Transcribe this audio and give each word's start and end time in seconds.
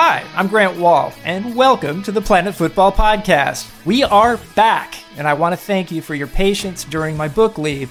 Hi, 0.00 0.24
I'm 0.36 0.46
Grant 0.46 0.78
Wahl, 0.78 1.12
and 1.24 1.56
welcome 1.56 2.04
to 2.04 2.12
the 2.12 2.20
Planet 2.20 2.54
Football 2.54 2.92
Podcast. 2.92 3.68
We 3.84 4.04
are 4.04 4.36
back, 4.54 4.94
and 5.16 5.26
I 5.26 5.34
want 5.34 5.54
to 5.54 5.56
thank 5.56 5.90
you 5.90 6.02
for 6.02 6.14
your 6.14 6.28
patience 6.28 6.84
during 6.84 7.16
my 7.16 7.26
book 7.26 7.58
leave. 7.58 7.90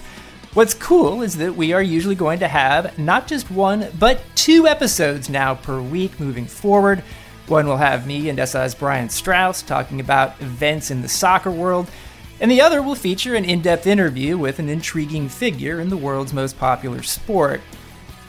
What's 0.54 0.74
cool 0.74 1.22
is 1.22 1.36
that 1.36 1.58
we 1.58 1.74
are 1.74 1.82
usually 1.82 2.16
going 2.16 2.40
to 2.40 2.48
have 2.48 2.98
not 2.98 3.28
just 3.28 3.52
one, 3.52 3.90
but 4.00 4.22
two 4.36 4.68
episodes 4.68 5.30
now 5.30 5.56
per 5.56 5.82
week 5.82 6.18
moving 6.18 6.46
forward. 6.46 7.04
One 7.48 7.68
will 7.68 7.76
have 7.76 8.08
me 8.08 8.30
and 8.30 8.40
SI's 8.40 8.74
Brian 8.74 9.10
Straus 9.10 9.62
talking 9.62 10.00
about 10.00 10.42
events 10.42 10.90
in 10.90 11.02
the 11.02 11.10
soccer 11.10 11.52
world, 11.52 11.92
and 12.40 12.50
the 12.50 12.62
other 12.62 12.82
will 12.82 12.96
feature 12.96 13.36
an 13.36 13.44
in 13.44 13.62
depth 13.62 13.86
interview 13.86 14.38
with 14.38 14.60
an 14.60 14.70
intriguing 14.70 15.28
figure 15.28 15.82
in 15.82 15.90
the 15.90 15.98
world's 15.98 16.32
most 16.32 16.58
popular 16.58 17.04
sport. 17.04 17.60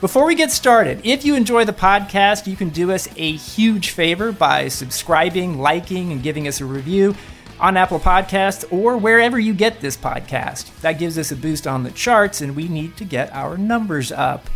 Before 0.01 0.25
we 0.25 0.33
get 0.33 0.49
started, 0.49 1.01
if 1.03 1.25
you 1.25 1.35
enjoy 1.35 1.65
the 1.65 1.73
podcast, 1.73 2.47
you 2.47 2.55
can 2.55 2.69
do 2.69 2.89
us 2.89 3.09
a 3.17 3.33
huge 3.33 3.89
favor 3.89 4.31
by 4.31 4.69
subscribing, 4.69 5.59
liking, 5.59 6.13
and 6.13 6.23
giving 6.23 6.47
us 6.47 6.61
a 6.61 6.65
review 6.65 7.15
on 7.59 7.75
Apple 7.75 7.99
Podcasts 7.99 8.63
or 8.71 8.95
wherever 8.95 9.37
you 9.37 9.53
get 9.53 9.81
this 9.81 9.97
podcast. 9.97 10.73
That 10.79 10.99
gives 10.99 11.17
us 11.17 11.31
a 11.31 11.35
boost 11.35 11.67
on 11.67 11.83
the 11.83 11.91
charts, 11.91 12.39
and 12.39 12.55
we 12.55 12.69
need 12.69 12.95
to 12.95 13.03
get 13.03 13.29
our 13.33 13.57
numbers 13.57 14.09
up. 14.13 14.49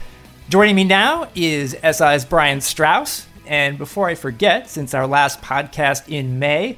Joining 0.48 0.78
me 0.78 0.86
now 0.86 1.28
is 1.36 1.76
SI's 1.84 2.24
Brian 2.24 2.62
Straus. 2.62 3.28
And 3.46 3.78
before 3.78 4.08
I 4.08 4.16
forget, 4.16 4.70
since 4.70 4.94
our 4.94 5.06
last 5.06 5.42
podcast 5.42 6.08
in 6.08 6.40
May, 6.40 6.78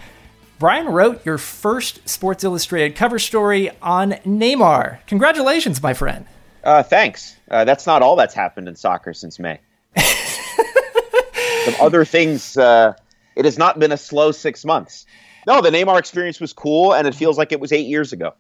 Brian 0.58 0.88
wrote 0.88 1.24
your 1.24 1.38
first 1.38 2.10
Sports 2.10 2.44
Illustrated 2.44 2.96
cover 2.96 3.20
story 3.20 3.70
on 3.84 4.14
Neymar. 4.26 5.06
Congratulations, 5.06 5.84
my 5.84 5.94
friend. 5.94 6.26
Uh, 6.66 6.82
thanks. 6.82 7.38
Uh, 7.50 7.64
that's 7.64 7.86
not 7.86 8.02
all 8.02 8.16
that's 8.16 8.34
happened 8.34 8.68
in 8.68 8.76
soccer 8.76 9.14
since 9.14 9.40
May. 9.40 9.60
Some 11.66 11.76
other 11.80 12.04
things. 12.04 12.58
Uh, 12.58 12.94
it 13.36 13.46
has 13.46 13.58
not 13.58 13.78
been 13.80 13.92
a 13.92 13.98
slow 13.98 14.32
six 14.32 14.66
months. 14.66 15.06
No, 15.46 15.62
the 15.62 15.70
Neymar 15.70 16.00
experience 16.00 16.42
was 16.42 16.54
cool, 16.54 16.94
and 16.94 17.08
it 17.08 17.14
feels 17.14 17.38
like 17.38 17.52
it 17.52 17.60
was 17.60 17.72
eight 17.72 17.86
years 17.86 18.12
ago. 18.12 18.34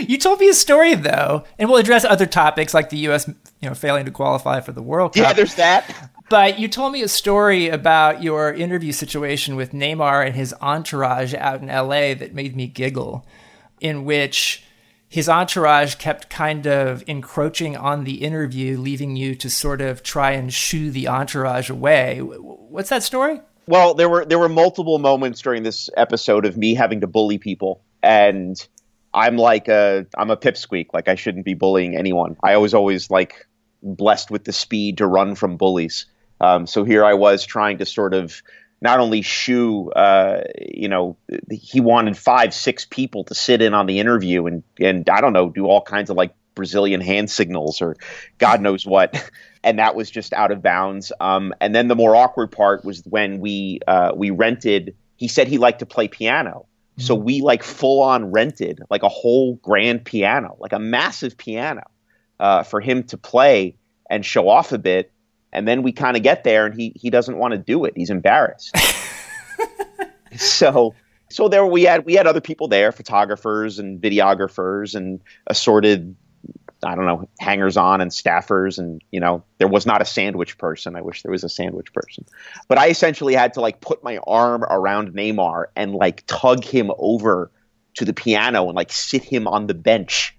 you 0.00 0.16
told 0.16 0.40
me 0.40 0.48
a 0.48 0.54
story 0.54 0.94
though, 0.94 1.44
and 1.58 1.68
we'll 1.68 1.78
address 1.78 2.04
other 2.04 2.26
topics 2.26 2.72
like 2.72 2.88
the 2.88 2.96
U.S. 2.98 3.28
you 3.28 3.68
know 3.68 3.74
failing 3.74 4.06
to 4.06 4.10
qualify 4.10 4.60
for 4.60 4.72
the 4.72 4.82
World 4.82 5.14
Cup. 5.14 5.22
Yeah, 5.22 5.32
there's 5.34 5.54
that. 5.56 6.10
But 6.30 6.58
you 6.58 6.66
told 6.66 6.94
me 6.94 7.02
a 7.02 7.08
story 7.08 7.68
about 7.68 8.22
your 8.22 8.54
interview 8.54 8.92
situation 8.92 9.54
with 9.54 9.72
Neymar 9.72 10.24
and 10.24 10.34
his 10.34 10.54
entourage 10.62 11.34
out 11.34 11.60
in 11.60 11.68
L.A. 11.68 12.14
that 12.14 12.32
made 12.32 12.56
me 12.56 12.66
giggle, 12.66 13.26
in 13.82 14.06
which 14.06 14.64
his 15.12 15.28
entourage 15.28 15.96
kept 15.96 16.30
kind 16.30 16.66
of 16.66 17.04
encroaching 17.06 17.76
on 17.76 18.04
the 18.04 18.24
interview, 18.24 18.78
leaving 18.78 19.14
you 19.14 19.34
to 19.34 19.50
sort 19.50 19.82
of 19.82 20.02
try 20.02 20.30
and 20.30 20.50
shoo 20.50 20.90
the 20.90 21.06
entourage 21.06 21.68
away. 21.68 22.20
What's 22.20 22.88
that 22.88 23.02
story? 23.02 23.42
Well, 23.66 23.92
there 23.92 24.08
were 24.08 24.24
there 24.24 24.38
were 24.38 24.48
multiple 24.48 24.98
moments 24.98 25.42
during 25.42 25.64
this 25.64 25.90
episode 25.98 26.46
of 26.46 26.56
me 26.56 26.72
having 26.72 27.02
to 27.02 27.06
bully 27.06 27.36
people, 27.36 27.82
and 28.02 28.56
I'm 29.12 29.36
like 29.36 29.68
a 29.68 30.06
I'm 30.16 30.30
a 30.30 30.36
pipsqueak. 30.36 30.86
Like 30.94 31.08
I 31.08 31.14
shouldn't 31.14 31.44
be 31.44 31.52
bullying 31.52 31.94
anyone. 31.94 32.38
I 32.42 32.56
was 32.56 32.72
always 32.72 33.10
like 33.10 33.46
blessed 33.82 34.30
with 34.30 34.44
the 34.44 34.52
speed 34.52 34.96
to 34.96 35.06
run 35.06 35.34
from 35.34 35.58
bullies. 35.58 36.06
Um, 36.40 36.66
so 36.66 36.84
here 36.84 37.04
I 37.04 37.12
was 37.12 37.44
trying 37.44 37.76
to 37.78 37.84
sort 37.84 38.14
of 38.14 38.42
not 38.82 38.98
only 38.98 39.22
shoo, 39.22 39.92
uh, 39.92 40.42
you 40.60 40.88
know, 40.88 41.16
he 41.50 41.80
wanted 41.80 42.18
five, 42.18 42.52
six 42.52 42.84
people 42.84 43.22
to 43.24 43.34
sit 43.34 43.62
in 43.62 43.74
on 43.74 43.86
the 43.86 44.00
interview 44.00 44.46
and 44.46 44.64
and 44.80 45.08
I 45.08 45.20
don't 45.20 45.32
know, 45.32 45.48
do 45.48 45.66
all 45.66 45.80
kinds 45.80 46.10
of 46.10 46.16
like 46.16 46.34
Brazilian 46.56 47.00
hand 47.00 47.30
signals 47.30 47.80
or 47.80 47.96
God 48.38 48.60
knows 48.60 48.84
what. 48.84 49.30
And 49.64 49.78
that 49.78 49.94
was 49.94 50.10
just 50.10 50.32
out 50.32 50.50
of 50.50 50.60
bounds. 50.60 51.12
Um, 51.20 51.54
and 51.60 51.72
then 51.72 51.86
the 51.86 51.94
more 51.94 52.16
awkward 52.16 52.50
part 52.50 52.84
was 52.84 53.00
when 53.04 53.38
we 53.38 53.78
uh, 53.86 54.10
we 54.12 54.30
rented. 54.30 54.96
He 55.14 55.28
said 55.28 55.46
he 55.46 55.56
liked 55.56 55.78
to 55.78 55.86
play 55.86 56.08
piano, 56.08 56.66
mm-hmm. 56.66 57.02
so 57.02 57.14
we 57.14 57.42
like 57.42 57.62
full 57.62 58.02
on 58.02 58.32
rented 58.32 58.80
like 58.90 59.04
a 59.04 59.08
whole 59.08 59.54
grand 59.62 60.04
piano, 60.04 60.56
like 60.58 60.72
a 60.72 60.80
massive 60.80 61.36
piano, 61.36 61.84
uh, 62.40 62.64
for 62.64 62.80
him 62.80 63.04
to 63.04 63.16
play 63.16 63.76
and 64.10 64.26
show 64.26 64.48
off 64.48 64.72
a 64.72 64.78
bit 64.78 65.11
and 65.52 65.68
then 65.68 65.82
we 65.82 65.92
kind 65.92 66.16
of 66.16 66.22
get 66.22 66.44
there 66.44 66.66
and 66.66 66.74
he 66.74 66.92
he 66.96 67.10
doesn't 67.10 67.36
want 67.36 67.52
to 67.52 67.58
do 67.58 67.84
it. 67.84 67.92
He's 67.96 68.10
embarrassed. 68.10 68.76
So 70.36 70.94
so 71.30 71.48
there 71.48 71.64
we 71.64 71.82
had 71.82 72.04
we 72.04 72.14
had 72.14 72.26
other 72.26 72.40
people 72.40 72.68
there 72.68 72.92
photographers 72.92 73.78
and 73.78 74.00
videographers 74.00 74.94
and 74.94 75.20
assorted 75.46 76.14
i 76.84 76.94
don't 76.94 77.06
know 77.06 77.28
hangers 77.38 77.76
on 77.76 78.00
and 78.00 78.10
staffers 78.10 78.78
and 78.78 79.02
you 79.10 79.20
know 79.20 79.44
there 79.58 79.68
was 79.68 79.86
not 79.86 80.02
a 80.02 80.04
sandwich 80.04 80.58
person. 80.58 80.96
I 80.96 81.00
wish 81.00 81.22
there 81.22 81.32
was 81.32 81.44
a 81.44 81.48
sandwich 81.48 81.92
person. 81.92 82.24
But 82.68 82.78
i 82.78 82.88
essentially 82.88 83.34
had 83.34 83.54
to 83.54 83.60
like 83.60 83.80
put 83.80 84.02
my 84.02 84.18
arm 84.26 84.64
around 84.64 85.12
neymar 85.12 85.66
and 85.76 85.94
like 85.94 86.24
tug 86.26 86.64
him 86.64 86.90
over 86.98 87.50
to 87.94 88.04
the 88.04 88.14
piano 88.14 88.66
and 88.66 88.74
like 88.74 88.92
sit 88.92 89.22
him 89.22 89.46
on 89.46 89.66
the 89.66 89.74
bench 89.74 90.36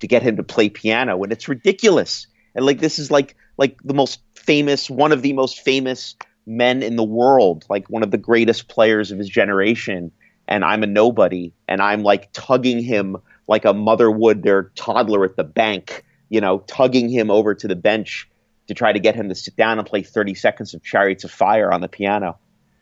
to 0.00 0.06
get 0.06 0.22
him 0.22 0.36
to 0.36 0.42
play 0.42 0.68
piano. 0.68 1.20
And 1.22 1.32
it's 1.32 1.48
ridiculous. 1.48 2.26
And 2.54 2.64
like 2.64 2.78
this 2.78 2.98
is 2.98 3.10
like 3.10 3.36
like 3.62 3.80
the 3.84 3.94
most 3.94 4.18
famous, 4.34 4.90
one 4.90 5.12
of 5.12 5.22
the 5.22 5.32
most 5.34 5.60
famous 5.60 6.16
men 6.46 6.82
in 6.82 6.96
the 6.96 7.04
world, 7.04 7.64
like 7.68 7.88
one 7.88 8.02
of 8.02 8.10
the 8.10 8.18
greatest 8.18 8.66
players 8.66 9.12
of 9.12 9.18
his 9.18 9.28
generation. 9.28 10.10
And 10.48 10.64
I'm 10.64 10.82
a 10.82 10.86
nobody, 10.88 11.52
and 11.68 11.80
I'm 11.80 12.02
like 12.02 12.32
tugging 12.32 12.82
him 12.82 13.18
like 13.46 13.64
a 13.64 13.72
mother 13.72 14.10
would 14.10 14.42
their 14.42 14.72
toddler 14.74 15.24
at 15.24 15.36
the 15.36 15.44
bank, 15.44 16.04
you 16.28 16.40
know, 16.40 16.58
tugging 16.66 17.08
him 17.08 17.30
over 17.30 17.54
to 17.54 17.68
the 17.68 17.76
bench 17.76 18.28
to 18.66 18.74
try 18.74 18.92
to 18.92 18.98
get 18.98 19.14
him 19.14 19.28
to 19.28 19.34
sit 19.36 19.54
down 19.54 19.78
and 19.78 19.86
play 19.86 20.02
30 20.02 20.34
seconds 20.34 20.74
of 20.74 20.82
Chariots 20.82 21.22
of 21.22 21.30
Fire 21.30 21.72
on 21.72 21.80
the 21.80 21.88
piano. 21.88 22.40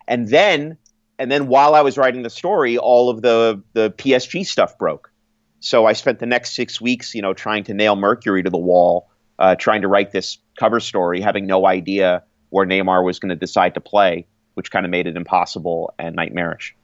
And 0.09 0.31
then, 0.31 0.79
and 1.19 1.31
then 1.31 1.49
while 1.49 1.75
I 1.75 1.83
was 1.83 1.99
writing 1.99 2.23
the 2.23 2.31
story, 2.31 2.79
all 2.79 3.11
of 3.11 3.21
the 3.21 3.63
the 3.75 3.91
PSG 3.91 4.47
stuff 4.47 4.79
broke. 4.79 5.13
So 5.61 5.85
I 5.85 5.93
spent 5.93 6.21
the 6.21 6.27
next 6.27 6.55
six 6.55 6.81
weeks, 6.81 7.15
you 7.15 7.21
know, 7.21 7.35
trying 7.35 7.65
to 7.65 7.75
nail 7.75 7.97
Mercury 7.97 8.43
to 8.43 8.49
the 8.49 8.57
wall 8.57 9.10
uh, 9.41 9.57
trying 9.57 9.81
to 9.83 9.89
write 9.89 10.13
this 10.13 10.39
cover 10.59 10.79
story, 10.79 11.21
having 11.21 11.47
no 11.47 11.67
idea 11.67 12.23
where 12.51 12.67
Neymar 12.67 13.05
was 13.05 13.19
going 13.19 13.31
to 13.31 13.37
decide 13.37 13.75
to 13.75 13.81
play, 13.81 14.27
which 14.55 14.71
kind 14.71 14.85
of 14.85 14.91
made 14.91 15.07
it 15.07 15.17
impossible 15.17 15.95
and 15.99 16.15
nightmarish. 16.15 16.77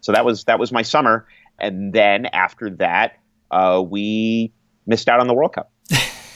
So 0.00 0.12
that 0.12 0.24
was 0.24 0.44
that 0.44 0.58
was 0.58 0.70
my 0.70 0.82
summer, 0.82 1.26
and 1.58 1.92
then 1.92 2.26
after 2.26 2.70
that, 2.70 3.18
uh, 3.50 3.82
we 3.86 4.52
missed 4.86 5.08
out 5.08 5.20
on 5.20 5.26
the 5.26 5.34
World 5.34 5.54
Cup. 5.54 5.72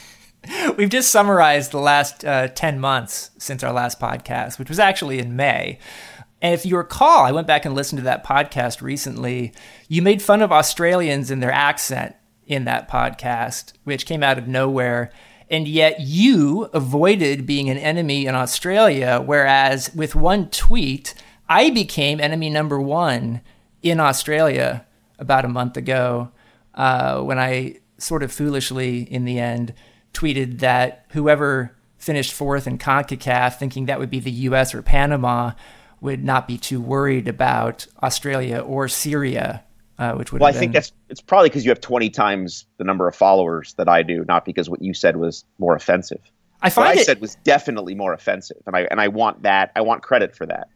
We've 0.77 0.88
just 0.88 1.12
summarized 1.12 1.71
the 1.72 1.78
last 1.78 2.25
uh, 2.25 2.49
10 2.49 2.81
months 2.81 3.31
since 3.38 3.62
our 3.62 3.72
last 3.72 4.00
podcast, 4.00 4.59
which 4.59 4.71
was 4.71 4.78
actually 4.78 5.19
in 5.19 5.37
May. 5.37 5.78
And 6.41 6.55
if 6.55 6.65
you 6.65 6.77
recall, 6.77 7.25
I 7.25 7.33
went 7.33 7.47
back 7.47 7.67
and 7.67 7.75
listened 7.75 7.99
to 7.99 8.05
that 8.05 8.25
podcast 8.25 8.81
recently. 8.81 9.53
You 9.88 10.00
made 10.00 10.22
fun 10.22 10.41
of 10.41 10.53
Australians 10.53 11.31
and 11.31 11.43
their 11.43 11.53
accent 11.53 12.15
in 12.47 12.65
that 12.65 12.88
podcast, 12.88 13.72
which 13.84 14.06
came 14.06 14.22
out 14.22 14.38
of 14.38 14.49
nowhere 14.49 15.12
and 15.50 15.66
yet 15.66 16.00
you 16.00 16.64
avoided 16.72 17.47
being 17.47 17.70
an 17.70 17.78
enemy 17.78 18.26
in 18.26 18.34
Australia, 18.34 19.22
whereas 19.25 19.94
with 19.94 20.14
one 20.14 20.50
tweet, 20.50 21.14
I 21.48 21.70
became 21.70 22.20
enemy 22.20 22.50
number 22.50 22.81
one 22.81 23.41
in 23.82 24.00
Australia 24.00 24.84
about 25.19 25.44
a 25.44 25.48
month 25.48 25.76
ago 25.76 26.31
uh, 26.75 27.20
when 27.22 27.38
I 27.38 27.78
sort 27.97 28.22
of 28.22 28.31
foolishly, 28.31 29.03
in 29.03 29.25
the 29.25 29.38
end, 29.38 29.75
tweeted 30.12 30.60
that 30.60 31.06
whoever 31.10 31.76
finished 31.97 32.32
fourth 32.32 32.66
in 32.66 32.78
CONCACAF, 32.78 33.58
thinking 33.58 33.87
that 33.87 33.98
would 33.98 34.10
be 34.10 34.20
the 34.20 34.31
US 34.31 34.75
or 34.75 34.82
Panama, 34.82 35.53
would 36.00 36.25
not 36.25 36.47
be 36.47 36.56
too 36.56 36.81
worried 36.81 37.26
about 37.26 37.87
Australia 38.03 38.60
or 38.60 38.87
Syria 38.87 39.64
uh, 39.98 40.12
which 40.12 40.32
would. 40.32 40.41
Well, 40.41 40.48
I 40.48 40.53
been... 40.53 40.60
think 40.60 40.72
that's 40.72 40.92
it's 41.09 41.20
probably 41.20 41.48
because 41.48 41.64
you 41.64 41.70
have 41.70 41.81
twenty 41.81 42.10
times 42.10 42.66
the 42.78 42.84
number 42.84 43.09
of 43.09 43.14
followers 43.14 43.75
that 43.75 43.88
I 43.88 44.03
do, 44.03 44.25
not 44.26 44.44
because 44.44 44.70
what 44.70 44.82
you 44.82 44.94
said 44.94 45.16
was 45.16 45.44
more 45.59 45.75
offensive. 45.75 46.20
I 46.60 46.70
find 46.70 46.88
what 46.88 46.97
it... 46.97 47.00
I 47.00 47.04
said 47.04 47.20
was 47.20 47.36
definitely 47.44 47.94
more 47.94 48.12
offensive, 48.12 48.58
and 48.66 48.76
I 48.76 48.82
and 48.90 49.00
I 49.00 49.08
want 49.08 49.43
that. 49.43 49.73
I 49.76 49.81
want 49.81 50.02
credit 50.02 50.34
for 50.37 50.46
that. 50.46 50.69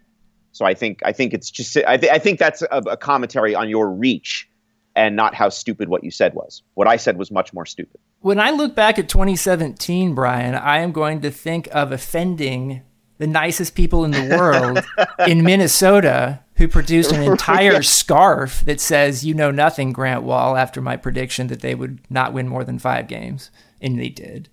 So 0.53 0.65
I 0.65 0.75
think 0.75 1.01
I 1.05 1.13
think 1.13 1.33
it's 1.33 1.51
just 1.51 1.77
I, 1.77 1.97
th- 1.97 2.13
I 2.13 2.19
think 2.19 2.39
that's 2.39 2.63
a, 2.63 2.83
a 2.87 2.97
commentary 2.97 3.55
on 3.55 3.69
your 3.69 3.91
reach 3.91 4.49
and 4.95 5.17
not 5.17 5.35
how 5.35 5.49
stupid 5.49 5.89
what 5.89 6.05
you 6.05 6.11
said 6.11 6.35
was. 6.35 6.63
What 6.75 6.87
I 6.87 6.97
said 6.97 7.17
was 7.17 7.31
much 7.31 7.53
more 7.53 7.65
stupid. 7.65 7.99
When 8.21 8.39
I 8.39 8.51
look 8.51 8.75
back 8.75 8.99
at 8.99 9.09
2017, 9.09 10.15
Brian, 10.15 10.55
I 10.55 10.79
am 10.79 10.93
going 10.93 11.23
to 11.23 11.31
think 11.31 11.69
of 11.73 11.91
offending 11.91 12.83
the 13.19 13.27
nicest 13.27 13.75
people 13.75 14.05
in 14.05 14.11
the 14.11 14.37
world 14.37 14.85
in 15.29 15.43
Minnesota 15.43 16.41
who 16.63 16.69
produced 16.69 17.13
an 17.13 17.23
entire 17.33 17.83
scarf 17.83 18.65
that 18.65 18.81
says 18.81 19.25
"You 19.25 19.35
know 19.35 19.51
nothing, 19.51 19.93
Grant 19.93 20.23
Wahl, 20.23 20.57
After 20.57 20.81
my 20.81 20.97
prediction 20.97 21.49
that 21.49 21.61
they 21.61 21.75
would 21.75 22.01
not 22.09 22.33
win 22.33 22.49
more 22.49 22.65
than 22.65 22.79
five 22.79 23.09
games, 23.09 23.51
and 23.81 23.99
they 23.99 24.09
did. 24.09 24.49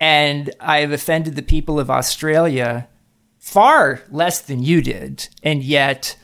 And 0.00 0.50
I 0.58 0.78
have 0.78 0.90
offended 0.90 1.36
the 1.36 1.42
people 1.42 1.78
of 1.78 1.90
Australia 1.90 2.88
far 3.38 4.02
less 4.10 4.40
than 4.40 4.62
you 4.62 4.82
did, 4.82 5.28
and 5.42 5.62
yet 5.62 6.16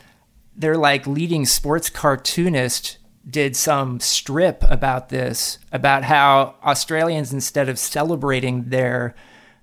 they're 0.55 0.77
like 0.77 1.05
leading 1.05 1.45
sports 1.45 1.89
cartoonist 1.89 2.97
did 3.29 3.55
some 3.55 3.99
strip 3.99 4.63
about 4.63 5.09
this 5.09 5.59
about 5.71 6.03
how 6.03 6.55
Australians 6.63 7.31
instead 7.31 7.69
of 7.69 7.77
celebrating 7.77 8.69
their 8.69 9.13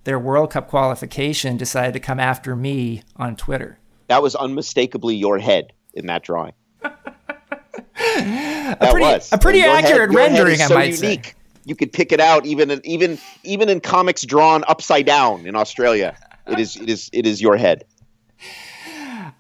their 0.05 0.19
World 0.19 0.53
Cup 0.53 0.69
qualification 0.69 1.57
decided 1.57 1.93
to 1.93 2.01
come 2.01 2.21
after 2.21 2.55
me 2.55 3.03
on 3.17 3.35
Twitter. 3.35 3.79
That 4.09 4.23
was 4.23 4.35
unmistakably 4.35 5.17
your 5.17 5.39
head 5.39 5.73
in 5.95 6.07
that 6.07 6.23
drawing. 6.23 6.53
that 6.83 8.79
a 8.81 8.91
pretty, 8.91 9.05
was. 9.05 9.33
A 9.33 9.39
pretty 9.39 9.63
accurate 9.63 10.11
head, 10.11 10.15
rendering, 10.15 10.57
so 10.57 10.75
I 10.75 10.79
might 10.79 11.01
unique. 11.01 11.27
say. 11.27 11.35
You 11.65 11.77
could 11.77 11.93
pick 11.93 12.13
it 12.13 12.21
out 12.21 12.47
even 12.47 12.71
in, 12.71 12.81
even 12.85 13.19
even 13.45 13.69
in 13.69 13.81
comics 13.81 14.23
drawn 14.23 14.65
upside 14.67 15.05
down 15.05 15.47
in 15.47 15.55
Australia. 15.55 16.17
It 16.47 16.59
is 16.59 16.77
it 16.77 16.89
is 16.89 17.11
it 17.13 17.27
is 17.27 17.43
your 17.43 17.59
head. 17.59 17.85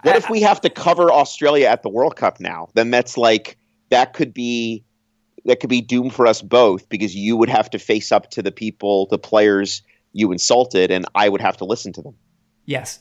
What 0.03 0.17
if 0.17 0.29
we 0.29 0.43
have 0.43 0.61
to 0.61 0.71
cover 0.71 1.11
Australia 1.11 1.67
at 1.67 1.83
the 1.83 1.89
World 1.89 2.17
Cup 2.17 2.39
now? 2.39 2.69
Then 2.75 2.91
that's 2.91 3.17
like 3.17 3.57
that 3.89 4.13
could 4.13 4.35
be 4.35 4.85
that 5.47 5.61
could 5.61 5.71
be 5.71 5.81
doom 5.81 6.11
for 6.11 6.27
us 6.27 6.43
both 6.43 6.89
because 6.89 7.17
you 7.17 7.37
would 7.37 7.49
have 7.49 7.71
to 7.71 7.79
face 7.79 8.13
up 8.13 8.31
to 8.33 8.43
the 8.43 8.53
people, 8.53 9.07
the 9.07 9.19
players 9.19 9.83
you 10.13 10.31
insulted, 10.31 10.91
and 10.91 11.07
I 11.15 11.29
would 11.29 11.41
have 11.41 11.57
to 11.59 11.65
listen 11.65 11.93
to 11.95 12.03
them. 12.03 12.15
Yes. 12.67 13.01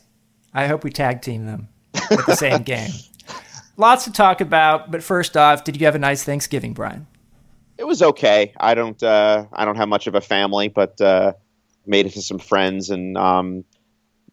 I 0.54 0.66
hope 0.66 0.84
we 0.84 0.90
tag 0.90 1.22
team 1.22 1.46
them 1.46 1.68
at 1.94 2.26
the 2.26 2.36
same 2.36 2.62
game. 2.64 2.90
Lots 3.76 4.04
to 4.04 4.12
talk 4.12 4.40
about, 4.40 4.90
but 4.90 5.02
first 5.02 5.36
off, 5.36 5.64
did 5.64 5.80
you 5.80 5.86
have 5.86 5.94
a 5.94 6.00
nice 6.00 6.24
Thanksgiving, 6.24 6.72
Brian? 6.72 7.06
It 7.76 7.86
was 7.86 8.02
okay. 8.02 8.52
I 8.58 8.74
don't 8.74 9.00
uh, 9.02 9.46
I 9.52 9.64
don't 9.64 9.76
have 9.76 9.88
much 9.88 10.08
of 10.08 10.16
a 10.16 10.20
family, 10.20 10.68
but 10.68 11.00
uh, 11.00 11.34
made 11.86 12.06
it 12.06 12.10
to 12.14 12.22
some 12.22 12.38
friends 12.38 12.90
and 12.90 13.16
um, 13.16 13.64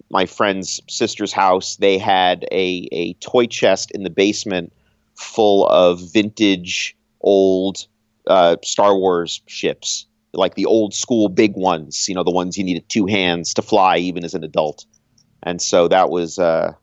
my 0.09 0.25
friend's 0.25 0.81
sister's 0.89 1.31
house. 1.31 1.75
They 1.75 1.97
had 1.97 2.45
a 2.51 2.87
a 2.91 3.13
toy 3.15 3.45
chest 3.45 3.91
in 3.91 4.03
the 4.03 4.09
basement 4.09 4.73
full 5.15 5.67
of 5.67 6.01
vintage 6.11 6.95
old 7.21 7.87
uh, 8.27 8.57
Star 8.63 8.97
Wars 8.97 9.41
ships, 9.47 10.07
like 10.33 10.55
the 10.55 10.65
old 10.65 10.93
school 10.93 11.29
big 11.29 11.55
ones. 11.55 12.07
You 12.09 12.15
know, 12.15 12.23
the 12.23 12.31
ones 12.31 12.57
you 12.57 12.63
needed 12.63 12.87
two 12.89 13.05
hands 13.05 13.53
to 13.55 13.61
fly, 13.61 13.97
even 13.97 14.23
as 14.23 14.33
an 14.33 14.43
adult. 14.43 14.85
And 15.45 15.61
so 15.61 15.87
that 15.87 16.09
was 16.09 16.39
uh, 16.39 16.73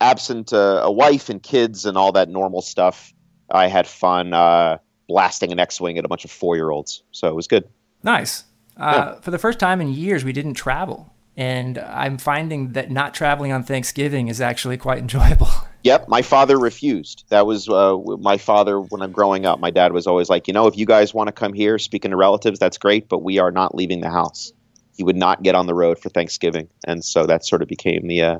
absent 0.00 0.52
uh, 0.52 0.80
a 0.82 0.90
wife 0.90 1.28
and 1.28 1.42
kids 1.42 1.86
and 1.86 1.96
all 1.96 2.12
that 2.12 2.28
normal 2.28 2.60
stuff. 2.60 3.14
I 3.50 3.68
had 3.68 3.86
fun 3.86 4.34
uh, 4.34 4.78
blasting 5.08 5.52
an 5.52 5.58
X-wing 5.58 5.96
at 5.96 6.04
a 6.04 6.08
bunch 6.08 6.24
of 6.24 6.30
four-year-olds, 6.30 7.02
so 7.12 7.28
it 7.28 7.34
was 7.34 7.46
good. 7.46 7.68
Nice. 8.02 8.44
Uh, 8.76 8.92
yeah. 9.14 9.20
For 9.20 9.30
the 9.30 9.38
first 9.38 9.58
time 9.58 9.80
in 9.80 9.88
years, 9.88 10.24
we 10.24 10.32
didn't 10.32 10.54
travel, 10.54 11.12
and 11.36 11.78
I'm 11.78 12.18
finding 12.18 12.72
that 12.72 12.90
not 12.90 13.14
traveling 13.14 13.52
on 13.52 13.62
Thanksgiving 13.62 14.28
is 14.28 14.40
actually 14.40 14.76
quite 14.76 14.98
enjoyable. 15.06 15.48
Yep, 15.82 16.08
my 16.08 16.20
father 16.20 16.58
refused. 16.58 17.24
That 17.30 17.46
was 17.46 17.68
uh, 17.68 17.96
my 18.18 18.36
father 18.36 18.80
when 18.80 19.00
I'm 19.00 19.12
growing 19.12 19.46
up. 19.46 19.60
My 19.60 19.70
dad 19.70 19.92
was 19.92 20.06
always 20.06 20.28
like, 20.28 20.46
you 20.46 20.52
know, 20.52 20.66
if 20.66 20.76
you 20.76 20.84
guys 20.84 21.14
want 21.14 21.28
to 21.28 21.32
come 21.32 21.54
here, 21.54 21.78
speaking 21.78 22.10
to 22.10 22.18
relatives, 22.18 22.58
that's 22.58 22.76
great, 22.76 23.08
but 23.08 23.22
we 23.22 23.38
are 23.38 23.50
not 23.50 23.74
leaving 23.74 24.00
the 24.00 24.10
house. 24.10 24.52
He 25.00 25.04
would 25.04 25.16
not 25.16 25.42
get 25.42 25.54
on 25.54 25.66
the 25.66 25.74
road 25.74 25.98
for 25.98 26.10
Thanksgiving, 26.10 26.68
and 26.86 27.02
so 27.02 27.26
that 27.26 27.46
sort 27.46 27.62
of 27.62 27.68
became 27.68 28.06
the 28.06 28.22
uh, 28.22 28.38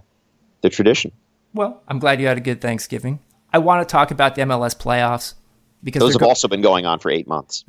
the 0.60 0.68
tradition. 0.68 1.12
Well, 1.54 1.82
I'm 1.88 1.98
glad 1.98 2.20
you 2.20 2.26
had 2.26 2.36
a 2.36 2.42
good 2.42 2.60
Thanksgiving. 2.60 3.18
I 3.52 3.58
want 3.58 3.86
to 3.86 3.90
talk 3.90 4.10
about 4.10 4.34
the 4.34 4.42
MLS 4.42 4.76
playoffs 4.76 5.34
because 5.82 6.00
those 6.00 6.12
have 6.12 6.20
go- 6.20 6.28
also 6.28 6.48
been 6.48 6.60
going 6.60 6.86
on 6.86 6.98
for 6.98 7.10
eight 7.10 7.26
months. 7.26 7.64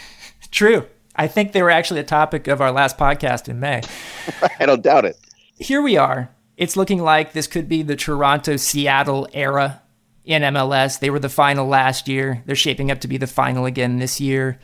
True. 0.50 0.86
I 1.14 1.28
think 1.28 1.52
they 1.52 1.62
were 1.62 1.70
actually 1.70 2.00
a 2.00 2.04
topic 2.04 2.48
of 2.48 2.60
our 2.60 2.72
last 2.72 2.98
podcast 2.98 3.48
in 3.48 3.60
May. 3.60 3.82
I 4.58 4.66
don't 4.66 4.82
doubt 4.82 5.04
it. 5.04 5.16
Here 5.58 5.80
we 5.80 5.96
are 5.96 6.30
it's 6.56 6.76
looking 6.76 7.02
like 7.02 7.32
this 7.32 7.46
could 7.46 7.68
be 7.68 7.82
the 7.82 7.96
Toronto 7.96 8.56
Seattle 8.56 9.28
era 9.32 9.82
in 10.24 10.42
MLS. 10.42 10.98
They 10.98 11.10
were 11.10 11.18
the 11.18 11.28
final 11.28 11.66
last 11.66 12.08
year. 12.08 12.42
They're 12.46 12.54
shaping 12.54 12.90
up 12.90 13.00
to 13.00 13.08
be 13.08 13.16
the 13.16 13.26
final 13.26 13.64
again 13.66 13.98
this 13.98 14.20
year. 14.20 14.60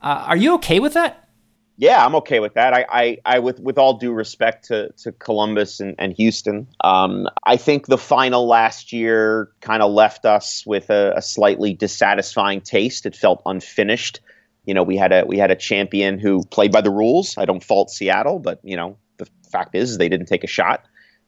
Uh, 0.00 0.24
are 0.28 0.36
you 0.36 0.54
okay 0.54 0.78
with 0.78 0.94
that? 0.94 1.21
Yeah, 1.76 2.04
I'm 2.04 2.14
okay 2.16 2.38
with 2.38 2.54
that. 2.54 2.74
I, 2.74 2.86
I, 2.88 3.18
I 3.24 3.38
with 3.38 3.58
with 3.58 3.78
all 3.78 3.94
due 3.94 4.12
respect 4.12 4.66
to 4.66 4.92
to 4.98 5.12
Columbus 5.12 5.80
and, 5.80 5.94
and 5.98 6.12
Houston, 6.12 6.68
um, 6.84 7.26
I 7.44 7.56
think 7.56 7.86
the 7.86 7.98
final 7.98 8.46
last 8.46 8.92
year 8.92 9.50
kind 9.60 9.82
of 9.82 9.90
left 9.90 10.24
us 10.24 10.64
with 10.66 10.90
a, 10.90 11.14
a 11.16 11.22
slightly 11.22 11.72
dissatisfying 11.72 12.60
taste. 12.60 13.06
It 13.06 13.16
felt 13.16 13.42
unfinished. 13.46 14.20
You 14.64 14.74
know, 14.74 14.82
we 14.82 14.96
had 14.96 15.12
a 15.12 15.24
we 15.26 15.38
had 15.38 15.50
a 15.50 15.56
champion 15.56 16.18
who 16.18 16.44
played 16.44 16.72
by 16.72 16.82
the 16.82 16.90
rules. 16.90 17.36
I 17.38 17.46
don't 17.46 17.64
fault 17.64 17.90
Seattle, 17.90 18.38
but 18.38 18.60
you 18.62 18.76
know, 18.76 18.98
the 19.16 19.26
fact 19.50 19.74
is, 19.74 19.98
they 19.98 20.08
didn't 20.10 20.26
take 20.26 20.44
a 20.44 20.48
shot. 20.48 20.84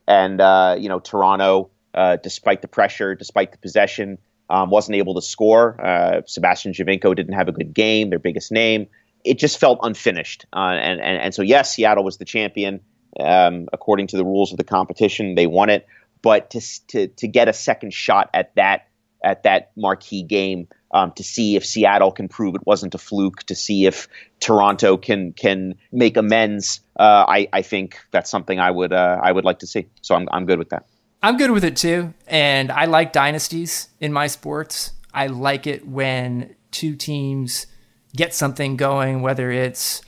And 0.07 0.41
uh, 0.41 0.77
you 0.79 0.89
know, 0.91 1.01
Toronto, 1.01 1.71
uh, 1.95 2.17
despite 2.23 2.61
the 2.61 2.69
pressure, 2.69 3.15
despite 3.15 3.51
the 3.53 3.59
possession, 3.59 4.19
um, 4.51 4.69
wasn't 4.71 4.97
able 4.97 5.15
to 5.15 5.23
score. 5.23 5.81
Uh, 5.85 6.21
Sebastian 6.27 6.75
Giovinco 6.75 7.17
didn't 7.17 7.35
have 7.35 7.49
a 7.49 7.53
good 7.53 7.73
game, 7.73 8.11
their 8.11 8.19
biggest 8.19 8.53
name. 8.53 8.89
It 9.25 9.39
just 9.39 9.59
felt 9.59 9.79
unfinished. 9.83 10.47
Uh, 10.53 10.77
and, 10.81 11.01
and 11.01 11.19
and 11.19 11.35
so 11.35 11.43
yes, 11.43 11.75
Seattle 11.75 12.05
was 12.05 12.19
the 12.19 12.25
champion 12.25 12.81
um, 13.21 13.69
according 13.73 14.09
to 14.09 14.17
the 14.17 14.25
rules 14.25 14.53
of 14.53 14.59
the 14.59 14.65
competition. 14.65 15.35
They 15.35 15.47
won 15.47 15.71
it, 15.71 15.87
but 16.23 16.51
to 16.51 16.61
to 16.89 17.09
to 17.09 17.29
get 17.29 17.49
a 17.49 17.53
second 17.53 17.93
shot 17.93 18.31
at 18.35 18.55
that 18.57 18.89
at 19.23 19.45
that 19.45 19.73
marquee 19.77 20.23
game 20.23 20.69
um, 20.91 21.13
to 21.13 21.25
see 21.25 21.57
if 21.57 21.65
Seattle 21.65 22.13
can 22.13 22.29
prove 22.29 22.55
it 22.55 22.67
wasn't 22.67 22.95
a 22.95 22.99
fluke, 22.99 23.43
to 23.45 23.55
see 23.55 23.87
if 23.87 24.09
Toronto 24.41 24.97
can 24.97 25.33
can 25.33 25.75
make 25.93 26.17
amends. 26.17 26.81
Uh, 26.99 27.25
I 27.29 27.49
I 27.53 27.63
think 27.63 27.99
that's 28.11 28.31
something 28.31 28.59
I 28.61 28.71
would 28.71 28.93
uh, 28.93 29.21
I 29.23 29.33
would 29.33 29.45
like 29.45 29.61
to 29.61 29.67
see. 29.67 29.89
So 30.03 30.15
I'm 30.15 30.29
I'm 30.31 30.47
good 30.47 30.59
with 30.59 30.71
that. 30.71 30.87
I'm 31.23 31.37
good 31.37 31.51
with 31.51 31.65
it 31.65 31.77
too, 31.77 32.13
and 32.27 32.71
I 32.71 32.85
like 32.85 33.13
dynasties 33.13 33.89
in 33.99 34.13
my 34.13 34.27
sports. 34.27 34.93
I 35.13 35.29
like 35.29 35.67
it 35.67 35.87
when 35.87 36.55
two 36.71 36.97
teams 36.97 37.67
get 38.17 38.35
something 38.35 38.77
going, 38.77 39.23
whether 39.23 39.51
it's 39.51 40.03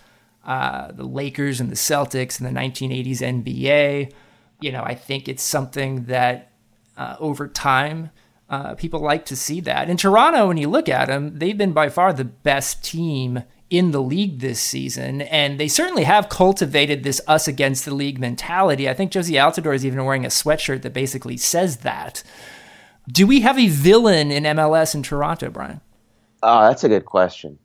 uh, 0.44 0.92
the 0.92 1.04
Lakers 1.04 1.60
and 1.60 1.70
the 1.70 1.76
Celtics 1.76 2.40
in 2.40 2.46
the 2.46 2.60
1980s 2.60 3.44
NBA. 3.44 4.12
You 4.60 4.72
know, 4.72 4.82
I 4.82 4.94
think 4.94 5.28
it's 5.28 5.42
something 5.42 6.04
that 6.04 6.52
uh, 6.96 7.16
over 7.18 7.48
time 7.48 8.10
uh, 8.48 8.74
people 8.74 9.00
like 9.00 9.24
to 9.26 9.36
see 9.36 9.60
that. 9.60 9.90
In 9.90 9.96
Toronto, 9.96 10.48
when 10.48 10.56
you 10.56 10.68
look 10.68 10.88
at 10.88 11.08
them, 11.08 11.38
they've 11.38 11.58
been 11.58 11.72
by 11.72 11.88
far 11.88 12.12
the 12.12 12.24
best 12.24 12.84
team 12.84 13.42
in 13.68 13.90
the 13.90 14.00
league 14.00 14.38
this 14.38 14.60
season, 14.60 15.22
and 15.22 15.58
they 15.58 15.66
certainly 15.66 16.04
have 16.04 16.28
cultivated 16.28 17.02
this 17.02 17.20
us 17.26 17.48
against 17.48 17.84
the 17.84 17.94
league 17.94 18.20
mentality. 18.20 18.88
I 18.88 18.94
think 18.94 19.10
Jozy 19.10 19.32
Altidore 19.32 19.74
is 19.74 19.84
even 19.84 20.04
wearing 20.04 20.24
a 20.24 20.28
sweatshirt 20.28 20.82
that 20.82 20.92
basically 20.92 21.36
says 21.36 21.78
that. 21.78 22.22
Do 23.08 23.26
we 23.26 23.40
have 23.40 23.58
a 23.58 23.68
villain 23.68 24.30
in 24.30 24.44
MLS 24.44 24.94
in 24.94 25.02
Toronto, 25.02 25.50
Brian? 25.50 25.80
Oh, 26.42 26.68
that's 26.68 26.84
a 26.84 26.88
good 26.88 27.04
question. 27.06 27.58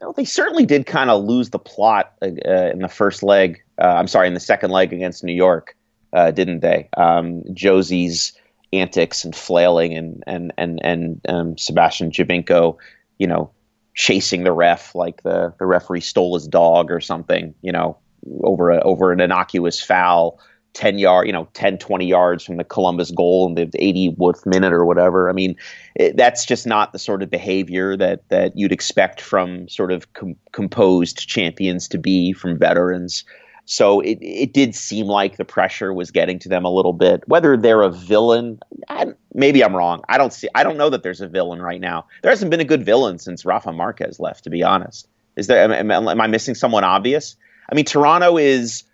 Well, 0.00 0.12
they 0.12 0.24
certainly 0.24 0.66
did 0.66 0.86
kind 0.86 1.10
of 1.10 1.24
lose 1.24 1.50
the 1.50 1.58
plot 1.58 2.12
uh, 2.22 2.26
in 2.26 2.80
the 2.80 2.88
first 2.88 3.22
leg. 3.22 3.62
Uh, 3.80 3.94
I'm 3.96 4.08
sorry, 4.08 4.28
in 4.28 4.34
the 4.34 4.40
second 4.40 4.70
leg 4.70 4.92
against 4.92 5.24
New 5.24 5.34
York, 5.34 5.76
uh, 6.12 6.30
didn't 6.30 6.60
they? 6.60 6.88
Um, 6.96 7.42
Jozy's 7.52 8.32
antics 8.72 9.24
and 9.24 9.34
flailing 9.34 9.94
and 9.94 10.22
and 10.26 10.52
and 10.58 10.80
and 10.82 11.20
um, 11.28 11.56
Sebastian 11.56 12.10
Giovinco, 12.10 12.76
you 13.18 13.26
know, 13.26 13.50
chasing 13.94 14.44
the 14.44 14.52
ref 14.52 14.94
like 14.94 15.22
the 15.22 15.54
the 15.58 15.66
referee 15.66 16.00
stole 16.00 16.34
his 16.34 16.48
dog 16.48 16.90
or 16.90 17.00
something, 17.00 17.54
you 17.62 17.72
know, 17.72 17.96
over 18.42 18.70
a, 18.70 18.80
over 18.80 19.12
an 19.12 19.20
innocuous 19.20 19.80
foul. 19.80 20.40
10 20.74 20.98
yard, 20.98 21.26
you 21.26 21.32
know, 21.32 21.48
10, 21.54 21.78
20 21.78 22.06
yards 22.06 22.44
from 22.44 22.56
the 22.56 22.64
Columbus 22.64 23.10
goal 23.10 23.48
in 23.48 23.54
the 23.54 23.66
80th 23.78 24.44
minute 24.44 24.72
or 24.72 24.84
whatever. 24.84 25.30
I 25.30 25.32
mean, 25.32 25.56
it, 25.94 26.16
that's 26.16 26.44
just 26.44 26.66
not 26.66 26.92
the 26.92 26.98
sort 26.98 27.22
of 27.22 27.30
behavior 27.30 27.96
that, 27.96 28.28
that 28.28 28.56
you'd 28.56 28.72
expect 28.72 29.20
from 29.20 29.68
sort 29.68 29.92
of 29.92 30.12
com- 30.12 30.36
composed 30.52 31.28
champions 31.28 31.88
to 31.88 31.98
be 31.98 32.32
from 32.32 32.58
veterans. 32.58 33.24
So 33.66 34.00
it, 34.00 34.18
it 34.20 34.52
did 34.52 34.74
seem 34.74 35.06
like 35.06 35.36
the 35.36 35.44
pressure 35.44 35.94
was 35.94 36.10
getting 36.10 36.38
to 36.40 36.48
them 36.48 36.64
a 36.64 36.70
little 36.70 36.92
bit. 36.92 37.22
Whether 37.26 37.56
they're 37.56 37.82
a 37.82 37.90
villain, 37.90 38.58
I, 38.88 39.06
maybe 39.32 39.64
I'm 39.64 39.74
wrong. 39.74 40.02
I 40.08 40.18
don't 40.18 40.32
see. 40.32 40.48
I 40.54 40.62
don't 40.64 40.76
know 40.76 40.90
that 40.90 41.02
there's 41.02 41.20
a 41.20 41.28
villain 41.28 41.62
right 41.62 41.80
now. 41.80 42.06
There 42.22 42.30
hasn't 42.30 42.50
been 42.50 42.60
a 42.60 42.64
good 42.64 42.84
villain 42.84 43.18
since 43.18 43.44
Rafa 43.44 43.72
Marquez 43.72 44.20
left. 44.20 44.44
To 44.44 44.50
be 44.50 44.62
honest, 44.62 45.08
is 45.36 45.46
there? 45.46 45.64
Am, 45.64 45.90
am, 45.90 46.08
am 46.08 46.20
I 46.20 46.26
missing 46.26 46.54
someone 46.54 46.84
obvious? 46.84 47.36
I 47.70 47.74
mean, 47.74 47.84
Toronto 47.84 48.36
is. 48.36 48.84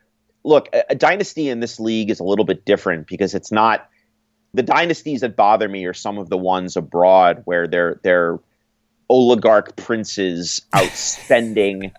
Look, 0.44 0.68
a, 0.72 0.84
a 0.90 0.94
dynasty 0.94 1.48
in 1.48 1.60
this 1.60 1.78
league 1.78 2.10
is 2.10 2.20
a 2.20 2.24
little 2.24 2.44
bit 2.44 2.64
different 2.64 3.06
because 3.06 3.34
it's 3.34 3.52
not. 3.52 3.88
The 4.52 4.62
dynasties 4.64 5.20
that 5.20 5.36
bother 5.36 5.68
me 5.68 5.84
are 5.84 5.94
some 5.94 6.18
of 6.18 6.28
the 6.28 6.36
ones 6.36 6.76
abroad 6.76 7.42
where 7.44 7.68
they're 7.68 8.00
they're 8.02 8.40
oligarch 9.08 9.76
princes 9.76 10.60
outspending 10.74 11.92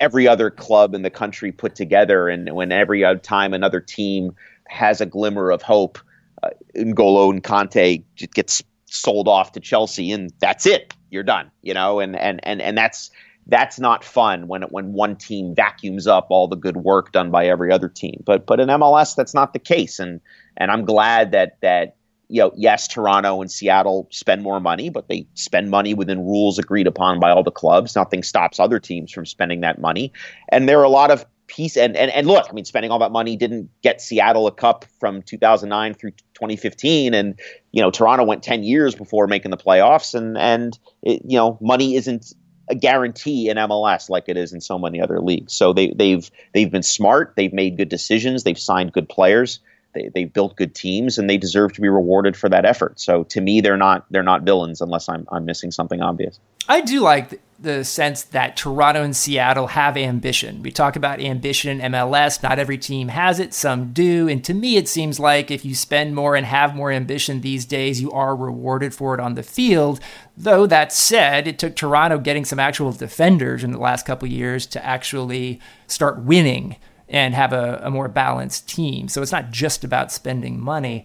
every 0.00 0.26
other 0.28 0.50
club 0.50 0.94
in 0.94 1.02
the 1.02 1.10
country 1.10 1.52
put 1.52 1.74
together. 1.74 2.28
And 2.28 2.50
when 2.54 2.72
every 2.72 3.04
time 3.20 3.54
another 3.54 3.80
team 3.80 4.34
has 4.68 5.00
a 5.00 5.06
glimmer 5.06 5.50
of 5.50 5.62
hope, 5.62 5.98
uh, 6.42 6.50
N'Golo 6.76 7.30
and 7.30 7.42
Kanté 7.42 8.02
gets 8.34 8.62
sold 8.86 9.28
off 9.28 9.52
to 9.52 9.60
Chelsea, 9.60 10.12
and 10.12 10.32
that's 10.40 10.66
it. 10.66 10.94
You're 11.10 11.22
done. 11.22 11.50
You 11.62 11.74
know, 11.74 12.00
and 12.00 12.16
and 12.16 12.40
and 12.42 12.60
and 12.60 12.76
that's 12.76 13.10
that's 13.46 13.78
not 13.78 14.04
fun 14.04 14.48
when 14.48 14.62
when 14.62 14.92
one 14.92 15.16
team 15.16 15.54
vacuums 15.54 16.06
up 16.06 16.26
all 16.30 16.48
the 16.48 16.56
good 16.56 16.78
work 16.78 17.12
done 17.12 17.30
by 17.30 17.46
every 17.46 17.70
other 17.70 17.88
team. 17.88 18.22
But 18.24 18.46
but 18.46 18.60
in 18.60 18.68
MLS, 18.68 19.14
that's 19.14 19.34
not 19.34 19.52
the 19.52 19.58
case, 19.58 19.98
and 19.98 20.20
and 20.56 20.70
I'm 20.70 20.84
glad 20.84 21.32
that 21.32 21.60
that 21.60 21.96
you 22.28 22.40
know, 22.40 22.52
yes, 22.56 22.88
Toronto 22.88 23.42
and 23.42 23.50
Seattle 23.50 24.08
spend 24.10 24.42
more 24.42 24.60
money, 24.60 24.88
but 24.88 25.08
they 25.08 25.26
spend 25.34 25.70
money 25.70 25.92
within 25.94 26.20
rules 26.20 26.58
agreed 26.58 26.86
upon 26.86 27.20
by 27.20 27.30
all 27.30 27.42
the 27.42 27.50
clubs. 27.50 27.94
Nothing 27.94 28.22
stops 28.22 28.58
other 28.58 28.80
teams 28.80 29.12
from 29.12 29.26
spending 29.26 29.60
that 29.60 29.78
money. 29.78 30.12
And 30.48 30.68
there 30.68 30.80
are 30.80 30.84
a 30.84 30.88
lot 30.88 31.10
of 31.10 31.26
piece 31.46 31.76
and, 31.76 31.94
and 31.96 32.10
and 32.10 32.26
look, 32.26 32.46
I 32.48 32.52
mean, 32.52 32.64
spending 32.64 32.90
all 32.90 32.98
that 33.00 33.12
money 33.12 33.36
didn't 33.36 33.68
get 33.82 34.00
Seattle 34.00 34.46
a 34.46 34.52
cup 34.52 34.86
from 34.98 35.22
2009 35.22 35.94
through 35.94 36.12
2015, 36.34 37.14
and 37.14 37.38
you 37.72 37.82
know, 37.82 37.90
Toronto 37.90 38.24
went 38.24 38.42
10 38.42 38.62
years 38.62 38.94
before 38.94 39.26
making 39.26 39.50
the 39.50 39.56
playoffs, 39.56 40.14
and 40.14 40.38
and 40.38 40.78
it, 41.02 41.22
you 41.24 41.36
know, 41.36 41.58
money 41.60 41.96
isn't 41.96 42.32
a 42.68 42.74
guarantee 42.74 43.48
in 43.48 43.56
MLS 43.56 44.08
like 44.08 44.24
it 44.28 44.36
is 44.36 44.52
in 44.52 44.60
so 44.60 44.78
many 44.78 45.00
other 45.00 45.20
leagues. 45.20 45.52
So 45.52 45.72
they 45.72 45.90
they've 45.90 46.30
they've 46.52 46.70
been 46.70 46.82
smart, 46.82 47.34
they've 47.36 47.52
made 47.52 47.76
good 47.76 47.88
decisions, 47.88 48.44
they've 48.44 48.58
signed 48.58 48.92
good 48.92 49.08
players 49.08 49.60
they 49.94 50.10
they 50.12 50.24
built 50.24 50.56
good 50.56 50.74
teams 50.74 51.16
and 51.16 51.30
they 51.30 51.38
deserve 51.38 51.72
to 51.72 51.80
be 51.80 51.88
rewarded 51.88 52.36
for 52.36 52.48
that 52.50 52.64
effort. 52.64 53.00
So 53.00 53.24
to 53.24 53.40
me, 53.40 53.60
they're 53.60 53.76
not 53.76 54.04
they're 54.10 54.22
not 54.22 54.42
villains 54.42 54.80
unless 54.80 55.08
I'm 55.08 55.26
I'm 55.32 55.44
missing 55.44 55.70
something 55.70 56.02
obvious. 56.02 56.38
I 56.68 56.82
do 56.82 57.00
like 57.00 57.40
the 57.64 57.84
sense 57.84 58.22
that 58.22 58.56
Toronto 58.56 59.02
and 59.02 59.16
Seattle 59.16 59.66
have 59.68 59.96
ambition. 59.96 60.62
We 60.62 60.70
talk 60.70 60.94
about 60.94 61.20
ambition 61.20 61.80
in 61.80 61.92
MLS. 61.92 62.42
Not 62.42 62.58
every 62.58 62.78
team 62.78 63.08
has 63.08 63.40
it, 63.40 63.52
some 63.52 63.92
do. 63.92 64.28
And 64.28 64.44
to 64.44 64.54
me, 64.54 64.76
it 64.76 64.86
seems 64.86 65.18
like 65.18 65.50
if 65.50 65.64
you 65.64 65.74
spend 65.74 66.14
more 66.14 66.36
and 66.36 66.46
have 66.46 66.76
more 66.76 66.92
ambition 66.92 67.40
these 67.40 67.64
days, 67.64 68.00
you 68.00 68.12
are 68.12 68.36
rewarded 68.36 68.94
for 68.94 69.14
it 69.14 69.20
on 69.20 69.34
the 69.34 69.42
field. 69.42 69.98
Though 70.36 70.66
that 70.66 70.92
said, 70.92 71.48
it 71.48 71.58
took 71.58 71.74
Toronto 71.74 72.18
getting 72.18 72.44
some 72.44 72.60
actual 72.60 72.92
defenders 72.92 73.64
in 73.64 73.72
the 73.72 73.78
last 73.78 74.06
couple 74.06 74.28
years 74.28 74.66
to 74.66 74.84
actually 74.84 75.60
start 75.88 76.22
winning 76.22 76.76
and 77.08 77.34
have 77.34 77.52
a, 77.52 77.80
a 77.82 77.90
more 77.90 78.08
balanced 78.08 78.68
team. 78.68 79.08
So 79.08 79.22
it's 79.22 79.32
not 79.32 79.50
just 79.50 79.82
about 79.84 80.12
spending 80.12 80.60
money. 80.60 81.04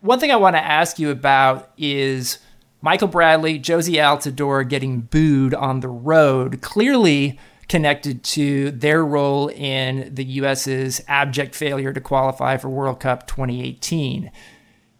One 0.00 0.20
thing 0.20 0.30
I 0.30 0.36
want 0.36 0.56
to 0.56 0.62
ask 0.62 0.98
you 0.98 1.10
about 1.10 1.70
is 1.78 2.38
Michael 2.84 3.08
Bradley, 3.08 3.58
Jozy 3.58 3.94
Altidore 3.94 4.68
getting 4.68 5.00
booed 5.00 5.54
on 5.54 5.80
the 5.80 5.88
road, 5.88 6.60
clearly 6.60 7.38
connected 7.66 8.22
to 8.24 8.72
their 8.72 9.02
role 9.02 9.48
in 9.48 10.14
the 10.14 10.22
U.S.'s 10.24 11.00
abject 11.08 11.54
failure 11.54 11.94
to 11.94 12.00
qualify 12.02 12.58
for 12.58 12.68
World 12.68 13.00
Cup 13.00 13.26
2018. 13.26 14.30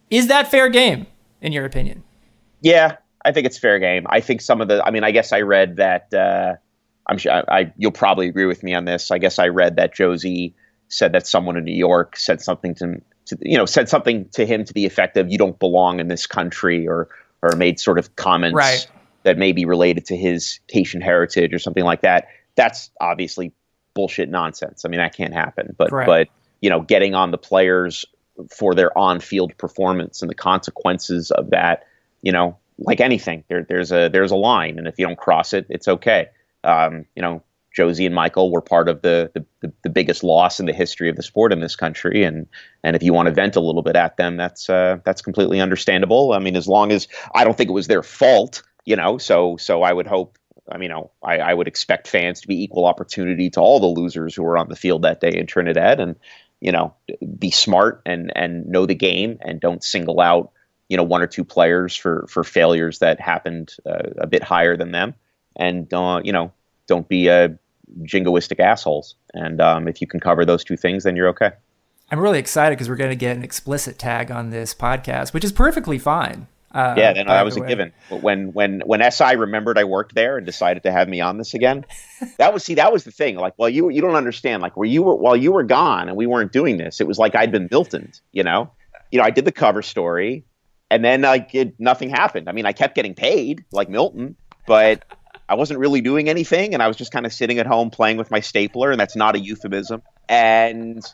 Is 0.09 0.29
that 0.29 0.47
fair 0.47 0.67
game, 0.69 1.05
in 1.41 1.51
your 1.51 1.63
opinion? 1.63 2.03
Yeah, 2.59 2.97
I 3.23 3.31
think 3.31 3.45
it's 3.45 3.59
fair 3.59 3.77
game. 3.77 4.07
I 4.09 4.19
think 4.19 4.41
some 4.41 4.61
of 4.61 4.67
the, 4.67 4.83
I 4.83 4.89
mean, 4.89 5.03
I 5.03 5.11
guess 5.11 5.31
I 5.31 5.41
read 5.41 5.75
that 5.75 6.11
uh, 6.11 6.55
I'm 7.05 7.19
sure 7.19 7.33
I, 7.33 7.43
I, 7.47 7.73
you'll 7.77 7.91
probably 7.91 8.27
agree 8.27 8.47
with 8.47 8.63
me 8.63 8.73
on 8.73 8.85
this. 8.85 9.11
I 9.11 9.19
guess 9.19 9.37
I 9.37 9.49
read 9.49 9.75
that 9.75 9.93
Josie 9.93 10.55
said 10.87 11.11
that 11.11 11.27
someone 11.27 11.55
in 11.55 11.63
New 11.63 11.77
York 11.77 12.17
said 12.17 12.41
something 12.41 12.73
to, 12.75 12.99
to 13.27 13.37
you 13.41 13.57
know 13.57 13.67
said 13.67 13.89
something 13.89 14.27
to 14.29 14.43
him 14.43 14.65
to 14.65 14.73
the 14.73 14.87
effect 14.87 15.17
of 15.17 15.29
"you 15.29 15.37
don't 15.37 15.59
belong 15.59 15.99
in 15.99 16.07
this 16.07 16.25
country" 16.25 16.87
or 16.87 17.09
or 17.45 17.55
made 17.55 17.79
sort 17.79 17.99
of 17.99 18.15
comments 18.15 18.55
right. 18.55 18.87
that 19.23 19.37
may 19.37 19.51
be 19.51 19.65
related 19.65 20.05
to 20.05 20.17
his 20.17 20.59
Haitian 20.69 21.01
heritage 21.01 21.53
or 21.53 21.59
something 21.59 21.83
like 21.83 22.01
that. 22.01 22.27
That's 22.55 22.89
obviously 22.99 23.51
bullshit 23.93 24.29
nonsense. 24.29 24.85
I 24.85 24.89
mean 24.89 24.99
that 24.99 25.15
can't 25.15 25.33
happen. 25.33 25.75
But 25.77 25.91
right. 25.91 26.05
but 26.05 26.27
you 26.61 26.69
know 26.69 26.81
getting 26.81 27.15
on 27.15 27.31
the 27.31 27.37
players 27.37 28.05
for 28.51 28.75
their 28.75 28.95
on-field 28.97 29.57
performance 29.57 30.21
and 30.21 30.29
the 30.29 30.35
consequences 30.35 31.31
of 31.31 31.51
that, 31.51 31.85
you 32.21 32.33
know, 32.33 32.57
like 32.77 32.99
anything, 32.99 33.45
there, 33.47 33.63
there's 33.63 33.91
a 33.91 34.09
there's 34.09 34.31
a 34.31 34.35
line, 34.35 34.77
and 34.77 34.87
if 34.87 34.95
you 34.97 35.05
don't 35.05 35.17
cross 35.17 35.53
it, 35.53 35.65
it's 35.69 35.87
okay 35.87 36.27
um, 36.65 37.05
you 37.15 37.21
know, 37.21 37.43
Jozy 37.75 38.05
and 38.05 38.15
Michael 38.15 38.51
were 38.51 38.61
part 38.61 38.87
of 38.87 39.01
the, 39.01 39.31
the, 39.61 39.71
the 39.83 39.89
biggest 39.89 40.23
loss 40.23 40.59
in 40.59 40.65
the 40.65 40.73
history 40.73 41.09
of 41.09 41.15
the 41.15 41.23
sport 41.23 41.51
in 41.51 41.59
this 41.59 41.75
country, 41.75 42.23
and 42.23 42.47
and 42.83 42.95
if 42.95 43.03
you 43.03 43.13
want 43.13 43.27
to 43.27 43.33
vent 43.33 43.55
a 43.55 43.59
little 43.59 43.81
bit 43.81 43.95
at 43.95 44.17
them, 44.17 44.37
that's 44.37 44.69
uh, 44.69 44.97
that's 45.03 45.21
completely 45.21 45.59
understandable. 45.59 46.33
I 46.33 46.39
mean, 46.39 46.55
as 46.55 46.67
long 46.67 46.91
as 46.91 47.07
I 47.33 47.43
don't 47.43 47.57
think 47.57 47.69
it 47.69 47.73
was 47.73 47.87
their 47.87 48.03
fault, 48.03 48.63
you 48.85 48.95
know, 48.95 49.17
so 49.17 49.57
so 49.57 49.81
I 49.83 49.93
would 49.93 50.07
hope. 50.07 50.37
I 50.71 50.77
mean, 50.79 50.91
I, 50.91 51.37
I 51.37 51.53
would 51.53 51.67
expect 51.67 52.07
fans 52.07 52.41
to 52.41 52.47
be 52.47 52.63
equal 52.63 52.87
opportunity 52.87 53.51
to 53.51 53.59
all 53.59 53.79
the 53.79 54.01
losers 54.01 54.33
who 54.33 54.41
were 54.41 54.57
on 54.57 54.69
the 54.69 54.75
field 54.75 55.03
that 55.03 55.21
day 55.21 55.31
in 55.37 55.45
Trinidad, 55.45 55.99
and 55.99 56.15
you 56.61 56.71
know, 56.71 56.95
be 57.37 57.51
smart 57.51 58.01
and 58.05 58.31
and 58.35 58.65
know 58.65 58.85
the 58.85 58.95
game, 58.95 59.37
and 59.41 59.59
don't 59.59 59.83
single 59.83 60.21
out 60.21 60.51
you 60.87 60.97
know 60.97 61.03
one 61.03 61.21
or 61.21 61.27
two 61.27 61.43
players 61.43 61.95
for 61.95 62.25
for 62.29 62.43
failures 62.43 62.99
that 62.99 63.19
happened 63.19 63.75
uh, 63.85 64.09
a 64.17 64.27
bit 64.27 64.43
higher 64.43 64.77
than 64.77 64.91
them 64.91 65.15
and 65.55 65.91
uh, 65.93 66.21
you 66.23 66.31
know 66.31 66.51
don't 66.87 67.07
be 67.07 67.27
a 67.27 67.57
jingoistic 68.03 68.59
assholes. 68.59 69.15
And 69.33 69.61
um, 69.61 69.87
if 69.87 70.01
you 70.01 70.07
can 70.07 70.19
cover 70.19 70.45
those 70.45 70.63
two 70.63 70.77
things, 70.77 71.03
then 71.03 71.15
you're 71.15 71.29
okay. 71.29 71.51
I'm 72.11 72.19
really 72.19 72.39
excited 72.39 72.75
because 72.75 72.89
we're 72.89 72.95
going 72.97 73.09
to 73.09 73.15
get 73.15 73.35
an 73.35 73.43
explicit 73.43 73.97
tag 73.97 74.29
on 74.29 74.51
this 74.51 74.73
podcast, 74.75 75.33
which 75.33 75.43
is 75.43 75.51
perfectly 75.51 75.97
fine. 75.97 76.47
Uh, 76.75 76.93
yeah, 76.97 77.13
then 77.13 77.27
that 77.27 77.45
was 77.45 77.55
a 77.55 77.61
given. 77.61 77.93
But 78.09 78.21
when 78.21 78.51
when 78.51 78.81
when 78.81 79.09
SI 79.09 79.37
remembered 79.37 79.77
I 79.77 79.85
worked 79.85 80.13
there 80.13 80.35
and 80.35 80.45
decided 80.45 80.83
to 80.83 80.91
have 80.91 81.07
me 81.07 81.21
on 81.21 81.37
this 81.37 81.53
again, 81.53 81.85
that 82.37 82.53
was 82.53 82.65
see 82.65 82.73
that 82.75 82.91
was 82.91 83.05
the 83.05 83.11
thing. 83.11 83.37
Like, 83.37 83.53
well, 83.57 83.69
you 83.69 83.89
you 83.89 84.01
don't 84.01 84.15
understand. 84.15 84.61
Like, 84.61 84.75
where 84.75 84.87
you 84.87 85.01
were 85.01 85.15
while 85.15 85.37
you 85.37 85.53
were 85.53 85.63
gone 85.63 86.09
and 86.09 86.17
we 86.17 86.27
weren't 86.27 86.51
doing 86.51 86.75
this, 86.75 86.99
it 86.99 87.07
was 87.07 87.17
like 87.17 87.33
I'd 87.33 87.49
been 87.49 87.69
Miltoned. 87.71 88.19
You 88.33 88.43
know, 88.43 88.71
you 89.09 89.19
know, 89.19 89.23
I 89.23 89.29
did 89.29 89.45
the 89.45 89.53
cover 89.53 89.81
story, 89.81 90.43
and 90.91 91.03
then 91.03 91.21
like 91.21 91.55
it, 91.55 91.79
nothing 91.79 92.09
happened. 92.09 92.49
I 92.49 92.51
mean, 92.51 92.65
I 92.65 92.73
kept 92.73 92.93
getting 92.93 93.15
paid 93.15 93.63
like 93.71 93.87
Milton, 93.87 94.35
but 94.67 95.05
I 95.47 95.55
wasn't 95.55 95.79
really 95.79 96.01
doing 96.01 96.27
anything, 96.27 96.73
and 96.73 96.81
I 96.81 96.87
was 96.87 96.97
just 96.97 97.11
kind 97.11 97.25
of 97.25 97.33
sitting 97.33 97.59
at 97.59 97.67
home 97.67 97.91
playing 97.91 98.17
with 98.17 98.31
my 98.31 98.39
stapler, 98.39 98.91
and 98.91 98.99
that's 98.99 99.15
not 99.15 99.35
a 99.35 99.39
euphemism. 99.39 100.01
And 100.27 101.05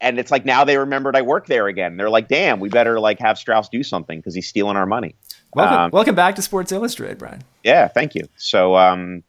and 0.00 0.18
it's 0.18 0.30
like 0.30 0.44
now 0.44 0.64
they 0.64 0.76
remembered 0.76 1.16
I 1.16 1.22
work 1.22 1.46
there 1.46 1.68
again. 1.68 1.96
They're 1.96 2.10
like, 2.10 2.28
"Damn, 2.28 2.58
we 2.58 2.68
better 2.68 2.98
like 2.98 3.20
have 3.20 3.38
Straus 3.38 3.68
do 3.68 3.82
something 3.82 4.18
because 4.18 4.34
he's 4.34 4.48
stealing 4.48 4.76
our 4.76 4.86
money." 4.86 5.14
Welcome, 5.54 5.78
um, 5.78 5.90
welcome 5.92 6.14
back 6.16 6.34
to 6.36 6.42
Sports 6.42 6.72
Illustrated, 6.72 7.18
Brian. 7.18 7.42
Yeah, 7.62 7.86
thank 7.86 8.16
you. 8.16 8.28
So, 8.36 8.76
um, 8.76 9.22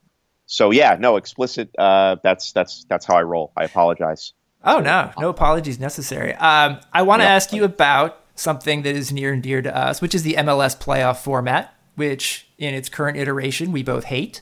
so 0.48 0.72
yeah, 0.72 0.98
no 1.00 1.18
explicit. 1.18 1.70
Uh, 1.78 2.16
that's 2.24 2.54
that's 2.54 2.86
that's 2.90 3.06
how 3.06 3.16
I 3.16 3.22
roll. 3.22 3.52
I 3.56 3.66
apologize. 3.66 4.34
Oh 4.64 4.80
no, 4.80 5.12
no 5.20 5.30
apologies 5.30 5.80
necessary. 5.80 6.34
Um, 6.34 6.80
I 6.92 7.04
want 7.04 7.22
to 7.22 7.28
ask 7.28 7.54
you 7.54 7.64
about 7.64 8.20
something 8.34 8.82
that 8.82 8.96
is 8.96 9.12
near 9.12 9.32
and 9.32 9.44
dear 9.44 9.62
to 9.62 9.76
us, 9.76 10.02
which 10.02 10.16
is 10.16 10.24
the 10.24 10.34
MLS 10.34 10.76
playoff 10.76 11.18
format 11.18 11.75
which 11.96 12.48
in 12.58 12.74
its 12.74 12.90
current 12.90 13.18
iteration 13.18 13.72
we 13.72 13.84
both 13.84 14.06
hate. 14.06 14.42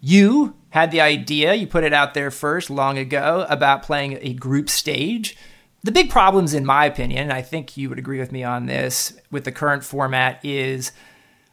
You 0.00 0.54
had 0.70 0.90
the 0.90 1.00
idea, 1.00 1.54
you 1.54 1.66
put 1.66 1.84
it 1.84 1.92
out 1.92 2.14
there 2.14 2.30
first 2.30 2.70
long 2.70 2.98
ago 2.98 3.46
about 3.48 3.82
playing 3.82 4.18
a 4.20 4.34
group 4.34 4.68
stage. 4.68 5.36
The 5.82 5.92
big 5.92 6.10
problems, 6.10 6.54
in 6.54 6.66
my 6.66 6.84
opinion, 6.84 7.24
and 7.24 7.32
I 7.32 7.42
think 7.42 7.76
you 7.76 7.88
would 7.88 7.98
agree 7.98 8.18
with 8.18 8.32
me 8.32 8.44
on 8.44 8.66
this, 8.66 9.18
with 9.30 9.44
the 9.44 9.52
current 9.52 9.84
format 9.84 10.44
is 10.44 10.92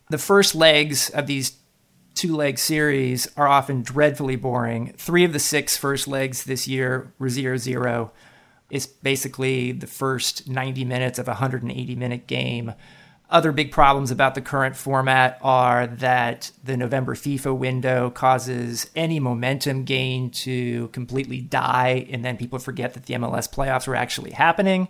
the 0.10 0.18
first 0.18 0.56
legs 0.56 1.10
of 1.12 1.28
these 1.28 1.54
two 2.16 2.36
leg 2.36 2.58
series 2.58 3.28
are 3.38 3.48
often 3.48 3.82
dreadfully 3.82 4.36
boring. 4.36 4.94
Three 4.98 5.24
of 5.24 5.34
the 5.34 5.40
six 5.40 5.78
first 5.78 6.08
legs 6.08 6.46
this 6.46 6.68
year 6.68 7.14
were 7.20 7.30
0 7.30 7.58
0. 7.58 8.12
It's 8.70 8.88
basically 8.88 9.72
the 9.74 9.88
first 9.88 10.48
90 10.48 10.86
minutes 10.86 11.20
of 11.20 11.28
a 11.28 11.32
180 11.32 11.96
minute 11.96 12.26
game. 12.26 12.74
Other 13.28 13.52
big 13.52 13.72
problems 13.72 14.12
about 14.12 14.36
the 14.36 14.42
current 14.42 14.76
format 14.76 15.40
are 15.42 15.88
that 15.88 16.52
the 16.64 16.78
November 16.78 17.16
FIFA 17.16 17.58
window 17.58 18.12
causes 18.12 18.90
any 18.96 19.20
momentum 19.20 19.84
gain 19.84 20.30
to 20.30 20.90
completely 20.90 21.42
die, 21.42 22.08
and 22.12 22.24
then 22.24 22.38
people 22.38 22.60
forget 22.60 22.94
that 22.94 23.08
the 23.08 23.16
MLS 23.16 23.52
playoffs 23.52 23.88
were 23.88 23.96
actually 23.96 24.32
happening. 24.32 24.88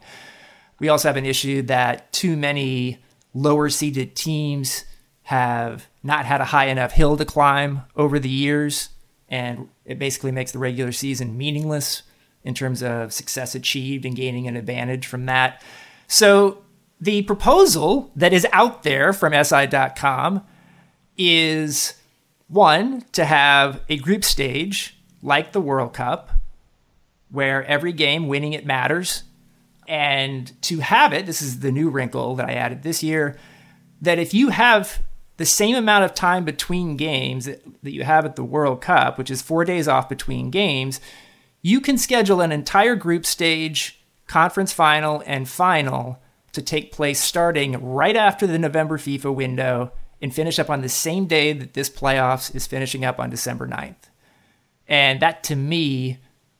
We 0.80 0.90
also 0.90 1.08
have 1.08 1.16
an 1.16 1.26
issue 1.26 1.62
that 1.64 2.12
too 2.12 2.36
many 2.36 3.00
lower 3.34 3.70
seeded 3.70 4.16
teams 4.18 4.84
have 5.24 5.88
not 6.04 6.26
had 6.26 6.42
a 6.42 6.46
high 6.46 6.66
enough 6.66 6.92
hill 6.92 7.16
to 7.16 7.26
climb 7.26 7.84
over 7.96 8.20
the 8.20 8.30
years, 8.30 8.90
and 9.30 9.70
it 9.86 9.98
basically 9.98 10.34
makes 10.34 10.52
the 10.52 10.60
regular 10.60 10.92
season 10.92 11.38
meaningless 11.38 12.04
in 12.44 12.54
terms 12.54 12.84
of 12.84 13.14
success 13.14 13.56
achieved 13.56 14.06
and 14.06 14.18
gaining 14.18 14.46
an 14.48 14.58
advantage 14.58 15.08
from 15.08 15.26
that. 15.26 15.64
So 16.08 16.65
the 17.00 17.24
proposal 17.24 18.12
that 18.16 18.34
is 18.34 18.48
out 18.52 18.84
there 18.84 19.14
from 19.14 19.34
SI.com 19.34 20.46
is 21.18 21.94
one, 22.48 23.04
to 23.12 23.26
have 23.26 23.82
a 23.90 23.98
group 23.98 24.24
stage 24.24 24.98
like 25.22 25.52
the 25.52 25.62
World 25.62 25.94
Cup, 25.94 26.32
where 27.30 27.64
every 27.66 27.92
game 27.92 28.28
winning 28.28 28.54
it 28.54 28.66
matters. 28.66 29.24
And 29.88 30.52
to 30.64 30.80
have 30.80 31.14
it, 31.14 31.26
this 31.26 31.42
is 31.42 31.60
the 31.60 31.72
new 31.72 31.90
wrinkle 31.90 32.36
that 32.36 32.50
I 32.50 32.54
added 32.54 32.84
this 32.84 33.04
year, 33.04 33.38
that 34.02 34.20
if 34.20 34.34
you 34.34 34.50
have 34.50 35.02
the 35.38 35.46
same 35.46 35.76
amount 35.76 36.06
of 36.06 36.14
time 36.14 36.46
between 36.46 36.98
games 36.98 37.46
that, 37.46 37.62
you 37.84 38.04
have 38.04 38.26
at 38.26 38.36
the 38.36 38.44
World 38.44 38.82
Cup, 38.82 39.18
which 39.18 39.30
is 39.30 39.42
four 39.42 39.66
days 39.66 39.88
off 39.88 40.08
between 40.08 40.50
games, 40.50 41.02
you 41.62 41.82
can 41.82 41.98
schedule 41.98 42.42
an 42.42 42.52
entire 42.52 42.96
group 42.96 43.26
stage, 43.26 44.00
conference 44.28 44.72
final, 44.72 45.24
and 45.26 45.50
final 45.50 46.20
to 46.56 46.62
take 46.62 46.92
place 46.92 47.22
starting 47.22 47.74
right 47.84 48.16
after 48.16 48.48
the 48.48 48.58
November 48.58 48.98
FIFA 48.98 49.34
window 49.36 49.92
and 50.22 50.34
finish 50.34 50.58
up 50.58 50.70
on 50.70 50.82
the 50.82 50.90
same 50.90 51.28
day 51.28 51.54
that 51.54 51.74
this 51.74 51.90
playoffs 51.90 52.54
is 52.56 52.66
finishing 52.66 53.06
up 53.06 53.20
on 53.20 53.30
December 53.30 53.68
9th. 53.68 54.10
And 54.88 55.20
that 55.20 55.44
to 55.44 55.56
me 55.56 56.20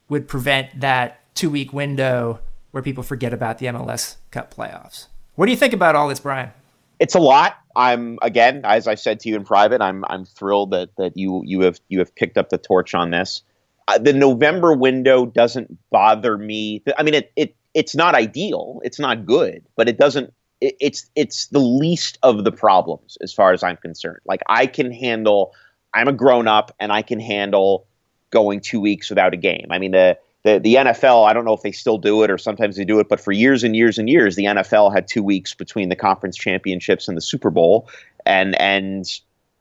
would 0.10 0.28
prevent 0.28 0.82
that 0.82 1.22
two 1.36 1.50
week 1.50 1.74
window 1.74 2.40
where 2.72 2.84
people 2.84 3.04
forget 3.04 3.34
about 3.34 3.58
the 3.58 3.68
MLS 3.68 4.18
Cup 4.32 4.54
playoffs. 4.54 5.08
What 5.36 5.46
do 5.46 5.52
you 5.52 5.58
think 5.58 5.74
about 5.74 5.96
all 5.96 6.08
this, 6.08 6.20
Brian? 6.20 6.52
It's 7.00 7.16
a 7.16 7.20
lot. 7.20 7.56
I'm 7.76 8.20
again, 8.22 8.62
as 8.64 8.88
I 8.88 8.96
said 8.96 9.20
to 9.22 9.30
you 9.30 9.36
in 9.36 9.44
private, 9.44 9.82
I'm 9.82 10.06
I'm 10.08 10.26
thrilled 10.26 10.72
that 10.72 10.90
that 10.98 11.18
you 11.18 11.42
you 11.46 11.62
have 11.62 11.80
you 11.90 12.00
have 12.00 12.14
picked 12.16 12.38
up 12.38 12.50
the 12.50 12.58
torch 12.58 12.94
on 12.94 13.12
this. 13.12 13.42
Uh, 13.88 13.98
the 13.98 14.14
November 14.14 14.74
window 14.74 15.26
doesn't 15.26 15.78
bother 15.90 16.38
me. 16.38 16.84
I 16.98 17.04
mean, 17.04 17.14
it 17.14 17.32
it 17.36 17.56
it's 17.76 17.96
not 17.96 18.16
ideal. 18.16 18.82
It's 18.84 19.00
not 19.00 19.26
good, 19.26 19.64
but 19.76 19.88
it 19.88 20.00
doesn't. 20.00 20.34
It, 20.62 20.76
it's 20.80 21.08
it's 21.16 21.48
the 21.48 21.60
least 21.60 22.18
of 22.24 22.44
the 22.44 22.52
problems 22.52 23.18
as 23.22 23.32
far 23.32 23.54
as 23.54 23.62
I'm 23.62 23.78
concerned. 23.78 24.22
Like 24.26 24.42
I 24.48 24.66
can 24.66 24.92
handle. 24.92 25.54
I'm 25.94 26.08
a 26.08 26.14
grown 26.14 26.48
up, 26.48 26.74
and 26.80 26.92
I 26.92 27.04
can 27.04 27.20
handle 27.20 27.86
going 28.32 28.62
two 28.62 28.82
weeks 28.82 29.10
without 29.10 29.34
a 29.34 29.38
game. 29.38 29.68
I 29.70 29.78
mean, 29.78 29.92
the 29.92 30.18
the, 30.44 30.60
the 30.60 30.76
NFL, 30.76 31.28
I 31.28 31.34
don't 31.34 31.44
know 31.44 31.54
if 31.54 31.64
they 31.64 31.72
still 31.72 31.98
do 31.98 32.22
it 32.22 32.30
or 32.30 32.38
sometimes 32.38 32.78
they 32.78 32.86
do 32.86 33.00
it, 33.00 33.10
but 33.10 33.20
for 33.20 33.32
years 33.32 33.64
and 33.64 33.76
years 33.76 33.98
and 33.98 34.08
years, 34.08 34.36
the 34.36 34.46
NFL 34.46 34.94
had 34.94 35.08
two 35.08 35.24
weeks 35.24 35.56
between 35.56 35.90
the 35.90 35.96
conference 35.96 36.38
championships 36.38 37.08
and 37.08 37.18
the 37.18 37.22
Super 37.22 37.50
Bowl, 37.50 37.90
and 38.26 38.60
and 38.62 39.06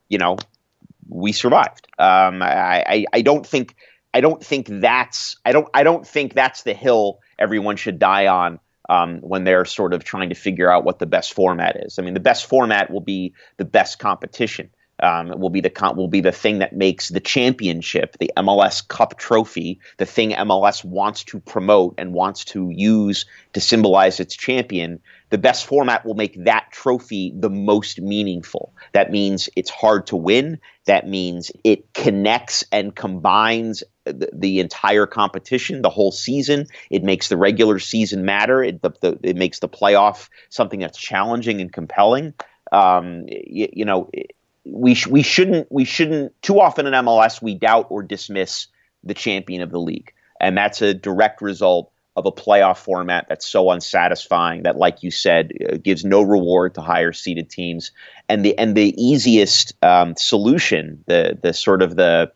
you 0.09 0.19
know 0.19 0.37
we 1.09 1.33
survived. 1.33 1.89
Um, 1.99 2.43
I, 2.43 2.85
I, 2.87 3.05
I 3.13 3.23
don't 3.23 3.47
think 3.47 3.75
I 4.15 4.21
don't 4.21 4.43
think 4.43 4.69
that's 4.71 5.37
I 5.45 5.53
don't 5.53 5.69
I 5.75 5.83
don't 5.83 6.07
think 6.07 6.33
that's 6.33 6.63
the 6.63 6.73
hill 6.73 7.21
everyone 7.39 7.77
should 7.77 7.99
die 7.99 8.29
on 8.29 8.61
um, 8.89 9.19
when 9.19 9.45
they're 9.45 9.65
sort 9.65 9.93
of 9.93 10.05
trying 10.05 10.29
to 10.29 10.35
figure 10.35 10.71
out 10.71 10.85
what 10.85 11.01
the 11.01 11.07
best 11.07 11.35
format 11.35 11.77
is. 11.85 11.99
I 11.99 12.03
mean, 12.03 12.15
the 12.15 12.21
best 12.21 12.47
format 12.47 12.91
will 12.91 13.01
be 13.01 13.35
the 13.57 13.65
best 13.65 13.99
competition 13.99 14.71
um, 15.03 15.33
it 15.33 15.39
will 15.39 15.51
be 15.51 15.61
the 15.61 15.73
will 15.97 16.09
be 16.09 16.21
the 16.21 16.33
thing 16.33 16.59
that 16.59 16.73
makes 16.73 17.09
the 17.09 17.21
championship, 17.21 18.17
the 18.19 18.31
MLS 18.37 18.87
Cup 18.87 19.19
trophy, 19.19 19.81
the 19.97 20.07
thing 20.07 20.31
MLS 20.31 20.85
wants 20.85 21.25
to 21.25 21.41
promote 21.41 21.95
and 21.99 22.15
wants 22.15 22.45
to 22.47 22.71
use 22.71 23.27
to 23.55 23.61
symbolize 23.61 24.21
its 24.21 24.37
champion. 24.37 25.01
The 25.31 25.39
best 25.39 25.67
format 25.67 26.07
will 26.07 26.15
make 26.15 26.45
that 26.45 26.69
trophy 26.71 27.33
the 27.37 27.51
most 27.51 28.01
meaningful. 28.01 28.73
That 28.93 29.11
means 29.11 29.49
it's 29.57 29.71
hard 29.71 30.07
to 30.09 30.17
win. 30.17 30.61
That 30.87 31.09
means 31.09 31.51
it 31.65 31.93
connects 31.93 32.65
and 32.71 32.95
combines 32.95 33.83
the, 34.05 34.61
entire 34.61 35.07
competition, 35.07 35.83
the 35.83 35.91
whole 35.91 36.13
season. 36.13 36.67
It 36.91 37.03
makes 37.03 37.29
the 37.29 37.37
regular 37.37 37.79
season 37.79 38.25
matter. 38.25 38.63
It, 38.63 38.83
the, 38.83 38.91
the, 39.01 39.19
it 39.23 39.37
makes 39.37 39.61
the 39.61 39.69
playoff 39.69 40.29
something 40.49 40.81
that's 40.81 40.99
challenging 40.99 41.61
and 41.61 41.73
compelling. 41.73 42.35
Um, 42.73 43.25
you, 43.29 43.69
you 43.73 43.85
know. 43.85 44.11
We 44.67 44.95
sh- 44.95 45.09
we 45.09 45.21
shouldn't 45.21 45.71
we 45.71 45.85
shouldn't 45.85 46.41
too 46.41 46.59
often 46.59 46.87
in 46.87 46.95
MLS 46.95 47.43
we 47.43 47.55
doubt 47.55 47.89
or 47.91 48.03
dismiss 48.03 48.69
the 49.03 49.13
champion 49.13 49.61
of 49.61 49.71
the 49.71 49.79
league, 49.79 50.15
and 50.41 50.57
that's 50.57 50.81
a 50.81 50.95
direct 50.95 51.43
result 51.43 51.93
of 52.17 52.27
a 52.27 52.33
playoff 52.33 52.79
format 52.79 53.27
that's 53.29 53.47
so 53.47 53.71
unsatisfying 53.71 54.63
that, 54.63 54.77
like 54.77 55.03
you 55.03 55.11
said, 55.11 55.53
uh, 55.69 55.77
gives 55.83 56.05
no 56.05 56.23
reward 56.23 56.75
to 56.75 56.81
higher 56.81 57.13
seeded 57.13 57.51
teams. 57.51 57.91
And 58.29 58.45
the 58.45 58.57
and 58.57 58.77
the 58.77 58.95
easiest 58.97 59.75
um, 59.83 60.15
solution, 60.17 61.03
the 61.07 61.39
the 61.43 61.53
sort 61.53 61.83
of 61.83 61.97
the 61.97 62.31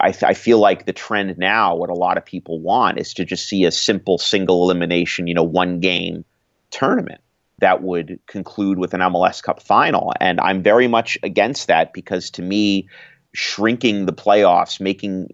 I, 0.00 0.14
I, 0.22 0.34
feel 0.34 0.58
like 0.58 0.86
the 0.86 0.92
trend 0.92 1.36
now, 1.36 1.76
what 1.76 1.90
a 1.90 1.94
lot 1.94 2.16
of 2.16 2.24
people 2.24 2.60
want, 2.60 2.98
is 2.98 3.14
to 3.14 3.24
just 3.24 3.48
see 3.48 3.64
a 3.64 3.70
simple 3.70 4.18
single 4.18 4.62
elimination, 4.62 5.26
you 5.26 5.34
know, 5.34 5.42
one 5.42 5.80
game 5.80 6.24
tournament 6.70 7.20
that 7.58 7.82
would 7.82 8.18
conclude 8.26 8.78
with 8.78 8.94
an 8.94 9.00
MLS 9.00 9.42
Cup 9.42 9.62
final. 9.62 10.12
And 10.20 10.40
I'm 10.40 10.62
very 10.62 10.88
much 10.88 11.18
against 11.22 11.68
that 11.68 11.92
because 11.92 12.30
to 12.32 12.42
me, 12.42 12.88
shrinking 13.32 14.06
the 14.06 14.12
playoffs, 14.12 14.80
making 14.80 15.28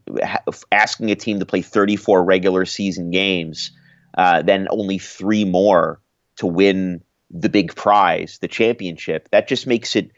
asking 0.72 1.10
a 1.10 1.14
team 1.14 1.38
to 1.38 1.46
play 1.46 1.62
34 1.62 2.24
regular 2.24 2.64
season 2.64 3.10
games, 3.10 3.72
uh, 4.16 4.42
then 4.42 4.68
only 4.70 4.98
three 4.98 5.44
more 5.44 6.00
to 6.36 6.46
win 6.46 7.02
the 7.30 7.48
big 7.48 7.74
prize, 7.74 8.38
the 8.40 8.48
championship. 8.48 9.28
That 9.30 9.48
just 9.48 9.66
makes 9.66 9.96
it 9.96 10.10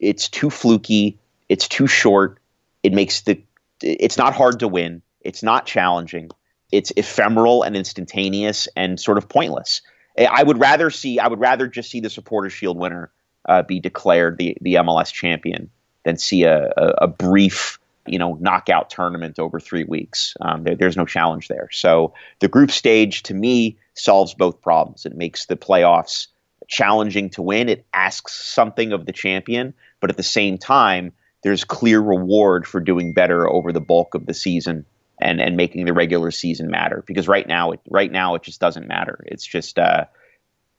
it's 0.00 0.28
too 0.28 0.50
fluky. 0.50 1.18
It's 1.48 1.68
too 1.68 1.86
short. 1.86 2.38
It 2.82 2.92
makes 2.92 3.22
the 3.22 3.42
it's 3.82 4.16
not 4.16 4.34
hard 4.34 4.60
to 4.60 4.68
win. 4.68 5.02
It's 5.20 5.42
not 5.42 5.66
challenging. 5.66 6.30
It's 6.72 6.92
ephemeral 6.96 7.62
and 7.62 7.76
instantaneous 7.76 8.68
and 8.76 8.98
sort 8.98 9.18
of 9.18 9.28
pointless. 9.28 9.82
I 10.18 10.42
would 10.42 10.58
rather 10.58 10.90
see 10.90 11.18
I 11.18 11.28
would 11.28 11.40
rather 11.40 11.66
just 11.66 11.90
see 11.90 12.00
the 12.00 12.10
Supporter 12.10 12.48
Shield 12.48 12.78
winner 12.78 13.10
uh, 13.46 13.62
be 13.62 13.80
declared 13.80 14.38
the 14.38 14.56
the 14.60 14.74
MLS 14.74 15.12
champion 15.12 15.70
than 16.04 16.16
see 16.16 16.44
a, 16.44 16.72
a, 16.76 16.86
a, 17.02 17.08
brief 17.08 17.78
you 18.06 18.18
know 18.18 18.34
knockout 18.40 18.88
tournament 18.88 19.38
over 19.38 19.60
three 19.60 19.84
weeks. 19.84 20.36
Um, 20.40 20.64
there, 20.64 20.74
there's 20.74 20.96
no 20.96 21.04
challenge 21.04 21.48
there. 21.48 21.68
So 21.70 22.14
the 22.40 22.48
group 22.48 22.70
stage 22.70 23.24
to 23.24 23.34
me 23.34 23.76
solves 23.94 24.34
both 24.34 24.62
problems. 24.62 25.04
It 25.04 25.16
makes 25.16 25.46
the 25.46 25.56
playoffs 25.56 26.28
challenging 26.68 27.30
to 27.30 27.42
win. 27.42 27.68
It 27.68 27.86
asks 27.92 28.32
something 28.32 28.92
of 28.92 29.06
the 29.06 29.12
champion, 29.12 29.74
but 30.00 30.10
at 30.10 30.16
the 30.16 30.22
same 30.22 30.58
time, 30.58 31.12
there's 31.42 31.64
clear 31.64 32.00
reward 32.00 32.66
for 32.66 32.80
doing 32.80 33.12
better 33.12 33.48
over 33.48 33.72
the 33.72 33.80
bulk 33.80 34.14
of 34.14 34.26
the 34.26 34.34
season 34.34 34.84
and 35.20 35.40
and 35.40 35.56
making 35.56 35.84
the 35.84 35.92
regular 35.92 36.30
season 36.30 36.70
matter 36.70 37.02
because 37.06 37.28
right 37.28 37.46
now 37.46 37.72
it 37.72 37.80
right 37.88 38.10
now 38.10 38.34
it 38.34 38.42
just 38.42 38.60
doesn't 38.60 38.88
matter. 38.88 39.24
It's 39.26 39.46
just 39.46 39.78
uh, 39.78 40.06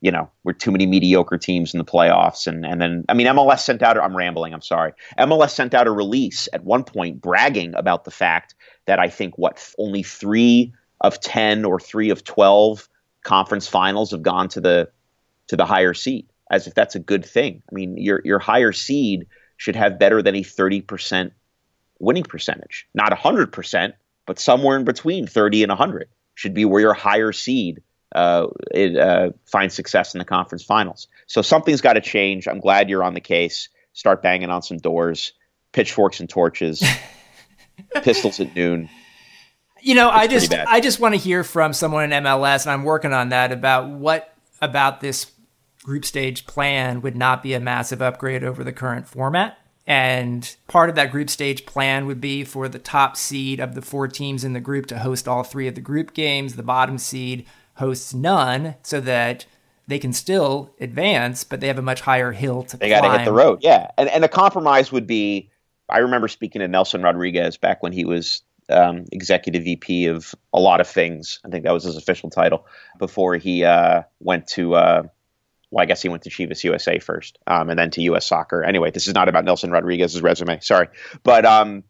you 0.01 0.11
know 0.11 0.29
we're 0.43 0.53
too 0.53 0.71
many 0.71 0.85
mediocre 0.85 1.37
teams 1.37 1.73
in 1.73 1.79
the 1.79 1.85
playoffs 1.85 2.47
and 2.47 2.65
and 2.65 2.79
then 2.79 3.05
I 3.09 3.13
mean 3.13 3.27
MLS 3.27 3.61
sent 3.61 3.81
out 3.81 3.97
I'm 3.97 4.15
rambling 4.15 4.53
I'm 4.53 4.61
sorry 4.61 4.93
MLS 5.17 5.51
sent 5.51 5.73
out 5.73 5.87
a 5.87 5.91
release 5.91 6.47
at 6.53 6.63
one 6.63 6.83
point 6.83 7.21
bragging 7.21 7.73
about 7.75 8.05
the 8.05 8.11
fact 8.11 8.55
that 8.85 8.99
I 8.99 9.09
think 9.09 9.37
what 9.37 9.73
only 9.77 10.03
three 10.03 10.73
of 11.01 11.19
ten 11.19 11.65
or 11.65 11.79
three 11.79 12.09
of 12.09 12.23
twelve 12.23 12.87
conference 13.23 13.67
finals 13.67 14.11
have 14.11 14.21
gone 14.21 14.49
to 14.49 14.61
the 14.61 14.89
to 15.47 15.55
the 15.55 15.65
higher 15.65 15.93
seed 15.93 16.27
as 16.49 16.67
if 16.67 16.73
that's 16.73 16.95
a 16.95 16.99
good 16.99 17.25
thing. 17.25 17.63
I 17.71 17.73
mean 17.73 17.97
your 17.97 18.21
your 18.23 18.39
higher 18.39 18.71
seed 18.71 19.27
should 19.57 19.75
have 19.75 19.99
better 19.99 20.21
than 20.21 20.35
a 20.35 20.43
thirty 20.43 20.81
percent 20.81 21.33
winning 21.99 22.23
percentage, 22.23 22.87
not 22.93 23.11
hundred 23.13 23.51
percent 23.51 23.95
but 24.27 24.37
somewhere 24.37 24.77
in 24.77 24.83
between 24.83 25.25
30 25.25 25.63
and 25.63 25.71
100 25.71 26.07
should 26.35 26.53
be 26.53 26.65
where 26.65 26.81
your 26.81 26.93
higher 26.93 27.31
seed 27.31 27.81
uh, 28.13 28.47
it, 28.71 28.95
uh, 28.95 29.31
finds 29.45 29.73
success 29.73 30.13
in 30.13 30.19
the 30.19 30.25
conference 30.25 30.63
finals. 30.63 31.07
So 31.25 31.41
something's 31.41 31.81
got 31.81 31.93
to 31.93 32.01
change. 32.01 32.47
I'm 32.47 32.59
glad 32.59 32.89
you're 32.89 33.03
on 33.03 33.15
the 33.15 33.21
case. 33.21 33.69
Start 33.93 34.21
banging 34.21 34.51
on 34.51 34.61
some 34.61 34.77
doors, 34.77 35.33
pitchforks 35.71 36.19
and 36.19 36.29
torches, 36.29 36.83
pistols 38.03 38.39
at 38.39 38.55
noon. 38.55 38.89
You 39.81 39.95
know, 39.95 40.09
it's 40.09 40.17
I 40.17 40.27
just 40.27 40.53
I 40.53 40.79
just 40.79 40.99
want 40.99 41.15
to 41.15 41.19
hear 41.19 41.43
from 41.43 41.73
someone 41.73 42.11
in 42.11 42.23
MLS, 42.23 42.65
and 42.65 42.71
I'm 42.71 42.83
working 42.83 43.13
on 43.13 43.29
that 43.29 43.51
about 43.51 43.89
what 43.89 44.33
about 44.61 45.01
this 45.01 45.31
group 45.87 46.03
stage 46.03 46.45
plan 46.45 46.99
would 46.99 47.15
not 47.15 47.41
be 47.41 47.53
a 47.53 47.61
massive 47.61 48.01
upgrade 48.01 48.43
over 48.43 48.61
the 48.61 48.73
current 48.73 49.07
format. 49.07 49.57
And 49.87 50.53
part 50.67 50.89
of 50.89 50.95
that 50.95 51.11
group 51.11 51.29
stage 51.29 51.65
plan 51.65 52.05
would 52.07 52.19
be 52.19 52.43
for 52.43 52.67
the 52.67 52.77
top 52.77 53.15
seed 53.15 53.61
of 53.61 53.73
the 53.73 53.81
four 53.81 54.09
teams 54.09 54.43
in 54.43 54.51
the 54.51 54.59
group 54.59 54.87
to 54.87 54.99
host 54.99 55.29
all 55.29 55.43
three 55.43 55.65
of 55.65 55.75
the 55.75 55.81
group 55.81 56.13
games. 56.13 56.57
The 56.57 56.63
bottom 56.63 56.97
seed 56.97 57.45
hosts 57.75 58.13
none 58.13 58.75
so 58.83 58.99
that 58.99 59.45
they 59.87 59.97
can 59.97 60.11
still 60.11 60.75
advance, 60.81 61.45
but 61.45 61.61
they 61.61 61.67
have 61.67 61.79
a 61.79 61.81
much 61.81 62.01
higher 62.01 62.33
hill 62.33 62.63
to 62.63 62.75
they 62.75 62.89
got 62.89 63.09
to 63.09 63.17
hit 63.17 63.23
the 63.23 63.31
road. 63.31 63.59
Yeah. 63.61 63.89
And, 63.97 64.09
and 64.09 64.25
a 64.25 64.27
compromise 64.27 64.91
would 64.91 65.07
be 65.07 65.49
I 65.87 65.99
remember 65.99 66.27
speaking 66.27 66.59
to 66.59 66.67
Nelson 66.67 67.01
Rodriguez 67.01 67.55
back 67.55 67.81
when 67.81 67.93
he 67.93 68.03
was 68.03 68.41
um, 68.67 69.05
executive 69.13 69.63
VP 69.63 70.07
of 70.07 70.35
a 70.53 70.59
lot 70.59 70.81
of 70.81 70.87
things. 70.89 71.39
I 71.45 71.49
think 71.49 71.63
that 71.63 71.71
was 71.71 71.85
his 71.85 71.95
official 71.95 72.29
title 72.29 72.65
before 72.99 73.37
he 73.37 73.63
uh, 73.63 74.01
went 74.19 74.47
to. 74.47 74.75
Uh, 74.75 75.03
well, 75.71 75.83
I 75.83 75.85
guess 75.85 76.01
he 76.01 76.09
went 76.09 76.23
to 76.23 76.29
Chivas 76.29 76.63
USA 76.63 76.99
first, 76.99 77.37
um, 77.47 77.69
and 77.69 77.77
then 77.77 77.91
to 77.91 78.01
U.S. 78.03 78.25
Soccer. 78.25 78.63
Anyway, 78.63 78.91
this 78.91 79.07
is 79.07 79.13
not 79.13 79.27
about 79.27 79.45
Nelson 79.45 79.71
Rodriguez's 79.71 80.21
resume. 80.21 80.59
Sorry, 80.61 80.87
but 81.23 81.45
um, 81.45 81.83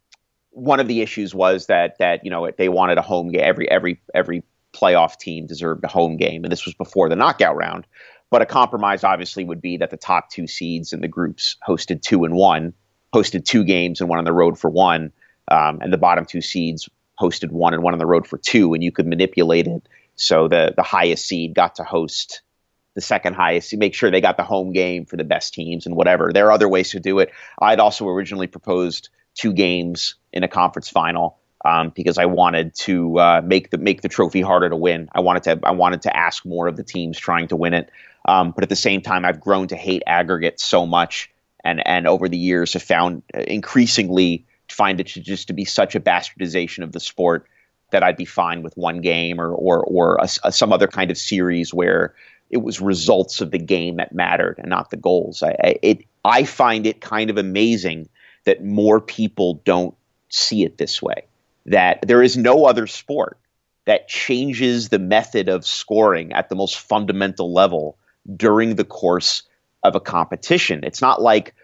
one 0.50 0.80
of 0.80 0.88
the 0.88 1.00
issues 1.00 1.34
was 1.34 1.66
that 1.66 1.98
that 1.98 2.24
you 2.24 2.30
know 2.30 2.50
they 2.56 2.68
wanted 2.68 2.98
a 2.98 3.02
home 3.02 3.30
game. 3.30 3.42
Every 3.44 3.70
every 3.70 4.00
every 4.14 4.42
playoff 4.72 5.18
team 5.18 5.46
deserved 5.46 5.84
a 5.84 5.88
home 5.88 6.16
game, 6.16 6.44
and 6.44 6.52
this 6.52 6.64
was 6.64 6.74
before 6.74 7.08
the 7.08 7.16
knockout 7.16 7.56
round. 7.56 7.86
But 8.30 8.42
a 8.42 8.46
compromise 8.46 9.04
obviously 9.04 9.44
would 9.44 9.62
be 9.62 9.78
that 9.78 9.90
the 9.90 9.96
top 9.96 10.30
two 10.30 10.46
seeds 10.46 10.92
in 10.92 11.00
the 11.00 11.08
groups 11.08 11.56
hosted 11.66 12.02
two 12.02 12.24
and 12.24 12.34
one, 12.34 12.74
hosted 13.14 13.44
two 13.44 13.64
games 13.64 14.00
and 14.00 14.10
one 14.10 14.18
on 14.18 14.24
the 14.24 14.32
road 14.32 14.58
for 14.58 14.68
one, 14.68 15.12
um, 15.50 15.78
and 15.80 15.92
the 15.92 15.98
bottom 15.98 16.26
two 16.26 16.42
seeds 16.42 16.88
hosted 17.18 17.50
one 17.50 17.74
and 17.74 17.82
one 17.82 17.94
on 17.94 17.98
the 17.98 18.06
road 18.06 18.26
for 18.26 18.38
two, 18.38 18.74
and 18.74 18.82
you 18.82 18.92
could 18.92 19.06
manipulate 19.06 19.66
it 19.66 19.88
so 20.18 20.48
the 20.48 20.74
the 20.76 20.82
highest 20.82 21.26
seed 21.26 21.54
got 21.54 21.76
to 21.76 21.84
host 21.84 22.42
the 22.98 23.02
second 23.02 23.34
highest, 23.34 23.76
make 23.76 23.94
sure 23.94 24.10
they 24.10 24.20
got 24.20 24.36
the 24.36 24.42
home 24.42 24.72
game 24.72 25.06
for 25.06 25.16
the 25.16 25.22
best 25.22 25.54
teams 25.54 25.86
and 25.86 25.94
whatever. 25.94 26.32
There 26.32 26.48
are 26.48 26.50
other 26.50 26.68
ways 26.68 26.90
to 26.90 26.98
do 26.98 27.20
it. 27.20 27.30
I'd 27.60 27.78
also 27.78 28.08
originally 28.08 28.48
proposed 28.48 29.08
two 29.36 29.52
games 29.52 30.16
in 30.32 30.42
a 30.42 30.48
conference 30.48 30.88
final 30.88 31.38
um, 31.64 31.92
because 31.94 32.18
I 32.18 32.24
wanted 32.24 32.74
to 32.78 33.16
uh, 33.20 33.40
make 33.44 33.70
the 33.70 33.78
make 33.78 34.02
the 34.02 34.08
trophy 34.08 34.40
harder 34.40 34.68
to 34.68 34.74
win. 34.74 35.08
I 35.14 35.20
wanted 35.20 35.44
to 35.44 35.60
I 35.62 35.70
wanted 35.70 36.02
to 36.02 36.16
ask 36.16 36.44
more 36.44 36.66
of 36.66 36.76
the 36.76 36.82
teams 36.82 37.16
trying 37.16 37.46
to 37.48 37.56
win 37.56 37.72
it. 37.72 37.88
Um, 38.24 38.50
but 38.50 38.64
at 38.64 38.68
the 38.68 38.74
same 38.74 39.00
time, 39.00 39.24
I've 39.24 39.40
grown 39.40 39.68
to 39.68 39.76
hate 39.76 40.02
aggregate 40.04 40.58
so 40.58 40.84
much, 40.84 41.30
and 41.62 41.80
and 41.86 42.08
over 42.08 42.28
the 42.28 42.36
years 42.36 42.72
have 42.72 42.82
found 42.82 43.22
uh, 43.32 43.42
increasingly 43.42 44.44
find 44.68 44.98
it 44.98 45.06
to 45.06 45.20
just 45.20 45.46
to 45.46 45.52
be 45.52 45.64
such 45.64 45.94
a 45.94 46.00
bastardization 46.00 46.82
of 46.82 46.90
the 46.90 47.00
sport 47.00 47.46
that 47.90 48.02
I'd 48.02 48.16
be 48.16 48.24
fine 48.24 48.64
with 48.64 48.76
one 48.76 49.02
game 49.02 49.40
or 49.40 49.52
or 49.52 49.84
or 49.84 50.16
a, 50.16 50.28
a, 50.42 50.50
some 50.50 50.72
other 50.72 50.88
kind 50.88 51.12
of 51.12 51.16
series 51.16 51.72
where 51.72 52.14
it 52.50 52.58
was 52.58 52.80
results 52.80 53.40
of 53.40 53.50
the 53.50 53.58
game 53.58 53.96
that 53.96 54.14
mattered 54.14 54.56
and 54.58 54.68
not 54.68 54.90
the 54.90 54.96
goals. 54.96 55.42
I, 55.42 55.50
I, 55.62 55.78
it, 55.82 56.04
I 56.24 56.44
find 56.44 56.86
it 56.86 57.00
kind 57.00 57.30
of 57.30 57.36
amazing 57.36 58.08
that 58.44 58.64
more 58.64 59.00
people 59.00 59.60
don't 59.64 59.94
see 60.28 60.64
it 60.64 60.78
this 60.78 61.02
way. 61.02 61.26
That 61.66 62.00
there 62.06 62.22
is 62.22 62.36
no 62.36 62.64
other 62.64 62.86
sport 62.86 63.38
that 63.84 64.08
changes 64.08 64.88
the 64.88 64.98
method 64.98 65.48
of 65.48 65.66
scoring 65.66 66.32
at 66.32 66.48
the 66.48 66.54
most 66.54 66.78
fundamental 66.78 67.52
level 67.52 67.98
during 68.36 68.76
the 68.76 68.84
course 68.84 69.42
of 69.82 69.94
a 69.94 70.00
competition. 70.00 70.80
It's 70.84 71.02
not 71.02 71.20
like 71.20 71.54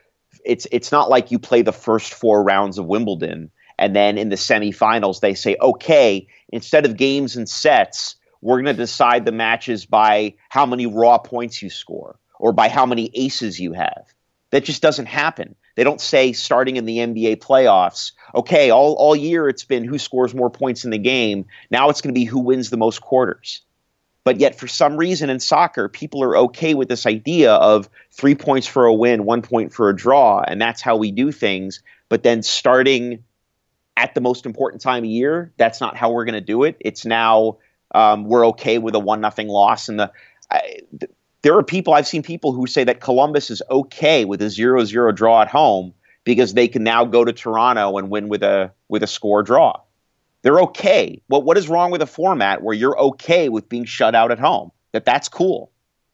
it's 0.44 0.66
it's 0.70 0.92
not 0.92 1.08
like 1.08 1.30
you 1.30 1.38
play 1.38 1.62
the 1.62 1.72
first 1.72 2.12
four 2.12 2.42
rounds 2.42 2.78
of 2.78 2.86
Wimbledon 2.86 3.50
and 3.78 3.94
then 3.94 4.18
in 4.18 4.28
the 4.28 4.36
semifinals 4.36 5.20
they 5.20 5.34
say, 5.34 5.56
okay, 5.60 6.26
instead 6.50 6.86
of 6.86 6.96
games 6.96 7.36
and 7.36 7.48
sets, 7.48 8.16
we're 8.44 8.56
going 8.56 8.66
to 8.66 8.74
decide 8.74 9.24
the 9.24 9.32
matches 9.32 9.86
by 9.86 10.34
how 10.50 10.66
many 10.66 10.86
raw 10.86 11.16
points 11.16 11.62
you 11.62 11.70
score 11.70 12.18
or 12.38 12.52
by 12.52 12.68
how 12.68 12.84
many 12.84 13.10
aces 13.14 13.58
you 13.58 13.72
have. 13.72 14.04
That 14.50 14.64
just 14.64 14.82
doesn't 14.82 15.06
happen. 15.06 15.54
They 15.76 15.82
don't 15.82 16.00
say 16.00 16.34
starting 16.34 16.76
in 16.76 16.84
the 16.84 16.98
NBA 16.98 17.36
playoffs, 17.38 18.12
okay, 18.34 18.68
all, 18.68 18.92
all 18.96 19.16
year 19.16 19.48
it's 19.48 19.64
been 19.64 19.82
who 19.82 19.98
scores 19.98 20.34
more 20.34 20.50
points 20.50 20.84
in 20.84 20.90
the 20.90 20.98
game. 20.98 21.46
Now 21.70 21.88
it's 21.88 22.02
going 22.02 22.14
to 22.14 22.20
be 22.20 22.26
who 22.26 22.40
wins 22.40 22.68
the 22.68 22.76
most 22.76 23.00
quarters. 23.00 23.62
But 24.24 24.40
yet, 24.40 24.58
for 24.58 24.66
some 24.68 24.98
reason 24.98 25.30
in 25.30 25.40
soccer, 25.40 25.88
people 25.88 26.22
are 26.22 26.36
okay 26.36 26.74
with 26.74 26.88
this 26.88 27.06
idea 27.06 27.54
of 27.54 27.88
three 28.12 28.34
points 28.34 28.66
for 28.66 28.84
a 28.84 28.94
win, 28.94 29.24
one 29.24 29.40
point 29.40 29.72
for 29.72 29.88
a 29.88 29.96
draw, 29.96 30.42
and 30.46 30.60
that's 30.60 30.82
how 30.82 30.96
we 30.96 31.12
do 31.12 31.32
things. 31.32 31.82
But 32.10 32.22
then 32.22 32.42
starting 32.42 33.24
at 33.96 34.14
the 34.14 34.20
most 34.20 34.44
important 34.44 34.82
time 34.82 35.04
of 35.04 35.10
year, 35.10 35.52
that's 35.56 35.80
not 35.80 35.96
how 35.96 36.12
we're 36.12 36.24
going 36.26 36.34
to 36.34 36.40
do 36.42 36.64
it. 36.64 36.76
It's 36.80 37.06
now 37.06 37.58
um, 37.94 38.24
we're 38.24 38.46
okay 38.48 38.78
with 38.78 38.94
a 38.94 38.98
one 38.98 39.20
nothing 39.20 39.48
loss. 39.48 39.88
And 39.88 40.00
the 40.00 40.12
I, 40.50 40.80
th- 40.98 41.10
there 41.42 41.56
are 41.56 41.62
people 41.62 41.94
I've 41.94 42.06
seen 42.06 42.22
people 42.22 42.52
who 42.52 42.66
say 42.66 42.84
that 42.84 43.00
Columbus 43.00 43.50
is 43.50 43.62
okay 43.70 44.24
with 44.24 44.40
a 44.42 44.46
0-0 44.46 45.14
draw 45.14 45.42
at 45.42 45.48
home 45.48 45.92
because 46.24 46.54
they 46.54 46.68
can 46.68 46.82
now 46.82 47.04
go 47.04 47.24
to 47.24 47.32
Toronto 47.32 47.98
and 47.98 48.10
win 48.10 48.28
with 48.28 48.42
a 48.42 48.72
with 48.88 49.02
a 49.02 49.06
score 49.06 49.42
draw. 49.42 49.80
They're 50.42 50.60
okay. 50.60 51.22
Well, 51.28 51.42
what 51.42 51.56
is 51.56 51.68
wrong 51.68 51.90
with 51.90 52.02
a 52.02 52.06
format 52.06 52.62
where 52.62 52.74
you're 52.74 52.98
okay 52.98 53.48
with 53.48 53.68
being 53.68 53.84
shut 53.84 54.14
out 54.14 54.30
at 54.30 54.38
home? 54.38 54.70
That 54.92 55.04
that's 55.04 55.28
cool. 55.28 55.70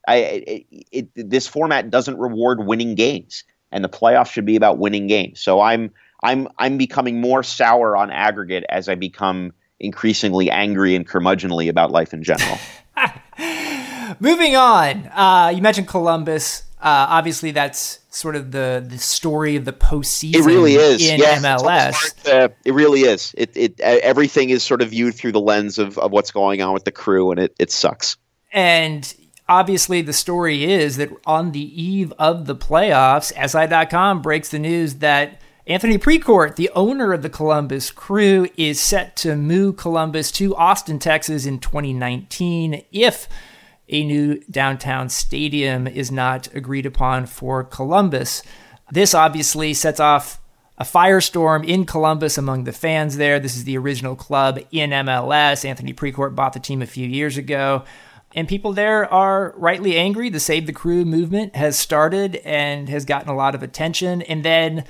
I, 0.07 0.17
it, 0.17 0.67
it, 0.93 1.31
this 1.31 1.47
format 1.47 1.91
doesn't 1.91 2.17
reward 2.19 2.65
winning 2.67 2.95
games, 2.95 3.45
and 3.71 3.85
the 3.85 3.89
playoffs 3.89 4.33
should 4.33 4.47
be 4.47 4.57
about 4.57 4.79
winning 4.79 5.07
games. 5.07 5.41
So 5.41 5.61
I'm 5.61 5.91
I'm 6.23 6.49
I'm 6.59 6.79
becoming 6.79 7.21
more 7.21 7.43
sour 7.43 7.97
on 7.97 8.11
aggregate 8.11 8.65
as 8.69 8.89
I 8.89 8.95
become 8.95 9.53
increasingly 9.81 10.51
angry 10.51 10.95
and 10.95 11.09
curmudgeonly 11.09 11.69
about 11.69 11.91
life 11.91 12.13
in 12.13 12.23
general. 12.23 12.59
Moving 14.21 14.57
on, 14.57 15.07
uh, 15.07 15.53
you 15.55 15.63
mentioned 15.63 15.89
Columbus. 15.89 16.63
Uh, 16.81 17.07
obviously, 17.11 17.51
that's 17.51 18.01
sort 18.11 18.37
of 18.37 18.53
the 18.53 18.85
the 18.87 18.99
story 18.99 19.57
of 19.57 19.65
the 19.65 19.73
postseason. 19.73 20.37
It 20.37 20.45
really 20.45 20.75
is 20.75 21.09
in 21.09 21.19
yes, 21.19 21.43
MLS. 21.43 22.23
To, 22.25 22.53
it 22.65 22.73
really 22.73 23.03
is. 23.03 23.35
It, 23.37 23.57
it 23.57 23.81
everything 23.81 24.51
is 24.51 24.63
sort 24.63 24.83
of 24.83 24.91
viewed 24.91 25.15
through 25.15 25.33
the 25.33 25.41
lens 25.41 25.79
of, 25.79 25.99
of 25.99 26.11
what's 26.11 26.31
going 26.31 26.63
on 26.63 26.73
with 26.75 26.85
the 26.85 26.93
crew, 26.93 27.31
and 27.31 27.41
it 27.41 27.55
it 27.59 27.71
sucks. 27.71 28.17
And 28.53 29.13
obviously, 29.49 30.03
the 30.03 30.13
story 30.13 30.65
is 30.65 30.97
that 30.97 31.11
on 31.27 31.53
the 31.53 31.83
eve 31.83 32.13
of 32.19 32.47
the 32.47 32.57
playoffs, 32.57 33.33
SI.com 33.33 34.23
breaks 34.23 34.49
the 34.49 34.59
news 34.59 34.97
that 34.97 35.41
Anthony 35.71 35.99
Precourt, 35.99 36.57
the 36.57 36.69
owner 36.75 37.13
of 37.13 37.23
the 37.23 37.31
Columbus 37.31 37.93
Crew, 37.93 38.49
is 38.57 38.81
set 38.81 39.15
to 39.19 39.37
move 39.37 39.77
Columbus 39.77 40.33
to 40.33 40.57
Austin, 40.57 40.99
Texas 40.99 41.47
in 41.47 41.61
2019 41.61 42.85
if 42.91 43.29
a 43.89 44.05
new 44.05 44.41
downtown 44.51 45.09
stadium 45.09 45.87
is 45.87 46.11
not 46.11 46.53
agreed 46.57 46.87
upon 46.87 47.27
for 47.27 47.63
Columbus. 47.63 48.43
This 48.91 49.15
obviously 49.15 49.73
sets 49.73 50.01
off 50.01 50.41
a 50.77 50.83
firestorm 50.83 51.65
in 51.65 51.87
Columbus 51.87 52.37
among 52.37 52.65
the 52.65 52.73
fans 52.73 53.17
there. 53.17 53.39
This 53.39 53.55
is 53.55 53.63
the 53.63 53.79
original 53.79 54.17
club 54.17 54.59
in 54.73 54.91
MLS. 54.91 55.65
Anthony 55.65 55.95
Precourt 55.95 56.35
bought 56.35 56.53
the 56.53 56.59
team 56.59 56.83
a 56.83 56.87
few 56.87 57.07
years 57.07 57.37
ago. 57.37 57.85
And 58.35 58.49
people 58.49 58.73
there 58.73 59.13
are 59.13 59.55
rightly 59.57 59.97
angry. 59.97 60.31
The 60.31 60.41
Save 60.41 60.67
the 60.67 60.73
Crew 60.73 61.05
movement 61.05 61.55
has 61.55 61.79
started 61.79 62.37
and 62.45 62.89
has 62.89 63.05
gotten 63.05 63.29
a 63.29 63.37
lot 63.37 63.55
of 63.55 63.63
attention. 63.63 64.23
And 64.23 64.45
then 64.45 64.85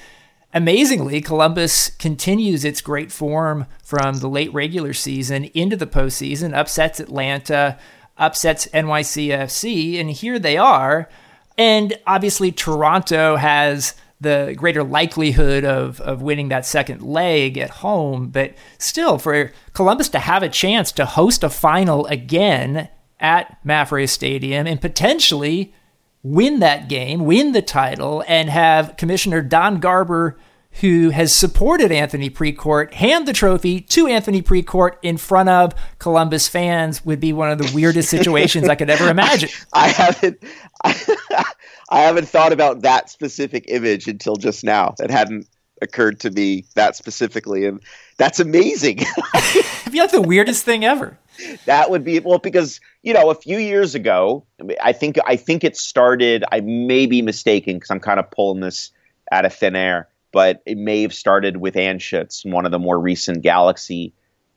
Amazingly, 0.53 1.21
Columbus 1.21 1.91
continues 1.91 2.65
its 2.65 2.81
great 2.81 3.13
form 3.13 3.67
from 3.85 4.19
the 4.19 4.29
late 4.29 4.53
regular 4.53 4.93
season 4.93 5.45
into 5.45 5.77
the 5.77 5.87
postseason, 5.87 6.57
upsets 6.57 6.99
Atlanta, 6.99 7.79
upsets 8.19 8.67
NYCFC, 8.69 10.01
and 10.01 10.11
here 10.11 10.41
they 10.41 10.57
are. 10.57 11.09
And 11.57 11.97
obviously, 12.07 12.51
Toronto 12.51 13.37
has 13.37 13.95
the 14.21 14.55
greater 14.57 14.83
likelihood 14.83 15.65
of, 15.65 16.01
of 16.01 16.21
winning 16.21 16.49
that 16.49 16.67
second 16.67 17.01
leg 17.01 17.57
at 17.57 17.71
home. 17.71 18.29
But 18.29 18.55
still, 18.77 19.19
for 19.19 19.53
Columbus 19.73 20.09
to 20.11 20.19
have 20.19 20.43
a 20.43 20.49
chance 20.49 20.91
to 20.93 21.07
host 21.07 21.45
a 21.45 21.49
final 21.49 22.07
again 22.07 22.89
at 23.21 23.63
MAPFRE 23.65 24.09
Stadium 24.09 24.67
and 24.67 24.81
potentially 24.81 25.75
win 26.23 26.61
that 26.61 26.89
game, 26.89 27.25
win 27.25 27.53
the 27.53 27.63
title, 27.63 28.23
and 28.29 28.51
have 28.51 28.97
Commissioner 28.97 29.43
Don 29.43 29.81
Garber, 29.81 30.39
who 30.81 31.11
has 31.11 31.35
supported 31.35 31.91
Anthony 31.91 32.31
Precourt, 32.31 32.95
hand 32.95 33.27
the 33.27 33.33
trophy 33.33 33.81
to 33.81 34.07
Anthony 34.07 34.43
Precourt 34.43 34.97
in 35.03 35.17
front 35.17 35.49
of 35.49 35.75
Columbus 35.99 36.49
fans 36.49 37.05
would 37.05 37.21
be 37.21 37.33
one 37.33 37.51
of 37.51 37.59
the 37.59 37.71
weirdest 37.75 38.09
situations 38.11 38.69
I 38.69 38.75
could 38.75 38.91
ever 38.91 39.09
imagine. 39.09 39.49
I 39.73 39.89
haven't. 39.89 40.43
I, 40.85 41.17
I 41.93 42.01
haven't 42.03 42.29
thought 42.29 42.53
about 42.53 42.83
that 42.83 43.11
specific 43.11 43.65
image 43.67 44.07
until 44.07 44.37
just 44.37 44.63
now. 44.63 44.95
That 44.99 45.11
hadn't 45.11 45.49
occurred 45.83 46.21
to 46.21 46.31
me 46.31 46.65
that 46.75 46.95
specifically, 46.95 47.67
and 47.67 47.81
that's 48.21 48.39
amazing. 48.39 48.99
It'd 49.35 49.93
be 49.93 49.99
like 49.99 50.11
the 50.11 50.21
weirdest 50.21 50.63
thing 50.63 50.85
ever. 50.85 51.17
That 51.65 51.91
would 51.91 52.05
be 52.05 52.21
well 52.21 52.37
because 52.37 52.79
you 53.03 53.15
know 53.15 53.31
a 53.31 53.35
few 53.35 53.57
years 53.57 53.95
ago 53.95 54.45
i 54.83 54.93
think 54.93 55.17
i 55.25 55.37
think 55.37 55.65
it 55.65 55.75
started 55.75 56.45
i 56.53 56.61
may 56.61 57.07
be 57.07 57.23
mistaken 57.23 57.77
because 57.77 57.91
i'm 57.91 57.99
kind 57.99 58.21
of 58.21 58.31
pulling 58.31 58.61
this 58.61 58.91
out 59.33 59.47
of 59.47 59.55
thin 59.55 59.75
air 59.75 60.07
but 60.33 60.61
it 60.67 60.77
may 60.77 61.01
have 61.01 61.15
started 61.15 61.57
with 61.57 61.75
Anschutz, 61.75 62.45
one 62.45 62.67
of 62.67 62.73
the 62.73 62.79
more 62.79 63.01
recent 63.01 63.43
galaxy 63.43 64.13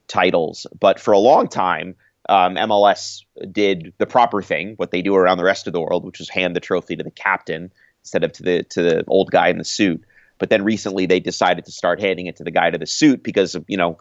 titles. 0.08 0.68
But 0.80 1.00
for 1.00 1.14
a 1.14 1.18
long 1.18 1.48
time 1.48 1.96
um, 2.28 2.56
mls 2.56 3.24
did 3.50 3.94
the 3.98 4.06
proper 4.06 4.42
thing 4.42 4.74
what 4.76 4.92
they 4.92 5.02
do 5.02 5.16
around 5.16 5.38
the 5.38 5.46
rest 5.46 5.68
of 5.68 5.74
the 5.74 5.80
world 5.80 6.04
which 6.04 6.20
is 6.20 6.28
hand 6.28 6.54
the 6.54 6.60
trophy 6.60 6.98
to 6.98 7.04
the 7.04 7.12
captain 7.12 7.72
instead 8.02 8.26
of 8.26 8.34
to 8.34 8.44
the 8.44 8.64
to 8.64 8.82
the 8.82 9.06
old 9.08 9.32
guy 9.32 9.48
in 9.48 9.58
the 9.58 9.64
suit 9.64 10.04
but 10.44 10.50
then 10.50 10.62
recently 10.62 11.06
they 11.06 11.22
decided 11.22 11.64
to 11.64 11.72
start 11.72 12.02
handing 12.02 12.26
it 12.26 12.36
to 12.36 12.44
the 12.44 12.52
guy 12.52 12.70
to 12.70 12.78
the 12.78 12.86
suit 12.86 13.24
because 13.24 13.56
of 13.56 13.64
you 13.70 13.78
know 13.78 13.98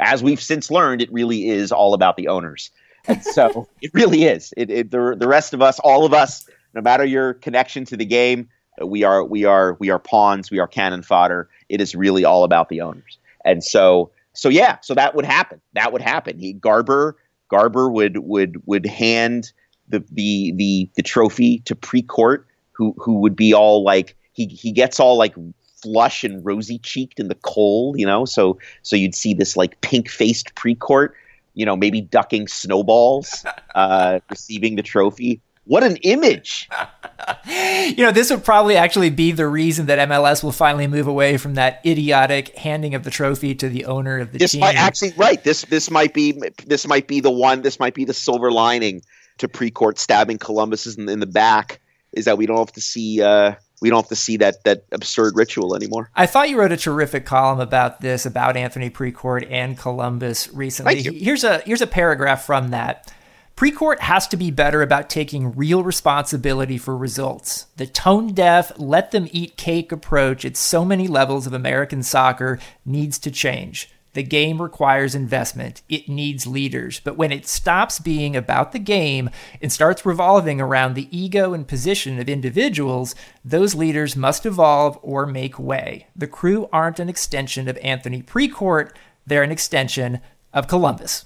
as 0.00 0.22
we've 0.22 0.40
since 0.40 0.70
learned, 0.70 1.02
it 1.02 1.12
really 1.12 1.48
is 1.48 1.72
all 1.72 1.94
about 1.94 2.16
the 2.16 2.28
owners. 2.28 2.70
And 3.08 3.24
so 3.24 3.66
it 3.82 3.90
really 3.92 4.22
is. 4.22 4.54
It, 4.56 4.70
it, 4.70 4.90
the, 4.92 5.16
the 5.18 5.26
rest 5.26 5.52
of 5.52 5.62
us, 5.62 5.80
all 5.80 6.04
of 6.04 6.14
us, 6.14 6.48
no 6.74 6.80
matter 6.80 7.04
your 7.04 7.34
connection 7.34 7.84
to 7.86 7.96
the 7.96 8.04
game, 8.04 8.48
we 8.80 9.02
are 9.02 9.24
we 9.24 9.44
are 9.44 9.76
we 9.80 9.90
are 9.90 9.98
pawns. 9.98 10.48
We 10.48 10.60
are 10.60 10.68
cannon 10.68 11.02
fodder. 11.02 11.48
It 11.68 11.80
is 11.80 11.96
really 11.96 12.24
all 12.24 12.44
about 12.44 12.68
the 12.68 12.82
owners. 12.82 13.18
And 13.44 13.64
so 13.64 14.12
so 14.32 14.48
yeah, 14.48 14.78
so 14.82 14.94
that 14.94 15.16
would 15.16 15.24
happen. 15.24 15.60
That 15.72 15.92
would 15.92 16.02
happen. 16.02 16.38
He 16.38 16.52
Garber 16.52 17.16
Garber 17.48 17.90
would 17.90 18.18
would 18.18 18.62
would 18.64 18.86
hand 18.86 19.52
the 19.88 20.04
the 20.12 20.52
the 20.52 20.88
the 20.94 21.02
trophy 21.02 21.58
to 21.64 21.74
Precourt, 21.74 22.44
who 22.70 22.94
who 22.96 23.14
would 23.14 23.34
be 23.34 23.52
all 23.52 23.82
like 23.82 24.16
he 24.34 24.46
he 24.46 24.70
gets 24.70 25.00
all 25.00 25.18
like 25.18 25.34
flush 25.82 26.24
and 26.24 26.44
rosy 26.44 26.78
cheeked 26.78 27.20
in 27.20 27.28
the 27.28 27.34
cold, 27.36 27.98
you 27.98 28.06
know. 28.06 28.24
So 28.24 28.58
so 28.82 28.96
you'd 28.96 29.14
see 29.14 29.34
this 29.34 29.56
like 29.56 29.80
pink 29.80 30.08
faced 30.08 30.54
Precourt, 30.54 31.10
you 31.54 31.66
know, 31.66 31.76
maybe 31.76 32.00
ducking 32.00 32.48
snowballs, 32.48 33.44
uh, 33.74 34.20
receiving 34.28 34.76
the 34.76 34.82
trophy. 34.82 35.40
What 35.64 35.84
an 35.84 35.96
image! 35.96 36.68
you 37.46 38.04
know, 38.04 38.10
this 38.10 38.30
would 38.30 38.44
probably 38.44 38.76
actually 38.76 39.10
be 39.10 39.30
the 39.30 39.46
reason 39.46 39.86
that 39.86 40.08
MLS 40.08 40.42
will 40.42 40.52
finally 40.52 40.88
move 40.88 41.06
away 41.06 41.36
from 41.36 41.54
that 41.54 41.80
idiotic 41.86 42.56
handing 42.56 42.94
of 42.94 43.04
the 43.04 43.10
trophy 43.10 43.54
to 43.54 43.68
the 43.68 43.84
owner 43.84 44.18
of 44.18 44.32
the 44.32 44.38
this 44.38 44.52
team. 44.52 44.62
Might 44.62 44.76
actually, 44.76 45.12
right? 45.16 45.42
This 45.44 45.62
this 45.62 45.90
might 45.90 46.12
be 46.12 46.40
this 46.66 46.86
might 46.86 47.06
be 47.06 47.20
the 47.20 47.30
one. 47.30 47.62
This 47.62 47.78
might 47.78 47.94
be 47.94 48.04
the 48.04 48.14
silver 48.14 48.50
lining 48.50 49.02
to 49.38 49.48
Precourt 49.48 49.98
stabbing 49.98 50.38
Columbus 50.38 50.96
in, 50.96 51.08
in 51.08 51.20
the 51.20 51.26
back 51.26 51.80
is 52.12 52.24
that 52.24 52.38
we 52.38 52.46
don't 52.46 52.58
have 52.58 52.72
to 52.72 52.80
see 52.80 53.22
uh, 53.22 53.54
we 53.80 53.90
don't 53.90 54.02
have 54.02 54.08
to 54.08 54.16
see 54.16 54.36
that 54.38 54.64
that 54.64 54.84
absurd 54.92 55.36
ritual 55.36 55.74
anymore. 55.74 56.10
I 56.14 56.26
thought 56.26 56.50
you 56.50 56.58
wrote 56.58 56.72
a 56.72 56.76
terrific 56.76 57.24
column 57.24 57.60
about 57.60 58.00
this 58.00 58.26
about 58.26 58.56
Anthony 58.56 58.90
Precourt 58.90 59.46
and 59.50 59.78
Columbus 59.78 60.52
recently. 60.52 61.02
Here's 61.02 61.44
a 61.44 61.58
here's 61.60 61.82
a 61.82 61.86
paragraph 61.86 62.44
from 62.44 62.68
that. 62.68 63.12
Precourt 63.56 63.98
has 64.00 64.26
to 64.28 64.38
be 64.38 64.50
better 64.50 64.80
about 64.80 65.10
taking 65.10 65.52
real 65.52 65.82
responsibility 65.82 66.78
for 66.78 66.96
results. 66.96 67.66
The 67.76 67.86
tone 67.86 68.32
deaf, 68.32 68.72
let 68.78 69.10
them 69.10 69.28
eat 69.32 69.58
cake 69.58 69.92
approach 69.92 70.46
at 70.46 70.56
so 70.56 70.82
many 70.82 71.06
levels 71.06 71.46
of 71.46 71.52
American 71.52 72.02
soccer 72.02 72.58
needs 72.86 73.18
to 73.18 73.30
change. 73.30 73.90
The 74.12 74.22
game 74.22 74.60
requires 74.60 75.14
investment. 75.14 75.82
It 75.88 76.08
needs 76.08 76.46
leaders. 76.46 77.00
But 77.00 77.16
when 77.16 77.30
it 77.30 77.46
stops 77.46 78.00
being 78.00 78.34
about 78.34 78.72
the 78.72 78.78
game 78.78 79.30
and 79.62 79.72
starts 79.72 80.04
revolving 80.04 80.60
around 80.60 80.94
the 80.94 81.08
ego 81.16 81.54
and 81.54 81.66
position 81.66 82.18
of 82.18 82.28
individuals, 82.28 83.14
those 83.44 83.74
leaders 83.74 84.16
must 84.16 84.44
evolve 84.44 84.98
or 85.02 85.26
make 85.26 85.58
way. 85.58 86.08
The 86.16 86.26
crew 86.26 86.68
aren't 86.72 86.98
an 86.98 87.08
extension 87.08 87.68
of 87.68 87.78
Anthony 87.78 88.22
Precourt, 88.22 88.90
they're 89.26 89.42
an 89.44 89.52
extension 89.52 90.20
of 90.52 90.66
Columbus. 90.66 91.24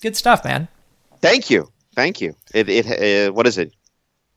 Good 0.00 0.16
stuff, 0.16 0.44
man. 0.44 0.68
Thank 1.20 1.50
you. 1.50 1.70
Thank 1.94 2.20
you. 2.20 2.34
It, 2.54 2.68
it 2.68 3.28
uh, 3.28 3.32
what 3.32 3.46
is 3.46 3.58
it? 3.58 3.74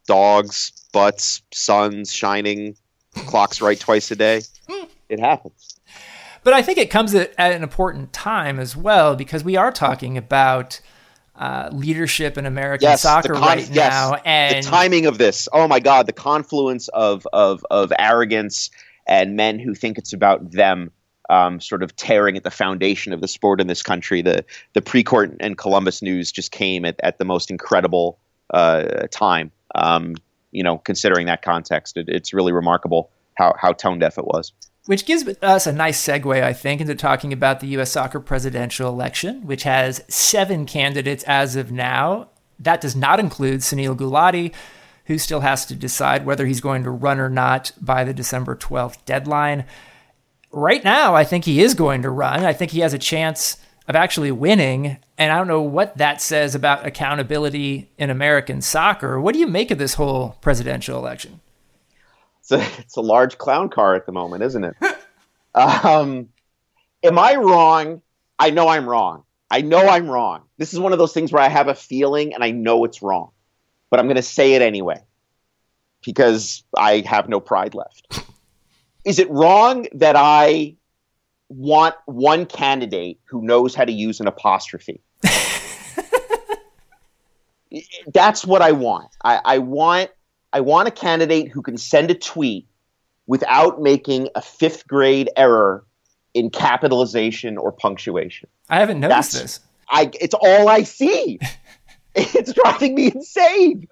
Dogs, 0.07 0.71
butts, 0.91 1.41
suns 1.53 2.11
shining, 2.11 2.75
clocks 3.13 3.61
right 3.61 3.79
twice 3.79 4.09
a 4.11 4.15
day. 4.15 4.41
It 5.09 5.19
happens. 5.19 5.68
But 6.43 6.53
I 6.53 6.61
think 6.61 6.77
it 6.77 6.89
comes 6.89 7.13
at, 7.15 7.33
at 7.37 7.53
an 7.53 7.63
important 7.63 8.13
time 8.13 8.59
as 8.59 8.75
well 8.75 9.15
because 9.15 9.43
we 9.43 9.55
are 9.55 9.71
talking 9.71 10.17
about 10.17 10.79
uh, 11.35 11.69
leadership 11.71 12.37
in 12.37 12.45
American 12.45 12.89
yes, 12.89 13.01
soccer 13.01 13.33
con- 13.33 13.41
right 13.41 13.69
yes, 13.69 13.91
now, 13.91 14.15
and 14.25 14.63
the 14.63 14.69
timing 14.69 15.05
of 15.05 15.17
this. 15.17 15.47
Oh 15.53 15.67
my 15.67 15.79
God, 15.79 16.05
the 16.05 16.13
confluence 16.13 16.89
of 16.89 17.25
of 17.31 17.65
of 17.71 17.93
arrogance 17.97 18.69
and 19.07 19.35
men 19.35 19.57
who 19.57 19.73
think 19.73 19.97
it's 19.97 20.13
about 20.13 20.51
them. 20.51 20.91
Um, 21.31 21.61
sort 21.61 21.83
of 21.83 21.95
tearing 21.95 22.37
at 22.37 22.43
the 22.43 22.49
foundation 22.49 23.13
of 23.13 23.21
the 23.21 23.27
sport 23.27 23.61
in 23.61 23.67
this 23.67 23.83
country. 23.83 24.23
The 24.23 24.43
the 24.73 24.81
Precourt 24.81 25.37
and 25.39 25.55
Columbus 25.57 26.01
news 26.01 26.31
just 26.31 26.51
came 26.51 26.85
at, 26.85 26.99
at 27.03 27.19
the 27.19 27.25
most 27.25 27.51
incredible 27.51 28.17
uh, 28.51 29.05
time. 29.11 29.51
Um, 29.75 30.15
you 30.51 30.63
know, 30.63 30.79
considering 30.79 31.27
that 31.27 31.43
context, 31.43 31.97
it, 31.97 32.09
it's 32.09 32.33
really 32.33 32.51
remarkable 32.51 33.11
how 33.35 33.53
how 33.61 33.73
tone 33.73 33.99
deaf 33.99 34.17
it 34.17 34.25
was. 34.25 34.51
Which 34.89 35.05
gives 35.05 35.23
us 35.43 35.67
a 35.67 35.71
nice 35.71 36.03
segue, 36.03 36.41
I 36.41 36.51
think, 36.51 36.81
into 36.81 36.95
talking 36.95 37.31
about 37.31 37.59
the 37.59 37.67
U.S. 37.67 37.91
soccer 37.91 38.19
presidential 38.19 38.89
election, 38.89 39.45
which 39.45 39.61
has 39.61 40.03
seven 40.07 40.65
candidates 40.65 41.23
as 41.25 41.55
of 41.55 41.71
now. 41.71 42.29
That 42.57 42.81
does 42.81 42.95
not 42.95 43.19
include 43.19 43.59
Sunil 43.59 43.95
Gulati, 43.95 44.51
who 45.05 45.19
still 45.19 45.41
has 45.41 45.67
to 45.67 45.75
decide 45.75 46.25
whether 46.25 46.47
he's 46.47 46.59
going 46.59 46.83
to 46.85 46.89
run 46.89 47.19
or 47.19 47.29
not 47.29 47.71
by 47.79 48.03
the 48.03 48.15
December 48.15 48.55
12th 48.55 49.05
deadline. 49.05 49.65
Right 50.51 50.83
now, 50.83 51.13
I 51.13 51.23
think 51.23 51.45
he 51.45 51.61
is 51.61 51.75
going 51.75 52.01
to 52.01 52.09
run. 52.09 52.43
I 52.43 52.53
think 52.53 52.71
he 52.71 52.79
has 52.79 52.95
a 52.95 52.97
chance 52.97 53.57
of 53.87 53.95
actually 53.95 54.31
winning. 54.31 54.97
And 55.19 55.31
I 55.31 55.37
don't 55.37 55.47
know 55.47 55.61
what 55.61 55.97
that 55.97 56.19
says 56.19 56.55
about 56.55 56.87
accountability 56.87 57.91
in 57.99 58.09
American 58.09 58.63
soccer. 58.63 59.21
What 59.21 59.35
do 59.35 59.39
you 59.39 59.45
make 59.45 59.69
of 59.69 59.77
this 59.77 59.93
whole 59.93 60.35
presidential 60.41 60.97
election? 60.97 61.41
It's 62.51 62.77
a, 62.77 62.81
it's 62.81 62.95
a 62.97 63.01
large 63.01 63.37
clown 63.37 63.69
car 63.69 63.95
at 63.95 64.05
the 64.05 64.11
moment, 64.11 64.43
isn't 64.43 64.63
it? 64.63 64.75
um, 65.55 66.29
am 67.03 67.19
I 67.19 67.35
wrong? 67.35 68.01
I 68.37 68.49
know 68.49 68.67
I'm 68.67 68.87
wrong. 68.87 69.23
I 69.51 69.61
know 69.61 69.87
I'm 69.87 70.09
wrong. 70.09 70.43
This 70.57 70.73
is 70.73 70.79
one 70.79 70.93
of 70.93 70.99
those 70.99 71.13
things 71.13 71.31
where 71.31 71.41
I 71.41 71.49
have 71.49 71.67
a 71.67 71.75
feeling 71.75 72.33
and 72.33 72.43
I 72.43 72.51
know 72.51 72.85
it's 72.85 73.01
wrong, 73.01 73.31
but 73.89 73.99
I'm 73.99 74.05
going 74.05 74.15
to 74.15 74.21
say 74.21 74.53
it 74.53 74.61
anyway 74.61 75.01
because 76.03 76.63
I 76.77 77.03
have 77.05 77.27
no 77.27 77.39
pride 77.39 77.73
left. 77.73 78.21
Is 79.05 79.19
it 79.19 79.29
wrong 79.29 79.87
that 79.93 80.15
I 80.15 80.75
want 81.49 81.95
one 82.05 82.45
candidate 82.45 83.19
who 83.25 83.41
knows 83.41 83.73
how 83.73 83.85
to 83.85 83.91
use 83.91 84.19
an 84.19 84.27
apostrophe? 84.27 85.01
That's 88.13 88.45
what 88.45 88.61
I 88.61 88.71
want. 88.71 89.09
I, 89.23 89.41
I 89.43 89.57
want 89.59 90.11
I 90.51 90.61
want 90.61 90.87
a 90.87 90.91
candidate 90.91 91.49
who 91.49 91.61
can 91.61 91.77
send 91.77 92.09
a 92.09 92.15
tweet 92.15 92.67
without 93.27 93.81
making 93.81 94.29
a 94.35 94.41
fifth 94.41 94.87
grade 94.87 95.29
error 95.35 95.85
in 96.33 96.49
capitalization 96.49 97.57
or 97.57 97.71
punctuation. 97.71 98.49
I 98.69 98.79
haven't 98.79 98.99
noticed 98.99 99.33
That's, 99.33 99.41
this. 99.41 99.59
I 99.89 100.11
it's 100.19 100.33
all 100.33 100.67
I 100.67 100.83
see. 100.83 101.39
it's 102.15 102.53
driving 102.53 102.95
me 102.95 103.11
insane. 103.13 103.87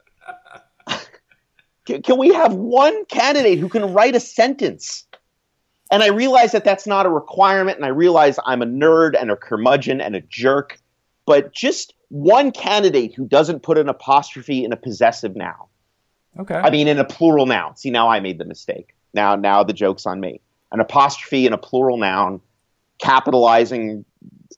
can, 1.86 2.02
can 2.02 2.18
we 2.18 2.34
have 2.34 2.54
one 2.54 3.06
candidate 3.06 3.60
who 3.60 3.70
can 3.70 3.94
write 3.94 4.16
a 4.16 4.20
sentence? 4.20 5.06
And 5.92 6.04
I 6.04 6.08
realize 6.08 6.52
that 6.52 6.66
that's 6.66 6.86
not 6.86 7.06
a 7.06 7.10
requirement, 7.10 7.78
and 7.78 7.86
I 7.86 7.90
realize 7.90 8.38
I'm 8.46 8.62
a 8.62 8.66
nerd 8.66 9.16
and 9.20 9.32
a 9.32 9.38
curmudgeon 9.38 10.02
and 10.02 10.16
a 10.16 10.22
jerk, 10.22 10.80
but 11.26 11.54
just 11.54 11.94
one 12.10 12.52
candidate 12.52 13.14
who 13.14 13.26
doesn't 13.26 13.62
put 13.62 13.78
an 13.78 13.88
apostrophe 13.88 14.66
in 14.66 14.74
a 14.74 14.78
possessive 14.78 15.36
noun 15.36 15.68
Okay. 16.40 16.56
I 16.56 16.70
mean, 16.70 16.88
in 16.88 17.00
a 17.00 17.06
plural 17.06 17.46
noun. 17.46 17.76
See, 17.76 17.90
now 17.90 18.10
I 18.10 18.20
made 18.20 18.38
the 18.38 18.46
mistake. 18.46 18.96
Now, 19.14 19.36
now 19.36 19.64
the 19.64 19.74
joke's 19.74 20.06
on 20.06 20.20
me. 20.20 20.42
An 20.72 20.80
apostrophe 20.80 21.46
in 21.46 21.54
a 21.54 21.58
plural 21.58 21.98
noun, 21.98 22.42
capitalizing, 23.00 24.06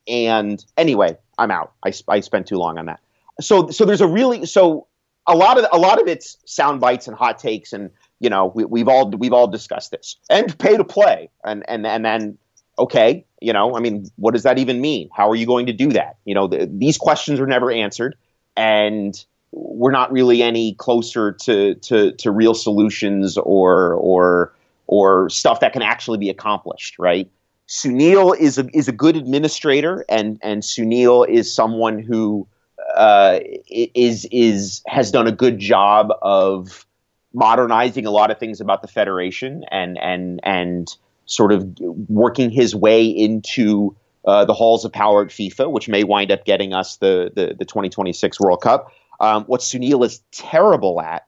and 0.07 0.63
anyway, 0.75 1.17
I'm 1.37 1.51
out. 1.51 1.73
I, 1.85 1.93
I 2.07 2.19
spent 2.19 2.47
too 2.47 2.57
long 2.57 2.77
on 2.77 2.87
that. 2.87 2.99
So, 3.39 3.69
so 3.69 3.85
there's 3.85 4.01
a 4.01 4.07
really 4.07 4.45
so 4.45 4.87
a 5.27 5.35
lot 5.35 5.57
of 5.57 5.65
a 5.71 5.77
lot 5.77 6.01
of 6.01 6.07
it's 6.07 6.37
sound 6.45 6.81
bites 6.81 7.07
and 7.07 7.15
hot 7.15 7.37
takes, 7.37 7.71
and 7.71 7.91
you 8.19 8.29
know 8.29 8.51
we, 8.55 8.65
we've 8.65 8.87
all 8.87 9.09
we've 9.11 9.33
all 9.33 9.47
discussed 9.47 9.91
this 9.91 10.17
and 10.29 10.57
pay 10.57 10.75
to 10.75 10.83
play, 10.83 11.29
and 11.43 11.63
and 11.69 11.85
and 11.85 12.03
then 12.03 12.37
okay, 12.79 13.25
you 13.41 13.53
know, 13.53 13.75
I 13.75 13.79
mean, 13.79 14.09
what 14.15 14.33
does 14.33 14.43
that 14.43 14.57
even 14.57 14.81
mean? 14.81 15.09
How 15.13 15.29
are 15.29 15.35
you 15.35 15.45
going 15.45 15.67
to 15.67 15.73
do 15.73 15.89
that? 15.89 16.17
You 16.25 16.33
know, 16.33 16.47
the, 16.47 16.69
these 16.71 16.97
questions 16.97 17.39
are 17.39 17.47
never 17.47 17.71
answered, 17.71 18.15
and 18.57 19.13
we're 19.51 19.91
not 19.91 20.11
really 20.11 20.41
any 20.41 20.73
closer 20.75 21.31
to 21.31 21.75
to, 21.75 22.11
to 22.13 22.31
real 22.31 22.53
solutions 22.53 23.37
or 23.37 23.93
or 23.95 24.53
or 24.87 25.29
stuff 25.29 25.59
that 25.59 25.73
can 25.73 25.81
actually 25.81 26.17
be 26.17 26.29
accomplished, 26.29 26.97
right? 26.97 27.29
Sunil 27.67 28.35
is 28.37 28.57
a 28.57 28.67
is 28.73 28.87
a 28.87 28.91
good 28.91 29.15
administrator, 29.15 30.03
and 30.09 30.39
and 30.41 30.63
Sunil 30.63 31.27
is 31.29 31.53
someone 31.53 31.99
who 31.99 32.47
uh, 32.95 33.39
is 33.69 34.27
is 34.31 34.81
has 34.87 35.11
done 35.11 35.27
a 35.27 35.31
good 35.31 35.59
job 35.59 36.11
of 36.21 36.85
modernizing 37.33 38.07
a 38.07 38.11
lot 38.11 38.31
of 38.31 38.39
things 38.39 38.59
about 38.59 38.81
the 38.81 38.87
federation 38.87 39.63
and 39.69 39.97
and 39.99 40.39
and 40.43 40.95
sort 41.25 41.51
of 41.51 41.67
working 42.07 42.49
his 42.49 42.75
way 42.75 43.05
into 43.05 43.95
uh, 44.25 44.45
the 44.45 44.53
halls 44.53 44.83
of 44.83 44.91
power 44.91 45.23
at 45.23 45.29
FIFA, 45.29 45.71
which 45.71 45.87
may 45.87 46.03
wind 46.03 46.31
up 46.31 46.45
getting 46.45 46.73
us 46.73 46.97
the 46.97 47.31
the, 47.35 47.55
the 47.57 47.65
2026 47.65 48.39
World 48.39 48.61
Cup. 48.61 48.91
Um, 49.19 49.43
what 49.45 49.61
Sunil 49.61 50.05
is 50.05 50.21
terrible 50.31 51.01
at 51.01 51.23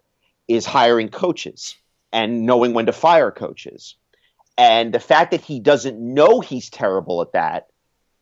is 0.47 0.65
hiring 0.65 1.09
coaches 1.09 1.75
and 2.11 2.45
knowing 2.45 2.73
when 2.73 2.85
to 2.85 2.91
fire 2.91 3.31
coaches. 3.31 3.95
And 4.57 4.93
the 4.93 4.99
fact 4.99 5.31
that 5.31 5.41
he 5.41 5.59
doesn't 5.59 5.99
know 5.99 6.39
he's 6.39 6.69
terrible 6.69 7.21
at 7.21 7.33
that 7.33 7.67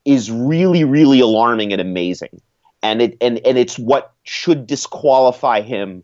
is 0.06 0.32
really, 0.32 0.84
really 0.84 1.20
alarming 1.20 1.72
and 1.72 1.82
amazing. 1.82 2.42
And 2.82 3.02
it 3.02 3.18
and, 3.20 3.40
and 3.46 3.58
it's 3.58 3.78
what 3.78 4.14
should 4.24 4.66
disqualify 4.66 5.62
him 5.62 6.04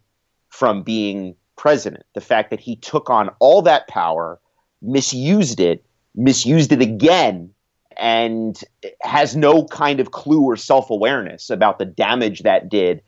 from 0.49 0.84
being 0.84 1.36
president. 1.56 2.06
The 2.13 2.21
fact 2.21 2.49
that 2.49 2.60
he 2.60 2.75
took 2.75 3.10
on 3.10 3.30
all 3.39 3.62
that 3.62 3.88
power, 3.88 4.39
misused 4.82 5.60
it, 5.60 5.86
misused 6.15 6.71
it 6.71 6.82
again, 6.82 7.51
and 7.97 8.62
has 9.01 9.36
no 9.36 9.65
kind 9.65 9.99
of 9.99 10.12
clue 10.12 10.41
or 10.41 10.58
self 10.58 10.89
awareness 10.89 11.49
about 11.49 11.80
the 11.80 11.86
damage 11.86 12.41
that 12.43 12.67
did 12.67 13.01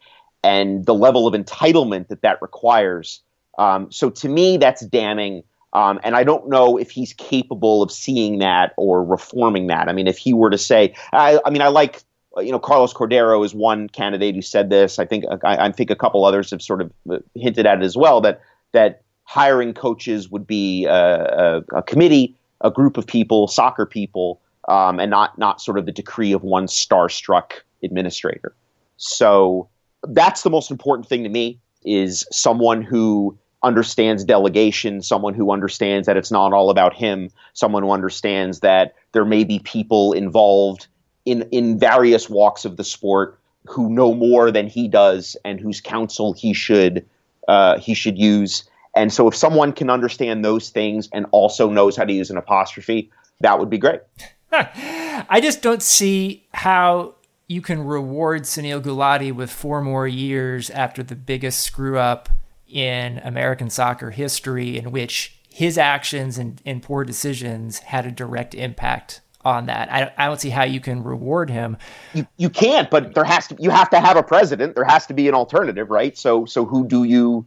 and 0.47 0.85
the 0.85 0.93
level 0.93 1.27
of 1.27 1.33
entitlement 1.33 2.07
that 2.07 2.21
that 2.21 2.37
requires. 2.41 3.21
Um, 3.57 3.91
so 3.91 4.09
to 4.21 4.27
me, 4.29 4.57
that's 4.57 4.85
damning. 4.85 5.43
Um, 5.73 5.99
and 6.05 6.15
I 6.15 6.23
don't 6.23 6.47
know 6.47 6.77
if 6.77 6.89
he's 6.89 7.13
capable 7.13 7.83
of 7.83 7.91
seeing 7.91 8.39
that 8.39 8.73
or 8.77 9.03
reforming 9.03 9.67
that. 9.67 9.89
I 9.89 9.93
mean, 9.93 10.07
if 10.07 10.17
he 10.17 10.33
were 10.33 10.49
to 10.49 10.57
say, 10.57 10.81
I, 11.11 11.39
I 11.45 11.49
mean, 11.49 11.61
I 11.61 11.67
like, 11.67 12.03
you 12.37 12.51
know, 12.51 12.59
Carlos 12.59 12.93
Cordeiro 12.93 13.43
is 13.45 13.53
one 13.53 13.89
candidate 13.89 14.35
who 14.35 14.41
said 14.41 14.69
this. 14.69 14.99
I 14.99 15.05
think 15.05 15.25
I, 15.43 15.67
I 15.67 15.71
think 15.71 15.89
a 15.91 15.95
couple 15.95 16.23
others 16.23 16.51
have 16.51 16.61
sort 16.61 16.81
of 16.81 16.91
uh, 17.09 17.17
hinted 17.35 17.65
at 17.65 17.81
it 17.81 17.83
as 17.83 17.97
well 17.97 18.21
that 18.21 18.41
that 18.71 19.01
hiring 19.23 19.73
coaches 19.73 20.29
would 20.29 20.47
be 20.47 20.85
a, 20.85 20.93
a, 20.93 21.79
a 21.79 21.83
committee, 21.83 22.35
a 22.61 22.71
group 22.71 22.97
of 22.97 23.05
people, 23.05 23.47
soccer 23.47 23.85
people, 23.85 24.39
um, 24.69 24.99
and 24.99 25.09
not 25.11 25.37
not 25.37 25.61
sort 25.61 25.77
of 25.77 25.85
the 25.85 25.91
decree 25.91 26.33
of 26.33 26.43
one 26.43 26.67
starstruck 26.67 27.51
administrator. 27.83 28.53
So 28.97 29.67
that's 30.09 30.43
the 30.43 30.49
most 30.49 30.71
important 30.71 31.07
thing 31.07 31.23
to 31.23 31.29
me 31.29 31.59
is 31.83 32.25
someone 32.31 32.81
who 32.81 33.37
understands 33.63 34.23
delegation, 34.23 35.01
someone 35.01 35.33
who 35.33 35.51
understands 35.51 36.05
that 36.05 36.17
it's 36.17 36.31
not 36.31 36.53
all 36.53 36.69
about 36.69 36.93
him, 36.93 37.29
someone 37.53 37.83
who 37.83 37.91
understands 37.91 38.59
that 38.59 38.95
there 39.13 39.25
may 39.25 39.43
be 39.43 39.59
people 39.59 40.13
involved 40.13 40.87
in 41.25 41.41
in 41.51 41.77
various 41.77 42.29
walks 42.29 42.65
of 42.65 42.77
the 42.77 42.83
sport 42.83 43.39
who 43.65 43.89
know 43.89 44.13
more 44.13 44.51
than 44.51 44.67
he 44.67 44.87
does 44.87 45.35
and 45.43 45.59
whose 45.59 45.81
counsel 45.81 46.33
he 46.33 46.53
should 46.53 47.05
uh, 47.47 47.77
he 47.79 47.93
should 47.93 48.17
use. 48.17 48.69
And 48.95 49.13
so, 49.13 49.27
if 49.27 49.35
someone 49.35 49.73
can 49.73 49.89
understand 49.89 50.43
those 50.43 50.69
things 50.69 51.09
and 51.13 51.25
also 51.31 51.69
knows 51.69 51.95
how 51.95 52.05
to 52.05 52.13
use 52.13 52.29
an 52.29 52.37
apostrophe, 52.37 53.11
that 53.41 53.59
would 53.59 53.69
be 53.69 53.77
great. 53.77 54.01
I 54.51 55.39
just 55.41 55.61
don't 55.61 55.83
see 55.83 56.47
how 56.53 57.15
you 57.47 57.61
can 57.61 57.83
reward 57.83 58.43
Sunil 58.43 58.81
Gulati 58.81 59.31
with 59.31 59.49
four 59.49 59.81
more 59.81 60.07
years 60.07 60.69
after 60.69 61.01
the 61.01 61.15
biggest 61.15 61.61
screw 61.61 61.97
up 61.97 62.29
in 62.67 63.19
American 63.19 63.69
soccer 63.69 64.11
history, 64.11 64.77
in 64.77 64.91
which 64.91 65.39
his 65.49 65.77
actions 65.77 66.37
and, 66.37 66.61
and 66.65 66.83
poor 66.83 67.05
decisions 67.05 67.79
had 67.79 68.05
a 68.05 68.11
direct 68.11 68.53
impact 68.53 69.21
on 69.45 69.67
that. 69.67 69.91
I, 69.91 70.11
I 70.17 70.27
don't 70.27 70.41
see 70.41 70.49
how 70.49 70.65
you 70.65 70.81
can 70.81 71.03
reward 71.03 71.49
him. 71.49 71.77
You, 72.13 72.27
you 72.35 72.49
can't, 72.49 72.89
but 72.89 73.15
there 73.15 73.23
has 73.23 73.47
to 73.47 73.55
you 73.57 73.69
have 73.69 73.89
to 73.91 73.99
have 73.99 74.17
a 74.17 74.23
president. 74.23 74.75
There 74.75 74.83
has 74.83 75.05
to 75.07 75.13
be 75.13 75.29
an 75.29 75.33
alternative, 75.33 75.89
right? 75.89 76.17
So 76.17 76.43
so 76.43 76.65
who 76.65 76.85
do 76.85 77.05
you 77.05 77.45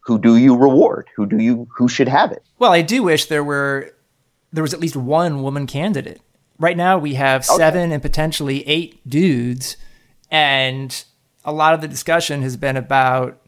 who 0.00 0.20
do 0.20 0.36
you 0.36 0.56
reward? 0.56 1.08
Who 1.16 1.26
do 1.26 1.38
you 1.38 1.66
who 1.76 1.88
should 1.88 2.08
have 2.08 2.30
it? 2.30 2.44
Well, 2.60 2.72
I 2.72 2.82
do 2.82 3.02
wish 3.02 3.26
there 3.26 3.42
were 3.42 3.92
there 4.52 4.62
was 4.62 4.72
at 4.72 4.78
least 4.78 4.94
one 4.94 5.42
woman 5.42 5.66
candidate. 5.66 6.20
Right 6.60 6.76
now 6.76 6.98
we 6.98 7.14
have 7.14 7.48
okay. 7.48 7.56
seven 7.56 7.90
and 7.90 8.02
potentially 8.02 8.68
eight 8.68 9.00
dudes, 9.08 9.78
and 10.30 11.04
a 11.42 11.52
lot 11.52 11.72
of 11.72 11.80
the 11.80 11.88
discussion 11.88 12.42
has 12.42 12.58
been 12.58 12.76
about 12.76 13.40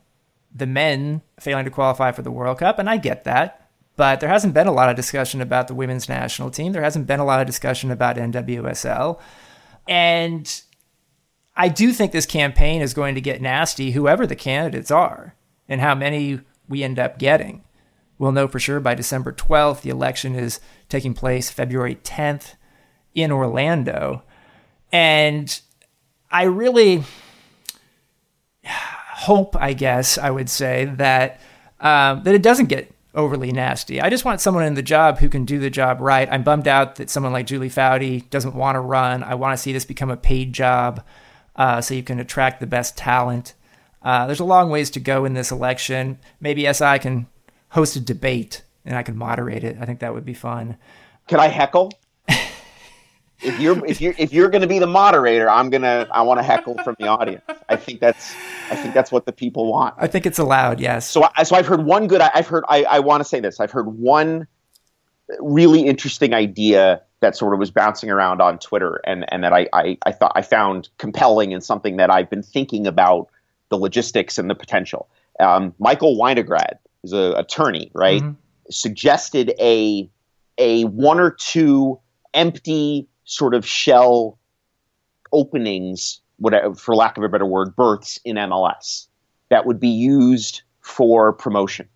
the 0.55 0.67
men 0.67 1.21
failing 1.39 1.67
to 1.67 1.71
qualify 1.71 2.11
for 2.13 2.23
the 2.23 2.31
World 2.31 2.59
Cup, 2.59 2.79
and 2.79 2.89
I 2.89 2.97
get 2.97 3.25
that. 3.25 3.69
But 3.97 4.21
there 4.21 4.31
hasn't 4.31 4.55
been 4.55 4.67
a 4.67 4.73
lot 4.73 4.89
of 4.89 4.97
discussion 4.97 5.43
about 5.43 5.69
the 5.69 5.75
women's 5.75 6.09
national 6.09 6.51
team. 6.51 6.73
There 6.73 6.83
hasn't 6.83 7.07
been 7.07 7.21
a 7.21 7.25
lot 7.27 7.43
of 7.43 7.47
discussion 7.47 7.91
about 7.91 8.17
NWSL. 8.17 9.21
And 9.87 10.63
I 11.55 11.69
do 11.69 11.93
think 11.93 12.13
this 12.13 12.25
campaign 12.25 12.81
is 12.81 12.95
going 12.95 13.15
to 13.15 13.21
get 13.21 13.43
nasty, 13.43 13.91
whoever 13.91 14.27
the 14.27 14.35
candidates 14.35 14.91
are, 14.91 15.35
and 15.69 15.83
how 15.83 15.95
many 15.95 16.41
we 16.67 16.83
end 16.83 16.99
up 16.99 17.19
getting. 17.19 17.63
We'll 18.19 18.33
know 18.33 18.49
for 18.49 18.59
sure 18.59 18.81
by 18.81 18.95
December 18.95 19.33
12th. 19.33 19.83
The 19.83 19.91
election 19.91 20.35
is 20.35 20.61
taking 20.89 21.13
place 21.13 21.51
February 21.51 21.97
10th 21.97 22.55
in 23.15 23.31
Orlando. 23.31 24.23
And 24.91 25.61
I 26.31 26.45
really 26.45 27.05
hope, 28.65 29.57
I 29.57 29.73
guess 29.73 30.19
I 30.19 30.31
would 30.31 30.51
say, 30.51 30.87
that 30.97 31.41
um, 31.81 32.23
that 32.23 32.35
it 32.35 32.43
doesn't 32.43 32.67
get 32.67 32.93
overly 33.15 33.53
nasty. 33.53 34.01
I 34.01 34.09
just 34.09 34.25
want 34.25 34.41
someone 34.41 34.65
in 34.65 34.75
the 34.75 34.83
job 34.83 35.19
who 35.19 35.29
can 35.29 35.45
do 35.45 35.59
the 35.59 35.71
job 35.71 36.01
right. 36.01 36.29
I'm 36.31 36.43
bummed 36.43 36.69
out 36.69 36.97
that 36.97 37.11
someone 37.11 37.33
like 37.33 37.47
Julie 37.47 37.69
Foudy 37.69 38.29
doesn't 38.31 38.55
want 38.55 38.77
to 38.77 38.81
run. 38.81 39.23
I 39.23 39.35
want 39.35 39.57
to 39.57 39.63
see 39.63 39.73
this 39.73 39.85
become 39.85 40.11
a 40.11 40.17
paid 40.17 40.53
job 40.53 41.05
uh, 41.57 41.81
so 41.81 41.95
you 41.95 42.03
can 42.03 42.21
attract 42.21 42.61
the 42.61 42.67
best 42.67 42.97
talent. 42.97 43.55
Uh, 44.01 44.27
there's 44.27 44.41
a 44.41 44.45
long 44.45 44.71
ways 44.71 44.91
to 44.91 45.01
go 45.01 45.25
in 45.25 45.35
this 45.35 45.51
election. 45.51 46.19
Maybe 46.41 46.73
SI 46.73 46.99
can 46.99 47.27
host 47.71 47.97
a 47.97 48.01
debate 48.01 48.63
and 48.85 48.97
I 48.97 49.03
can 49.03 49.17
moderate 49.17 49.65
it. 49.65 49.77
I 49.81 49.85
think 49.85 50.01
that 50.01 50.15
would 50.15 50.25
be 50.25 50.35
fun. 50.35 50.77
Can 51.29 51.39
I 51.39 51.49
heckle? 51.49 51.93
If 53.43 53.59
you're 53.61 53.85
if 53.87 54.01
you're 54.01 54.15
if 54.19 54.33
you're 54.33 54.49
going 54.49 54.63
to 54.63 54.69
be 54.69 54.79
the 54.79 54.87
moderator, 54.87 55.51
I'm 55.51 55.71
gonna 55.71 56.09
I 56.11 56.23
want 56.23 56.39
to 56.39 56.45
heckle 56.45 56.77
from 56.85 56.97
the 56.99 57.09
audience. 57.09 57.43
I 57.69 57.77
think 57.77 58.01
that's 58.01 58.35
I 58.71 58.77
think 58.77 58.95
that's 58.95 59.11
what 59.11 59.27
the 59.27 59.33
people 59.33 59.67
want. 59.67 59.95
I 59.99 60.07
think 60.07 60.27
it's 60.27 60.39
allowed. 60.39 60.81
Yes. 60.81 61.09
So 61.09 61.29
I, 61.37 61.43
so 61.43 61.57
I've 61.57 61.67
heard 61.67 61.85
one 61.85 62.07
good. 62.07 62.21
I've 62.21 62.47
heard 62.47 62.65
I 62.69 62.85
I 62.85 63.01
want 63.01 63.21
to 63.21 63.25
say 63.29 63.41
this. 63.41 63.61
I've 63.61 63.71
heard 63.71 63.99
one 63.99 64.47
really 65.41 65.81
interesting 65.81 66.35
idea 66.35 67.03
that 67.21 67.37
sort 67.37 67.55
of 67.55 67.59
was 67.59 67.71
bouncing 67.71 68.11
around 68.11 68.41
on 68.41 68.59
Twitter 68.59 69.01
and 69.07 69.25
and 69.33 69.45
that 69.45 69.53
I 69.53 69.69
I, 69.73 69.99
I 70.07 70.13
thought 70.13 70.33
I 70.35 70.43
found 70.43 70.89
compelling 70.99 71.53
and 71.53 71.63
something 71.63 71.97
that 71.97 72.11
I've 72.11 72.31
been 72.31 72.43
thinking 72.43 72.87
about 72.87 73.29
the 73.71 73.77
logistics 73.77 74.39
and 74.39 74.51
the 74.51 74.55
potential. 74.55 75.09
Um, 75.41 75.75
Michael 75.79 76.17
Winograd 76.17 76.79
is 77.03 77.13
an 77.13 77.35
attorney, 77.35 77.91
right? 77.95 78.23
Mm-hmm. 78.23 78.33
Suggested 78.71 79.55
a 79.59 80.09
a 80.59 80.85
one 80.85 81.19
or 81.19 81.31
two 81.31 81.99
empty 82.35 83.09
sort 83.25 83.55
of 83.55 83.67
shell 83.67 84.39
openings, 85.33 86.21
whatever, 86.39 86.75
for 86.75 86.95
lack 86.95 87.17
of 87.17 87.25
a 87.25 87.29
better 87.29 87.47
word, 87.47 87.75
berths 87.77 88.19
in 88.25 88.37
MLS 88.37 89.07
that 89.49 89.67
would 89.67 89.81
be 89.81 89.89
used 89.89 90.63
for 90.81 91.33
promotion. 91.33 91.89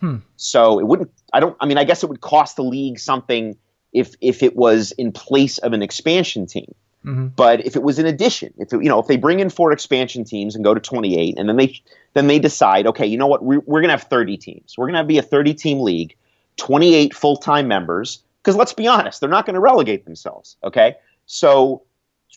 Hmm. 0.00 0.16
So 0.36 0.78
it 0.78 0.86
wouldn't. 0.86 1.10
I 1.32 1.40
don't. 1.40 1.56
I 1.60 1.66
mean, 1.66 1.78
I 1.78 1.84
guess 1.84 2.02
it 2.02 2.08
would 2.08 2.20
cost 2.20 2.56
the 2.56 2.64
league 2.64 2.98
something 2.98 3.56
if 3.92 4.14
if 4.20 4.42
it 4.42 4.56
was 4.56 4.92
in 4.92 5.12
place 5.12 5.58
of 5.58 5.72
an 5.72 5.82
expansion 5.82 6.46
team. 6.46 6.74
Mm-hmm. 7.04 7.28
But 7.28 7.66
if 7.66 7.74
it 7.74 7.82
was 7.82 7.98
an 7.98 8.06
addition, 8.06 8.54
if 8.58 8.72
it, 8.72 8.82
you 8.82 8.88
know, 8.88 9.00
if 9.00 9.06
they 9.06 9.16
bring 9.16 9.40
in 9.40 9.50
four 9.50 9.72
expansion 9.72 10.24
teams 10.24 10.54
and 10.54 10.64
go 10.64 10.72
to 10.72 10.80
28, 10.80 11.36
and 11.36 11.48
then 11.48 11.56
they 11.56 11.80
then 12.14 12.28
they 12.28 12.38
decide, 12.38 12.86
okay, 12.86 13.06
you 13.06 13.16
know 13.16 13.26
what, 13.26 13.42
we're, 13.42 13.60
we're 13.60 13.80
going 13.80 13.88
to 13.88 13.96
have 13.96 14.04
30 14.04 14.36
teams. 14.36 14.74
We're 14.78 14.86
going 14.86 15.02
to 15.02 15.04
be 15.04 15.18
a 15.18 15.22
30 15.22 15.54
team 15.54 15.80
league, 15.80 16.14
28 16.58 17.14
full 17.14 17.36
time 17.36 17.66
members, 17.66 18.22
because 18.42 18.56
let's 18.56 18.72
be 18.72 18.86
honest, 18.86 19.20
they're 19.20 19.30
not 19.30 19.46
going 19.46 19.54
to 19.54 19.60
relegate 19.60 20.04
themselves. 20.04 20.56
Okay. 20.64 20.96
So 21.26 21.82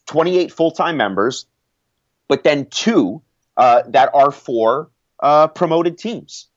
28 0.06 0.52
full 0.52 0.72
time 0.72 0.98
members, 0.98 1.46
but 2.28 2.44
then 2.44 2.68
two 2.68 3.22
uh, 3.58 3.84
that 3.88 4.10
are 4.14 4.32
for 4.32 4.90
uh, 5.20 5.48
promoted 5.48 5.98
teams. 5.98 6.48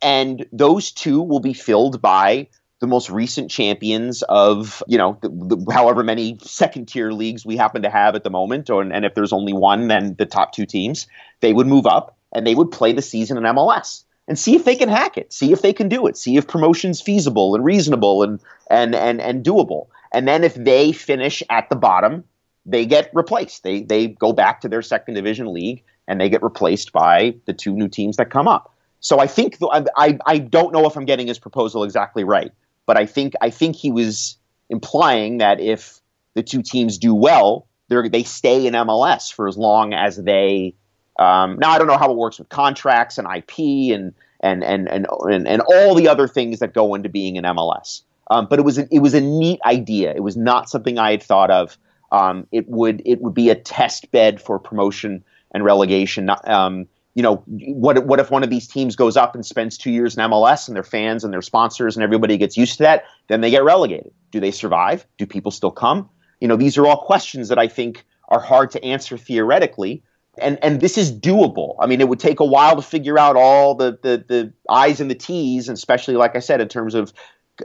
And 0.00 0.46
those 0.52 0.92
two 0.92 1.22
will 1.22 1.40
be 1.40 1.52
filled 1.52 2.02
by 2.02 2.48
the 2.80 2.88
most 2.88 3.10
recent 3.10 3.50
champions 3.50 4.22
of, 4.22 4.82
you 4.88 4.98
know, 4.98 5.16
the, 5.22 5.28
the, 5.28 5.72
however 5.72 6.02
many 6.02 6.36
second 6.42 6.86
tier 6.86 7.12
leagues 7.12 7.46
we 7.46 7.56
happen 7.56 7.82
to 7.82 7.90
have 7.90 8.16
at 8.16 8.24
the 8.24 8.30
moment. 8.30 8.70
Or, 8.70 8.82
and 8.82 9.04
if 9.04 9.14
there's 9.14 9.32
only 9.32 9.52
one, 9.52 9.86
then 9.86 10.16
the 10.18 10.26
top 10.26 10.52
two 10.52 10.66
teams, 10.66 11.06
they 11.40 11.52
would 11.52 11.68
move 11.68 11.86
up 11.86 12.16
and 12.32 12.44
they 12.44 12.56
would 12.56 12.72
play 12.72 12.92
the 12.92 13.02
season 13.02 13.36
in 13.36 13.44
MLS 13.44 14.02
and 14.28 14.38
see 14.38 14.54
if 14.54 14.64
they 14.64 14.76
can 14.76 14.88
hack 14.88 15.18
it, 15.18 15.32
see 15.32 15.52
if 15.52 15.62
they 15.62 15.72
can 15.72 15.88
do 15.88 16.06
it, 16.06 16.16
see 16.16 16.36
if 16.36 16.46
promotion's 16.46 17.00
feasible 17.00 17.54
and 17.54 17.64
reasonable 17.64 18.22
and 18.22 18.40
and 18.70 18.94
and 18.94 19.20
and 19.20 19.44
doable. 19.44 19.88
And 20.12 20.28
then 20.28 20.44
if 20.44 20.54
they 20.54 20.92
finish 20.92 21.42
at 21.50 21.68
the 21.68 21.76
bottom, 21.76 22.24
they 22.64 22.86
get 22.86 23.10
replaced. 23.12 23.62
They 23.62 23.82
they 23.82 24.08
go 24.08 24.32
back 24.32 24.60
to 24.60 24.68
their 24.68 24.82
second 24.82 25.14
division 25.14 25.52
league 25.52 25.82
and 26.06 26.20
they 26.20 26.28
get 26.28 26.42
replaced 26.42 26.92
by 26.92 27.34
the 27.46 27.52
two 27.52 27.72
new 27.72 27.88
teams 27.88 28.16
that 28.16 28.30
come 28.30 28.48
up. 28.48 28.74
So 29.00 29.18
I 29.18 29.26
think 29.26 29.58
I 29.96 30.18
I 30.24 30.38
don't 30.38 30.72
know 30.72 30.86
if 30.86 30.96
I'm 30.96 31.04
getting 31.04 31.26
his 31.26 31.38
proposal 31.38 31.82
exactly 31.82 32.24
right, 32.24 32.52
but 32.86 32.96
I 32.96 33.06
think 33.06 33.34
I 33.40 33.50
think 33.50 33.76
he 33.76 33.90
was 33.90 34.36
implying 34.70 35.38
that 35.38 35.60
if 35.60 36.00
the 36.34 36.42
two 36.42 36.62
teams 36.62 36.98
do 36.98 37.14
well, 37.14 37.66
they 37.88 38.22
stay 38.22 38.66
in 38.66 38.74
MLS 38.74 39.32
for 39.32 39.48
as 39.48 39.58
long 39.58 39.92
as 39.92 40.16
they 40.16 40.74
um, 41.22 41.58
now 41.58 41.70
I 41.70 41.78
don't 41.78 41.86
know 41.86 41.96
how 41.96 42.10
it 42.10 42.16
works 42.16 42.38
with 42.38 42.48
contracts 42.48 43.16
and 43.16 43.28
IP 43.28 43.94
and 43.94 44.12
and 44.40 44.64
and 44.64 44.88
and 44.88 45.06
and, 45.30 45.46
and 45.46 45.62
all 45.62 45.94
the 45.94 46.08
other 46.08 46.26
things 46.26 46.58
that 46.58 46.74
go 46.74 46.94
into 46.94 47.08
being 47.08 47.38
an 47.38 47.44
MLS. 47.44 48.02
Um, 48.30 48.46
but 48.48 48.58
it 48.58 48.62
was 48.62 48.78
a, 48.78 48.88
it 48.90 49.00
was 49.00 49.14
a 49.14 49.20
neat 49.20 49.60
idea. 49.64 50.12
It 50.14 50.22
was 50.22 50.36
not 50.36 50.68
something 50.68 50.98
I 50.98 51.12
had 51.12 51.22
thought 51.22 51.50
of. 51.50 51.78
Um, 52.10 52.46
it 52.50 52.68
would 52.68 53.02
it 53.06 53.20
would 53.20 53.34
be 53.34 53.50
a 53.50 53.54
test 53.54 54.10
bed 54.10 54.40
for 54.40 54.58
promotion 54.58 55.22
and 55.54 55.64
relegation. 55.64 56.28
Um, 56.44 56.88
you 57.14 57.22
know, 57.22 57.36
what 57.46 58.04
what 58.04 58.18
if 58.18 58.30
one 58.30 58.42
of 58.42 58.50
these 58.50 58.66
teams 58.66 58.96
goes 58.96 59.16
up 59.16 59.34
and 59.34 59.46
spends 59.46 59.78
two 59.78 59.90
years 59.90 60.16
in 60.16 60.24
MLS 60.24 60.66
and 60.66 60.74
their 60.74 60.82
fans 60.82 61.24
and 61.24 61.32
their 61.32 61.42
sponsors 61.42 61.96
and 61.96 62.02
everybody 62.02 62.36
gets 62.36 62.56
used 62.56 62.78
to 62.78 62.82
that? 62.84 63.04
Then 63.28 63.42
they 63.42 63.50
get 63.50 63.62
relegated. 63.62 64.12
Do 64.32 64.40
they 64.40 64.50
survive? 64.50 65.06
Do 65.18 65.26
people 65.26 65.52
still 65.52 65.70
come? 65.70 66.08
You 66.40 66.48
know, 66.48 66.56
these 66.56 66.78
are 66.78 66.86
all 66.86 67.04
questions 67.04 67.48
that 67.48 67.58
I 67.58 67.68
think 67.68 68.04
are 68.28 68.40
hard 68.40 68.72
to 68.72 68.84
answer 68.84 69.16
theoretically 69.16 70.02
and 70.38 70.58
and 70.62 70.80
this 70.80 70.96
is 70.96 71.12
doable. 71.12 71.76
I 71.78 71.86
mean, 71.86 72.00
it 72.00 72.08
would 72.08 72.20
take 72.20 72.40
a 72.40 72.44
while 72.44 72.76
to 72.76 72.82
figure 72.82 73.18
out 73.18 73.36
all 73.36 73.74
the 73.74 73.98
the, 74.02 74.24
the 74.26 74.52
I's 74.68 75.00
and 75.00 75.10
the 75.10 75.14
T's, 75.14 75.68
and 75.68 75.76
especially 75.76 76.14
like 76.14 76.36
I 76.36 76.38
said, 76.38 76.60
in 76.60 76.68
terms 76.68 76.94
of 76.94 77.12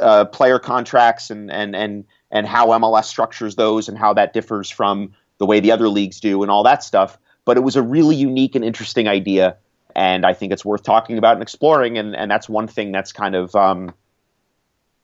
uh, 0.01 0.25
player 0.25 0.59
contracts 0.59 1.29
and 1.29 1.51
and 1.51 1.75
and 1.75 2.05
and 2.31 2.45
how 2.45 2.67
MLS 2.67 3.05
structures 3.05 3.55
those 3.55 3.87
and 3.87 3.97
how 3.97 4.13
that 4.13 4.33
differs 4.33 4.69
from 4.69 5.13
the 5.37 5.45
way 5.45 5.59
the 5.59 5.71
other 5.71 5.87
leagues 5.87 6.19
do 6.19 6.41
and 6.41 6.51
all 6.51 6.63
that 6.63 6.83
stuff. 6.83 7.17
But 7.45 7.55
it 7.55 7.61
was 7.61 7.77
a 7.77 7.81
really 7.81 8.15
unique 8.15 8.55
and 8.55 8.65
interesting 8.65 9.07
idea, 9.07 9.55
and 9.95 10.25
I 10.25 10.33
think 10.33 10.51
it's 10.51 10.65
worth 10.65 10.83
talking 10.83 11.17
about 11.17 11.33
and 11.33 11.41
exploring. 11.41 11.97
And 11.97 12.15
and 12.15 12.29
that's 12.29 12.49
one 12.49 12.67
thing 12.67 12.91
that's 12.91 13.13
kind 13.13 13.35
of 13.35 13.55
um, 13.55 13.93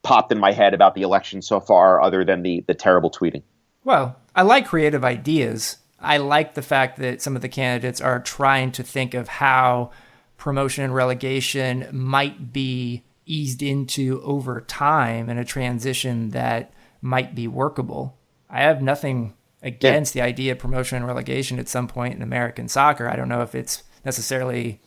popped 0.02 0.32
in 0.32 0.38
my 0.38 0.52
head 0.52 0.74
about 0.74 0.94
the 0.94 1.02
election 1.02 1.40
so 1.40 1.60
far, 1.60 2.02
other 2.02 2.26
than 2.26 2.42
the 2.42 2.62
the 2.66 2.74
terrible 2.74 3.10
tweeting. 3.10 3.42
Well, 3.84 4.16
I 4.34 4.42
like 4.42 4.66
creative 4.66 5.04
ideas 5.04 5.78
I 6.04 6.18
like 6.18 6.54
the 6.54 6.62
fact 6.62 6.98
that 6.98 7.22
some 7.22 7.36
of 7.36 7.42
the 7.42 7.48
candidates 7.48 8.00
are 8.00 8.20
trying 8.20 8.72
to 8.72 8.82
think 8.82 9.14
of 9.14 9.28
how 9.28 9.90
promotion 10.36 10.84
and 10.84 10.94
relegation 10.94 11.88
might 11.92 12.52
be 12.52 13.04
eased 13.26 13.62
into 13.62 14.20
over 14.22 14.60
time 14.60 15.30
in 15.30 15.38
a 15.38 15.44
transition 15.44 16.30
that 16.30 16.72
might 17.00 17.34
be 17.34 17.48
workable. 17.48 18.18
I 18.50 18.62
have 18.62 18.82
nothing 18.82 19.34
against 19.62 20.14
yeah. 20.14 20.22
the 20.22 20.28
idea 20.28 20.52
of 20.52 20.58
promotion 20.58 20.98
and 20.98 21.06
relegation 21.06 21.58
at 21.58 21.68
some 21.68 21.88
point 21.88 22.14
in 22.14 22.22
American 22.22 22.68
soccer. 22.68 23.08
I 23.08 23.16
don't 23.16 23.28
know 23.28 23.42
if 23.42 23.54
it's 23.54 23.82
necessarily 24.04 24.80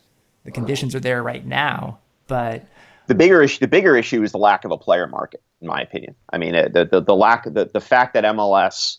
the 0.46 0.52
conditions 0.52 0.96
are 0.96 1.00
there 1.00 1.24
right 1.24 1.46
now, 1.46 2.00
but 2.28 2.66
the 3.08 3.16
bigger 3.16 3.42
issue 3.42 3.60
the 3.60 3.68
bigger 3.68 3.98
issue 3.98 4.22
is 4.22 4.32
the 4.32 4.38
lack 4.38 4.64
of 4.64 4.72
a 4.72 4.78
player 4.78 5.08
market 5.08 5.42
in 5.62 5.68
my 5.68 5.82
opinion. 5.82 6.16
I 6.32 6.38
mean 6.38 6.56
uh, 6.56 6.70
the 6.72 6.86
the, 6.86 7.02
the 7.02 7.16
lack 7.16 7.46
the, 7.46 7.70
the 7.74 7.82
fact 7.82 8.14
that 8.14 8.24
MLS 8.24 8.98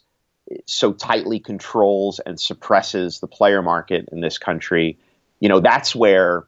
so 0.66 0.92
tightly 0.92 1.38
controls 1.38 2.20
and 2.20 2.40
suppresses 2.40 3.20
the 3.20 3.26
player 3.26 3.62
market 3.62 4.08
in 4.12 4.20
this 4.20 4.38
country, 4.38 4.98
you 5.40 5.48
know, 5.48 5.60
that's 5.60 5.94
where, 5.94 6.46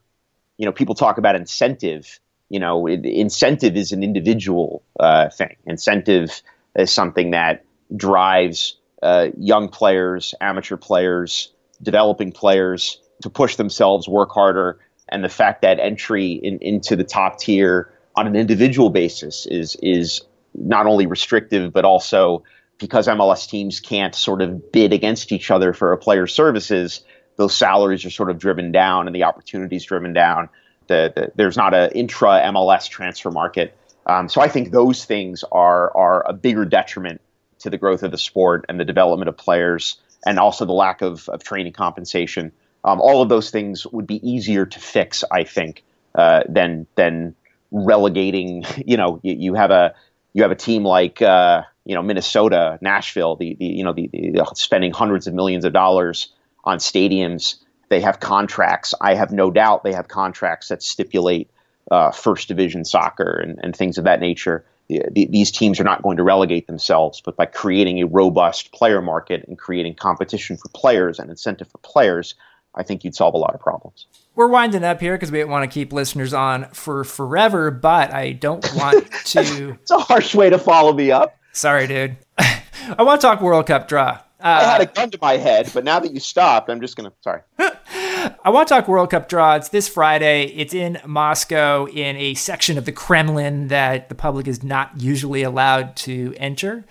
you 0.57 0.67
know, 0.67 0.73
people 0.73 0.95
talk 0.95 1.19
about 1.19 1.37
incentive. 1.37 2.21
You 2.49 2.61
know, 2.61 2.87
it, 2.87 3.05
incentive 3.05 3.77
is 3.77 3.93
an 3.93 4.03
individual 4.03 4.83
uh, 4.99 5.29
thing. 5.31 5.57
Incentive 5.67 6.43
is 6.75 6.91
something 6.91 7.31
that 7.31 7.65
drives 7.95 8.77
uh, 9.03 9.29
young 9.37 9.69
players, 9.69 10.35
amateur 10.41 10.77
players, 10.77 11.53
developing 11.83 12.33
players 12.33 13.01
to 13.23 13.31
push 13.31 13.57
themselves, 13.57 14.09
work 14.09 14.31
harder. 14.33 14.79
And 15.09 15.25
the 15.25 15.29
fact 15.29 15.63
that 15.63 15.79
entry 15.81 16.33
in, 16.33 16.59
into 16.59 16.97
the 16.97 17.05
top 17.05 17.39
tier 17.39 17.93
on 18.17 18.27
an 18.27 18.37
individual 18.37 18.91
basis 18.91 19.47
is 19.47 19.77
is 19.83 20.23
not 20.55 20.87
only 20.87 21.07
restrictive 21.07 21.73
but 21.73 21.85
also 21.85 22.43
because 22.81 23.07
MLS 23.07 23.49
teams 23.49 23.79
can't 23.79 24.15
sort 24.15 24.43
of 24.43 24.73
bid 24.73 24.93
against 24.93 25.31
each 25.31 25.51
other 25.51 25.73
for 25.73 25.93
a 25.93 25.99
player's 25.99 26.35
services, 26.35 27.03
those 27.37 27.55
salaries 27.55 28.05
are 28.05 28.11
sort 28.11 28.31
of 28.31 28.39
driven 28.39 28.73
down 28.73 29.07
and 29.07 29.15
the 29.15 29.25
opportunities 29.25 29.85
driven 29.85 30.13
down. 30.13 30.49
The, 30.89 31.13
the, 31.15 31.33
there's 31.37 31.57
not 31.57 31.75
an 31.75 31.93
intra 31.93 32.41
MLS 32.47 32.89
transfer 32.89 33.31
market. 33.31 33.77
Um, 34.07 34.29
so 34.29 34.41
I 34.41 34.49
think 34.49 34.73
those 34.73 35.05
things 35.05 35.45
are 35.53 35.97
are 35.97 36.29
a 36.29 36.33
bigger 36.33 36.65
detriment 36.65 37.21
to 37.61 37.71
the 37.71 37.79
growth 37.79 38.03
of 38.03 38.11
the 38.11 38.19
sport 38.19 38.65
and 38.69 38.81
the 38.81 38.85
development 38.85 39.29
of 39.29 39.37
players, 39.37 40.01
and 40.27 40.39
also 40.39 40.65
the 40.65 40.73
lack 40.73 41.03
of, 41.03 41.29
of 41.29 41.45
training 41.45 41.75
compensation. 41.75 42.53
Um, 42.83 43.01
all 43.01 43.23
of 43.23 43.29
those 43.29 43.51
things 43.51 43.87
would 43.87 44.07
be 44.07 44.27
easier 44.29 44.65
to 44.65 44.81
fix, 44.81 45.23
I 45.31 45.45
think, 45.45 45.85
uh, 46.15 46.43
than 46.49 46.87
than 46.97 47.37
relegating. 47.71 48.65
You 48.85 48.97
know, 48.97 49.21
you, 49.23 49.35
you, 49.35 49.55
have 49.55 49.71
a 49.71 49.95
you 50.33 50.43
have 50.43 50.51
a 50.51 50.57
team 50.57 50.85
like 50.85 51.21
uh, 51.23 51.63
you 51.91 51.97
know 51.97 52.03
Minnesota, 52.03 52.79
Nashville, 52.81 53.35
the, 53.35 53.57
the 53.59 53.67
you 53.67 53.83
know 53.83 53.93
the, 53.93 54.09
the, 54.13 54.49
spending 54.55 54.93
hundreds 54.93 55.27
of 55.27 55.35
millions 55.35 55.65
of 55.65 55.73
dollars 55.73 56.29
on 56.63 56.79
stadiums. 56.79 57.57
They 57.89 58.01
have 58.01 58.21
contracts. 58.21 58.95
I 59.01 59.15
have 59.15 59.33
no 59.33 59.51
doubt 59.51 59.83
they 59.83 59.93
have 59.93 60.07
contracts 60.07 60.69
that 60.69 60.85
stipulate 60.85 61.51
uh, 61.91 62.13
first 62.13 62.47
division 62.47 62.85
soccer 62.85 63.41
and, 63.41 63.59
and 63.65 63.75
things 63.75 63.99
of 63.99 64.05
that 64.05 64.21
nature. 64.21 64.65
The, 64.89 65.03
the, 65.11 65.27
these 65.27 65.51
teams 65.51 65.81
are 65.81 65.85
not 65.85 66.01
going 66.05 66.17
to 66.19 66.23
relegate 66.23 66.69
themselves, 66.69 67.21
but 67.21 67.35
by 67.35 67.47
creating 67.47 68.01
a 68.01 68.07
robust 68.07 68.71
player 68.71 69.03
market 69.03 69.45
and 69.49 69.59
creating 69.59 69.97
competition 69.97 70.57
for 70.57 70.69
players 70.69 71.19
and 71.19 71.29
incentive 71.29 71.67
for 71.73 71.79
players, 71.79 72.37
I 72.77 72.85
think 72.85 73.03
you'd 73.03 73.17
solve 73.17 73.35
a 73.35 73.39
lot 73.39 73.53
of 73.53 73.61
problems. 73.61 74.07
We're 74.37 74.47
winding 74.47 74.85
up 74.85 75.01
here 75.01 75.17
because 75.17 75.33
we 75.33 75.43
want 75.43 75.69
to 75.69 75.75
keep 75.75 75.93
listeners 75.93 76.33
on 76.33 76.69
for 76.71 77.03
forever, 77.03 77.73
but 77.73 78.15
I 78.15 78.31
don't 78.31 78.65
want 78.77 79.11
to. 79.25 79.77
it's 79.83 79.91
a 79.91 79.99
harsh 79.99 80.37
way 80.37 80.51
to 80.51 80.59
follow 80.59 80.93
me 80.93 81.11
up. 81.11 81.37
Sorry, 81.53 81.87
dude. 81.87 82.17
I 82.39 83.03
want 83.03 83.21
to 83.21 83.27
talk 83.27 83.41
World 83.41 83.67
Cup 83.67 83.89
draw. 83.89 84.21
Uh, 84.43 84.61
I 84.63 84.65
had 84.65 84.81
a 84.81 84.87
gun 84.87 85.11
to 85.11 85.19
my 85.21 85.37
head, 85.37 85.71
but 85.75 85.85
now 85.85 86.01
that 86.01 86.13
you 86.13 86.21
stopped, 86.21 86.71
I'm 86.71 86.81
just 86.81 86.97
gonna. 86.97 87.13
Sorry. 87.21 87.43
I 87.59 88.51
want 88.51 88.69
to 88.69 88.75
talk 88.75 88.89
World 88.89 89.11
Cup 89.11 89.29
draw. 89.29 89.57
It's 89.57 89.69
this 89.69 89.89
Friday. 89.89 90.45
It's 90.47 90.73
in 90.73 90.99
Moscow 91.05 91.87
in 91.87 92.17
a 92.17 92.35
section 92.35 92.79
of 92.79 92.87
the 92.87 92.93
Kremlin 92.93 93.69
that 93.69 94.09
the 94.09 94.15
public 94.15 94.49
is 94.49 94.63
not 94.63 95.01
usually 95.01 95.43
allowed 95.43 95.97
to 95.97 96.35
enter. 96.39 96.85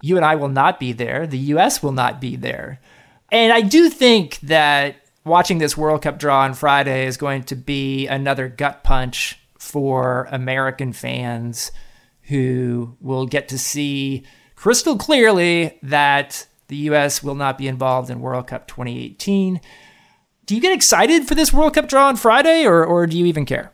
You 0.00 0.16
and 0.16 0.24
I 0.24 0.34
will 0.34 0.48
not 0.48 0.80
be 0.80 0.92
there. 0.92 1.26
The 1.26 1.38
U.S. 1.38 1.82
will 1.82 1.92
not 1.92 2.20
be 2.20 2.36
there. 2.36 2.80
And 3.30 3.52
I 3.52 3.60
do 3.60 3.88
think 3.88 4.38
that 4.40 4.96
watching 5.24 5.58
this 5.58 5.76
World 5.76 6.02
Cup 6.02 6.18
draw 6.18 6.42
on 6.42 6.54
Friday 6.54 7.06
is 7.06 7.16
going 7.16 7.44
to 7.44 7.56
be 7.56 8.06
another 8.06 8.48
gut 8.48 8.82
punch 8.84 9.38
for 9.58 10.28
American 10.30 10.92
fans 10.92 11.72
who 12.26 12.96
will 13.00 13.26
get 13.26 13.48
to 13.48 13.58
see 13.58 14.24
crystal 14.54 14.96
clearly 14.96 15.78
that 15.82 16.46
the 16.68 16.76
U.S. 16.76 17.22
will 17.22 17.34
not 17.34 17.58
be 17.58 17.68
involved 17.68 18.10
in 18.10 18.20
World 18.20 18.48
Cup 18.48 18.66
2018. 18.66 19.60
Do 20.46 20.54
you 20.54 20.60
get 20.60 20.72
excited 20.72 21.26
for 21.26 21.34
this 21.34 21.52
World 21.52 21.74
Cup 21.74 21.88
draw 21.88 22.08
on 22.08 22.16
Friday, 22.16 22.64
or, 22.64 22.84
or 22.84 23.06
do 23.06 23.16
you 23.16 23.26
even 23.26 23.44
care? 23.44 23.72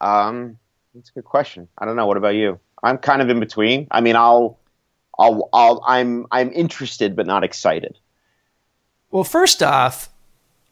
Um, 0.00 0.58
that's 0.94 1.10
a 1.10 1.12
good 1.12 1.24
question. 1.24 1.68
I 1.78 1.84
don't 1.84 1.96
know. 1.96 2.06
What 2.06 2.16
about 2.16 2.34
you? 2.34 2.60
I'm 2.82 2.98
kind 2.98 3.22
of 3.22 3.28
in 3.28 3.40
between. 3.40 3.86
I 3.90 4.00
mean, 4.00 4.16
I'll, 4.16 4.58
I'll, 5.18 5.48
I'll 5.52 5.84
I'm, 5.86 6.26
I'm 6.30 6.52
interested 6.52 7.14
but 7.14 7.26
not 7.26 7.44
excited. 7.44 7.98
Well, 9.10 9.24
first 9.24 9.62
off, 9.62 10.10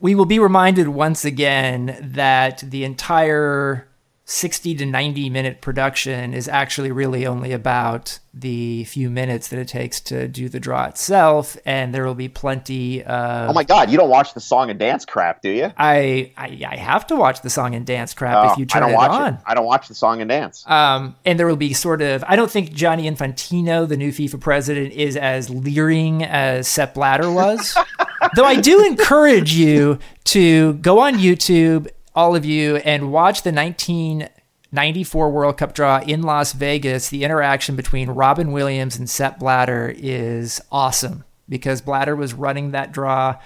we 0.00 0.14
will 0.14 0.24
be 0.24 0.38
reminded 0.38 0.88
once 0.88 1.24
again 1.24 1.98
that 2.00 2.64
the 2.66 2.84
entire 2.84 3.86
60 4.30 4.76
to 4.76 4.86
90 4.86 5.28
minute 5.28 5.60
production 5.60 6.32
is 6.34 6.46
actually 6.46 6.92
really 6.92 7.26
only 7.26 7.50
about 7.50 8.20
the 8.32 8.84
few 8.84 9.10
minutes 9.10 9.48
that 9.48 9.58
it 9.58 9.66
takes 9.66 9.98
to 10.00 10.28
do 10.28 10.48
the 10.48 10.60
draw 10.60 10.84
itself 10.84 11.56
and 11.66 11.92
there 11.92 12.06
will 12.06 12.14
be 12.14 12.28
plenty 12.28 13.02
of 13.02 13.50
oh 13.50 13.52
my 13.52 13.64
god 13.64 13.90
you 13.90 13.98
don't 13.98 14.08
watch 14.08 14.32
the 14.32 14.38
song 14.40 14.70
and 14.70 14.78
dance 14.78 15.04
crap 15.04 15.42
do 15.42 15.50
you? 15.50 15.72
I 15.76 16.30
i, 16.36 16.64
I 16.64 16.76
have 16.76 17.08
to 17.08 17.16
watch 17.16 17.42
the 17.42 17.50
song 17.50 17.74
and 17.74 17.84
dance 17.84 18.14
crap 18.14 18.44
oh, 18.44 18.52
if 18.52 18.58
you 18.58 18.66
turn 18.66 18.84
I 18.84 18.86
don't 18.86 18.94
it 18.94 18.98
watch 18.98 19.10
on. 19.10 19.34
It. 19.34 19.40
i 19.46 19.54
don't 19.54 19.66
watch 19.66 19.88
the 19.88 19.96
song 19.96 20.20
and 20.20 20.28
dance. 20.28 20.64
Um 20.68 21.16
and 21.24 21.36
there 21.36 21.48
will 21.48 21.56
be 21.56 21.72
sort 21.72 22.00
of 22.00 22.22
i 22.28 22.36
don't 22.36 22.50
think 22.50 22.72
Gianni 22.72 23.10
Infantino 23.10 23.88
the 23.88 23.96
new 23.96 24.12
fifa 24.12 24.40
president 24.40 24.92
is 24.92 25.16
as 25.16 25.50
leering 25.50 26.22
as 26.22 26.68
sepp 26.68 26.94
blatter 26.94 27.32
was. 27.32 27.76
Though 28.36 28.44
i 28.44 28.60
do 28.60 28.86
encourage 28.86 29.52
you 29.54 29.98
to 30.26 30.74
go 30.74 31.00
on 31.00 31.14
youtube 31.14 31.90
all 32.14 32.34
of 32.34 32.44
you 32.44 32.76
and 32.76 33.12
watch 33.12 33.42
the 33.42 33.52
1994 33.52 35.30
World 35.30 35.58
Cup 35.58 35.74
draw 35.74 36.00
in 36.00 36.22
Las 36.22 36.52
Vegas. 36.52 37.08
The 37.08 37.24
interaction 37.24 37.76
between 37.76 38.10
Robin 38.10 38.52
Williams 38.52 38.96
and 38.96 39.08
Sepp 39.08 39.38
Blatter 39.38 39.94
is 39.96 40.60
awesome 40.72 41.24
because 41.48 41.80
Blatter 41.80 42.16
was 42.16 42.34
running 42.34 42.70
that 42.70 42.92
draw 42.92 43.38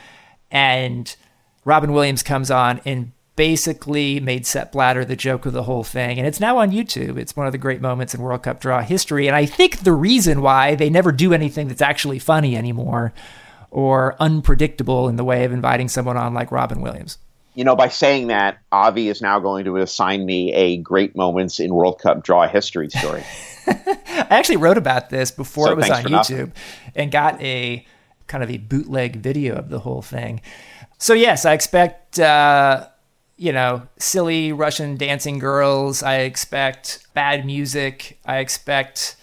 and 0.51 1.15
Robin 1.65 1.93
Williams 1.93 2.23
comes 2.23 2.51
on 2.51 2.81
and 2.85 3.12
basically 3.37 4.21
made 4.21 4.47
Sepp 4.47 4.73
Blatter 4.73 5.05
the 5.05 5.17
joke 5.17 5.45
of 5.45 5.53
the 5.53 5.65
whole 5.65 5.83
thing. 5.83 6.19
And 6.19 6.27
it's 6.27 6.41
now 6.41 6.59
on 6.59 6.71
YouTube. 6.71 7.19
It's 7.19 7.37
one 7.37 7.47
of 7.47 7.53
the 7.53 7.59
great 7.59 7.81
moments 7.81 8.15
in 8.15 8.21
World 8.21 8.45
Cup 8.45 8.61
draw 8.61 8.81
history. 8.81 9.27
And 9.27 9.35
I 9.35 9.45
think 9.45 9.81
the 9.81 9.93
reason 9.93 10.41
why 10.41 10.75
they 10.77 10.89
never 10.89 11.11
do 11.11 11.33
anything 11.35 11.69
that's 11.69 11.83
actually 11.83 12.21
funny 12.21 12.57
anymore 12.57 13.12
or 13.71 14.15
unpredictable 14.21 15.09
in 15.09 15.17
the 15.17 15.25
way 15.25 15.45
of 15.45 15.53
inviting 15.53 15.89
someone 15.89 16.17
on 16.17 16.33
like 16.33 16.53
Robin 16.53 16.81
Williams 16.81 17.19
you 17.55 17.65
know, 17.65 17.77
by 17.77 17.89
saying 17.89 18.29
that, 18.29 18.59
Avi 18.73 19.09
is 19.09 19.23
now 19.23 19.39
going 19.39 19.65
to 19.65 19.77
assign 19.77 20.27
me 20.27 20.53
a 20.53 20.77
great 20.79 21.17
moments 21.17 21.61
in 21.61 21.73
World 21.73 22.01
Cup 22.01 22.25
draw 22.25 22.49
history 22.49 22.91
story. 22.91 23.25
I 23.67 24.27
actually 24.31 24.57
wrote 24.57 24.77
about 24.77 25.11
this 25.11 25.31
before 25.31 25.67
so 25.67 25.73
it 25.73 25.77
was 25.77 25.91
on 25.91 26.03
YouTube 26.05 26.11
nothing. 26.11 26.53
and 26.95 27.13
got 27.13 27.41
a 27.41 27.87
kind 28.27 28.43
of 28.43 28.51
a 28.51 28.59
bootleg 28.59 29.17
video 29.17 29.55
of 29.55 29.69
the 29.69 29.79
whole 29.79 30.03
thing. 30.03 30.41
So 30.99 31.15
yes, 31.15 31.45
I 31.45 31.53
expect 31.53 32.19
uh, 32.19 32.89
you 33.37 33.53
know 33.53 33.87
silly 33.99 34.53
Russian 34.53 34.97
dancing 34.97 35.39
girls. 35.39 36.03
I 36.03 36.19
expect 36.19 37.07
bad 37.15 37.47
music. 37.47 38.19
I 38.27 38.39
expect 38.39 39.17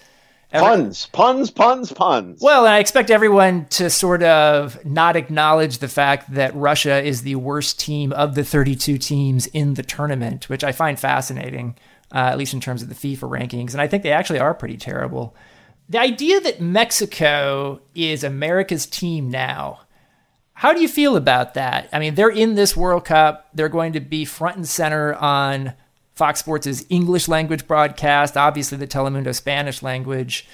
Every- 0.52 0.68
puns, 0.68 1.06
puns, 1.12 1.50
puns, 1.50 1.92
puns. 1.92 2.40
Well, 2.42 2.66
I 2.66 2.78
expect 2.78 3.10
everyone 3.10 3.66
to 3.70 3.88
sort 3.88 4.22
of 4.22 4.84
not 4.84 5.16
acknowledge 5.16 5.78
the 5.78 5.88
fact 5.88 6.34
that 6.34 6.54
Russia 6.54 7.02
is 7.02 7.22
the 7.22 7.36
worst 7.36 7.80
team 7.80 8.12
of 8.12 8.34
the 8.34 8.44
32 8.44 8.98
teams 8.98 9.46
in 9.48 9.74
the 9.74 9.82
tournament, 9.82 10.50
which 10.50 10.62
I 10.62 10.72
find 10.72 11.00
fascinating, 11.00 11.76
uh, 12.14 12.18
at 12.18 12.38
least 12.38 12.52
in 12.52 12.60
terms 12.60 12.82
of 12.82 12.90
the 12.90 12.94
FIFA 12.94 13.30
rankings. 13.30 13.72
And 13.72 13.80
I 13.80 13.86
think 13.86 14.02
they 14.02 14.12
actually 14.12 14.40
are 14.40 14.52
pretty 14.52 14.76
terrible. 14.76 15.34
The 15.88 15.98
idea 16.00 16.40
that 16.40 16.60
Mexico 16.60 17.80
is 17.94 18.22
America's 18.22 18.86
team 18.86 19.30
now, 19.30 19.80
how 20.52 20.74
do 20.74 20.80
you 20.80 20.88
feel 20.88 21.16
about 21.16 21.54
that? 21.54 21.88
I 21.92 21.98
mean, 21.98 22.14
they're 22.14 22.28
in 22.28 22.54
this 22.54 22.76
World 22.76 23.06
Cup, 23.06 23.48
they're 23.54 23.68
going 23.70 23.94
to 23.94 24.00
be 24.00 24.24
front 24.26 24.56
and 24.56 24.68
center 24.68 25.14
on 25.14 25.72
Fox 26.14 26.40
Sports' 26.40 26.66
is 26.66 26.86
English 26.88 27.28
language 27.28 27.66
broadcast, 27.66 28.36
obviously 28.36 28.78
the 28.78 28.86
Telemundo 28.86 29.34
Spanish 29.34 29.82
language. 29.82 30.46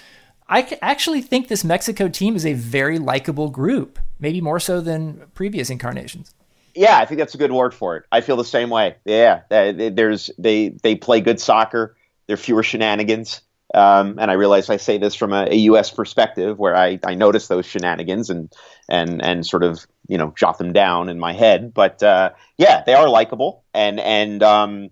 I 0.48 0.78
actually 0.80 1.20
think 1.20 1.48
this 1.48 1.64
Mexico 1.64 2.09
team 2.09 2.34
is 2.34 2.46
a 2.46 2.54
very 2.54 2.98
likable 2.98 3.50
group, 3.50 3.98
maybe 4.18 4.40
more 4.40 4.61
so 4.61 4.80
than 4.80 5.26
previous 5.34 5.68
incarnations. 5.68 6.34
Yeah, 6.74 6.98
I 6.98 7.04
think 7.04 7.18
that's 7.18 7.34
a 7.34 7.38
good 7.38 7.52
word 7.52 7.74
for 7.74 7.96
it. 7.96 8.04
I 8.12 8.20
feel 8.20 8.36
the 8.36 8.44
same 8.44 8.70
way. 8.70 8.96
Yeah, 9.04 9.42
there's 9.50 10.30
they 10.38 10.68
they 10.68 10.94
play 10.94 11.20
good 11.20 11.40
soccer. 11.40 11.96
There 12.26 12.34
are 12.34 12.38
fewer 12.38 12.62
shenanigans, 12.62 13.40
um, 13.74 14.18
and 14.18 14.30
I 14.30 14.34
realize 14.34 14.70
I 14.70 14.76
say 14.76 14.96
this 14.96 15.14
from 15.14 15.32
a, 15.32 15.48
a, 15.50 15.56
U.S. 15.56 15.90
perspective, 15.90 16.59
where 16.59 16.76
I, 16.76 17.00
I 17.04 17.14
notice 17.14 17.48
those 17.48 17.66
shenanigans 17.66 18.30
and 18.30 18.52
and 18.88 19.20
and 19.22 19.44
sort 19.44 19.64
of 19.64 19.86
you 20.06 20.16
know 20.16 20.32
jot 20.36 20.59
them 20.59 20.72
down 20.72 21.09
in 21.09 21.18
my 21.18 21.32
head. 21.32 21.74
But 21.74 22.02
uh, 22.02 22.30
yeah, 22.59 22.84
they 22.86 22.94
are 22.94 23.09
likable, 23.09 23.64
and 23.74 23.98
and 23.98 24.42
um, 24.42 24.90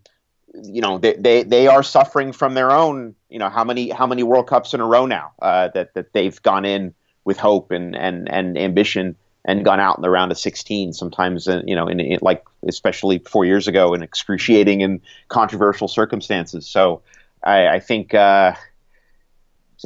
you 0.62 0.80
know 0.80 0.98
they, 0.98 1.14
they 1.14 1.42
they 1.42 1.66
are 1.66 1.82
suffering 1.82 2.32
from 2.32 2.54
their 2.54 2.70
own 2.70 3.14
you 3.28 3.38
know 3.38 3.48
how 3.48 3.64
many 3.64 3.90
how 3.90 4.06
many 4.06 4.22
World 4.22 4.46
Cups 4.46 4.74
in 4.74 4.80
a 4.80 4.86
row 4.86 5.06
now 5.06 5.32
uh, 5.40 5.68
that 5.74 5.94
that 5.94 6.12
they've 6.12 6.40
gone 6.42 6.64
in 6.64 6.94
with 7.24 7.38
hope 7.38 7.70
and 7.70 7.94
and 7.94 8.30
and 8.30 8.56
ambition 8.56 9.16
and 9.44 9.64
gone 9.64 9.80
out 9.80 9.96
in 9.96 10.02
the 10.02 10.10
round 10.10 10.32
of 10.32 10.38
16 10.38 10.92
sometimes 10.92 11.48
uh, 11.48 11.62
you 11.66 11.76
know 11.76 11.86
in, 11.86 12.00
in, 12.00 12.18
like 12.22 12.44
especially 12.66 13.18
four 13.18 13.44
years 13.44 13.68
ago 13.68 13.94
in 13.94 14.02
excruciating 14.02 14.82
and 14.82 15.00
controversial 15.28 15.88
circumstances 15.88 16.66
so 16.66 17.02
I, 17.42 17.68
I 17.68 17.80
think 17.80 18.14
uh, 18.14 18.54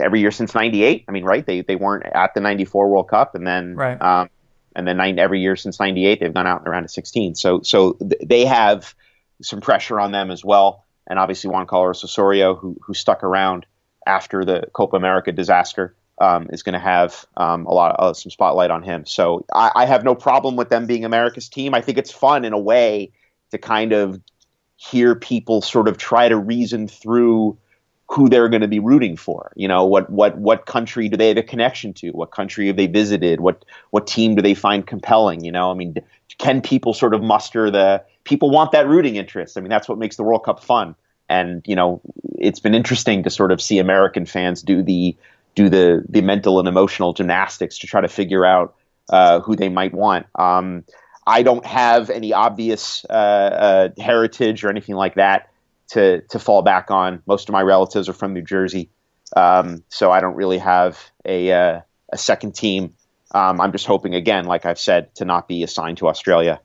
every 0.00 0.20
year 0.20 0.30
since 0.30 0.54
98 0.54 1.04
I 1.08 1.12
mean 1.12 1.24
right 1.24 1.44
they 1.44 1.62
they 1.62 1.76
weren't 1.76 2.06
at 2.06 2.34
the 2.34 2.40
94 2.40 2.88
World 2.88 3.08
Cup 3.08 3.34
and 3.34 3.46
then 3.46 3.74
right. 3.74 4.00
um, 4.00 4.30
and 4.76 4.86
then 4.86 4.98
nine, 4.98 5.18
every 5.18 5.40
year 5.40 5.56
since 5.56 5.80
98 5.80 6.20
they've 6.20 6.32
gone 6.32 6.46
out 6.46 6.58
in 6.58 6.64
the 6.64 6.70
round 6.70 6.84
of 6.84 6.90
16 6.90 7.34
so 7.34 7.60
so 7.62 7.94
th- 7.94 8.22
they 8.24 8.44
have 8.44 8.94
some 9.42 9.60
pressure 9.60 10.00
on 10.00 10.12
them 10.12 10.30
as 10.30 10.44
well. 10.44 10.84
And 11.06 11.18
obviously 11.18 11.50
Juan 11.50 11.66
Carlos 11.66 12.04
Osorio, 12.04 12.54
who 12.54 12.76
who 12.82 12.94
stuck 12.94 13.24
around 13.24 13.66
after 14.06 14.44
the 14.44 14.64
Copa 14.72 14.96
America 14.96 15.32
disaster, 15.32 15.94
um, 16.20 16.48
is 16.52 16.62
going 16.62 16.74
to 16.74 16.78
have 16.78 17.26
um, 17.36 17.66
a 17.66 17.72
lot 17.72 17.96
of 17.96 18.10
uh, 18.10 18.14
some 18.14 18.30
spotlight 18.30 18.70
on 18.70 18.82
him. 18.82 19.06
So 19.06 19.44
I, 19.54 19.70
I, 19.74 19.86
have 19.86 20.04
no 20.04 20.14
problem 20.14 20.54
with 20.56 20.68
them 20.68 20.86
being 20.86 21.04
America's 21.04 21.48
team. 21.48 21.74
I 21.74 21.80
think 21.80 21.96
it's 21.96 22.10
fun 22.10 22.44
in 22.44 22.52
a 22.52 22.58
way 22.58 23.12
to 23.52 23.58
kind 23.58 23.92
of 23.92 24.20
hear 24.76 25.14
people 25.14 25.62
sort 25.62 25.88
of 25.88 25.96
try 25.96 26.28
to 26.28 26.36
reason 26.36 26.88
through 26.88 27.58
who 28.08 28.28
they're 28.28 28.48
going 28.48 28.60
to 28.62 28.68
be 28.68 28.80
rooting 28.80 29.16
for. 29.16 29.52
You 29.56 29.68
know, 29.68 29.86
what 29.86 30.10
what 30.10 30.36
what 30.36 30.66
country 30.66 31.08
do 31.08 31.16
they 31.16 31.28
have 31.28 31.38
a 31.38 31.42
connection 31.42 31.94
to? 31.94 32.10
What 32.10 32.32
country 32.32 32.66
have 32.66 32.76
they 32.76 32.86
visited? 32.86 33.40
What 33.40 33.64
what 33.90 34.06
team 34.06 34.34
do 34.34 34.42
they 34.42 34.54
find 34.54 34.86
compelling? 34.86 35.44
You 35.44 35.52
know, 35.52 35.70
I 35.70 35.74
mean, 35.74 35.94
can 36.40 36.62
people 36.62 36.94
sort 36.94 37.12
of 37.12 37.22
muster 37.22 37.70
the 37.70 38.02
people 38.24 38.50
want 38.50 38.72
that 38.72 38.88
rooting 38.88 39.16
interest? 39.16 39.58
I 39.58 39.60
mean, 39.60 39.68
that's 39.68 39.88
what 39.90 39.98
makes 39.98 40.16
the 40.16 40.22
World 40.22 40.42
Cup 40.42 40.64
fun. 40.64 40.94
And 41.28 41.62
you 41.66 41.76
know, 41.76 42.00
it's 42.38 42.60
been 42.60 42.74
interesting 42.74 43.22
to 43.24 43.30
sort 43.30 43.52
of 43.52 43.60
see 43.60 43.78
American 43.78 44.24
fans 44.24 44.62
do 44.62 44.82
the 44.82 45.14
do 45.54 45.68
the 45.68 46.02
the 46.08 46.22
mental 46.22 46.58
and 46.58 46.66
emotional 46.66 47.12
gymnastics 47.12 47.78
to 47.78 47.86
try 47.86 48.00
to 48.00 48.08
figure 48.08 48.46
out 48.46 48.74
uh, 49.10 49.40
who 49.40 49.54
they 49.54 49.68
might 49.68 49.92
want. 49.92 50.26
Um, 50.34 50.84
I 51.26 51.42
don't 51.42 51.66
have 51.66 52.08
any 52.08 52.32
obvious 52.32 53.04
uh, 53.10 53.12
uh, 53.12 53.88
heritage 54.02 54.64
or 54.64 54.70
anything 54.70 54.94
like 54.94 55.16
that 55.16 55.50
to 55.88 56.22
to 56.22 56.38
fall 56.38 56.62
back 56.62 56.90
on. 56.90 57.22
Most 57.26 57.50
of 57.50 57.52
my 57.52 57.60
relatives 57.60 58.08
are 58.08 58.14
from 58.14 58.32
New 58.32 58.42
Jersey, 58.42 58.88
um, 59.36 59.84
so 59.90 60.10
I 60.10 60.20
don't 60.20 60.36
really 60.36 60.58
have 60.58 60.98
a 61.26 61.52
uh, 61.52 61.80
a 62.10 62.18
second 62.18 62.54
team. 62.54 62.94
Um, 63.32 63.60
I'm 63.60 63.72
just 63.72 63.86
hoping 63.86 64.14
again, 64.14 64.44
like 64.44 64.66
I've 64.66 64.78
said, 64.78 65.14
to 65.16 65.24
not 65.24 65.48
be 65.48 65.62
assigned 65.62 65.98
to 65.98 66.08
Australia, 66.08 66.60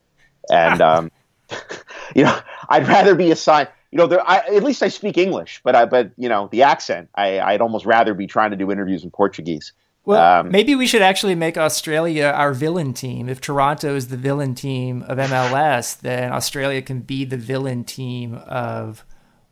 and 0.50 0.82
um, 0.92 1.12
you 2.16 2.24
know, 2.24 2.38
I'd 2.70 2.88
rather 2.88 3.16
be 3.16 3.32
assigned. 3.32 3.70
You 3.92 3.98
know, 4.00 4.08
there, 4.08 4.28
I, 4.28 4.38
at 4.38 4.64
least 4.64 4.84
I 4.84 4.90
speak 4.90 5.18
English, 5.18 5.62
but 5.64 5.76
I, 5.76 5.86
but 5.86 6.12
you 6.18 6.28
know, 6.28 6.50
the 6.52 6.64
accent, 6.64 7.10
I, 7.16 7.40
I'd 7.40 7.62
almost 7.62 7.86
rather 7.86 8.14
be 8.14 8.28
trying 8.28 8.52
to 8.52 8.58
do 8.58 8.72
interviews 8.72 9.04
in 9.04 9.12
Portuguese. 9.12 9.72
Well, 10.06 10.42
um, 10.42 10.52
maybe 10.52 10.76
we 10.76 10.86
should 10.86 11.02
actually 11.02 11.36
make 11.36 11.58
Australia 11.58 12.26
our 12.26 12.54
villain 12.54 12.94
team. 12.94 13.28
If 13.28 13.42
Toronto 13.42 13.96
is 13.96 14.10
the 14.10 14.18
villain 14.18 14.54
team 14.54 15.04
of 15.04 15.18
MLS, 15.18 16.00
then 16.02 16.32
Australia 16.32 16.82
can 16.82 17.02
be 17.02 17.26
the 17.26 17.38
villain 17.38 17.84
team 17.84 18.36
of 18.36 19.04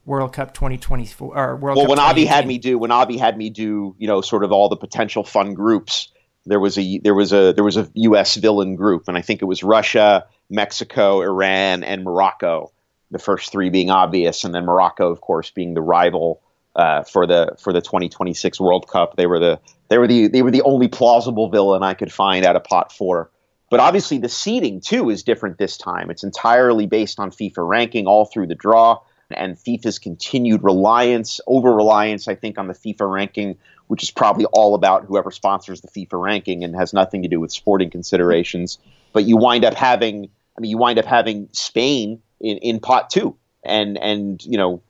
World 0.06 0.34
Cup 0.34 0.54
2024 0.54 1.36
or 1.36 1.56
World 1.56 1.78
well, 1.78 1.86
Cup. 1.86 1.90
when 1.90 2.00
Avi 2.00 2.26
had 2.26 2.46
me 2.46 2.58
do 2.58 2.78
when 2.78 2.92
Avi 2.92 3.18
had 3.18 3.38
me 3.38 3.50
do 3.50 3.96
you 3.98 4.08
know 4.08 4.22
sort 4.22 4.44
of 4.44 4.52
all 4.52 4.70
the 4.70 4.76
potential 4.76 5.24
fun 5.24 5.54
groups, 5.54 6.10
there 6.46 6.60
was 6.60 6.78
a 6.78 7.00
there 7.00 7.14
was 7.14 7.32
a 7.32 7.54
there 7.54 7.64
was 7.64 7.78
a 7.78 7.90
U.S. 7.94 8.36
villain 8.36 8.76
group, 8.76 9.08
and 9.08 9.18
I 9.18 9.22
think 9.22 9.42
it 9.42 9.46
was 9.46 9.64
Russia, 9.64 10.26
Mexico, 10.50 11.22
Iran, 11.22 11.84
and 11.84 12.04
Morocco. 12.04 12.72
The 13.12 13.20
first 13.20 13.52
three 13.52 13.70
being 13.70 13.90
obvious, 13.90 14.44
and 14.44 14.54
then 14.54 14.66
Morocco, 14.66 15.12
of 15.12 15.22
course, 15.22 15.52
being 15.52 15.76
the 15.76 15.82
rival 15.82 16.42
uh, 16.76 17.04
for 17.04 17.28
the 17.28 17.56
for 17.60 17.72
the 17.72 17.82
2026 17.82 18.60
World 18.60 18.88
Cup. 18.88 19.16
They 19.16 19.28
were 19.28 19.40
the 19.40 19.60
they 19.90 19.98
were 19.98 20.08
the 20.08 20.28
they 20.28 20.42
were 20.42 20.52
the 20.52 20.64
only 20.64 20.88
plausible 20.88 21.50
villain 21.50 21.84
I 21.84 21.94
could 21.94 22.12
find 22.12 22.46
out 22.46 22.56
of 22.56 22.64
pot 22.64 22.92
four. 22.92 23.30
But 23.70 23.80
obviously, 23.80 24.18
the 24.18 24.30
seeding 24.30 24.82
too 24.82 25.10
is 25.10 25.24
different 25.24 25.58
this 25.58 25.78
time. 25.78 26.12
It's 26.12 26.24
entirely 26.24 26.86
based 26.86 27.20
on 27.20 27.32
FIFA 27.32 27.68
ranking 27.68 28.06
all 28.06 28.26
through 28.26 28.48
the 28.48 28.56
draw 28.56 29.00
and 29.32 29.58
FIFA's 29.58 30.00
continued 30.00 30.64
reliance, 30.64 31.40
over 31.48 31.74
reliance, 31.74 32.28
I 32.28 32.36
think, 32.36 32.58
on 32.58 32.68
the 32.68 32.74
FIFA 32.74 33.12
ranking, 33.12 33.58
which 33.88 34.04
is 34.04 34.12
probably 34.12 34.46
all 34.46 34.76
about 34.76 35.06
whoever 35.06 35.32
sponsors 35.32 35.82
the 35.82 35.88
FIFA 35.88 36.22
ranking 36.22 36.64
and 36.64 36.76
has 36.76 36.94
nothing 36.94 37.22
to 37.24 37.28
do 37.28 37.40
with 37.40 37.52
sporting 37.52 37.90
considerations. 37.90 38.80
But 39.12 39.26
you 39.26 39.38
wind 39.38 39.66
up 39.66 39.74
having, 39.74 40.30
I 40.58 40.62
mean, 40.62 40.72
you 40.72 40.78
wind 40.78 41.00
up 41.00 41.06
having 41.06 41.50
Spain 41.52 42.22
in, 42.40 42.58
in 42.58 42.80
pot 42.80 43.10
two, 43.10 43.36
and 43.64 43.98
and 43.98 44.44
you 44.46 44.58
know, 44.58 44.82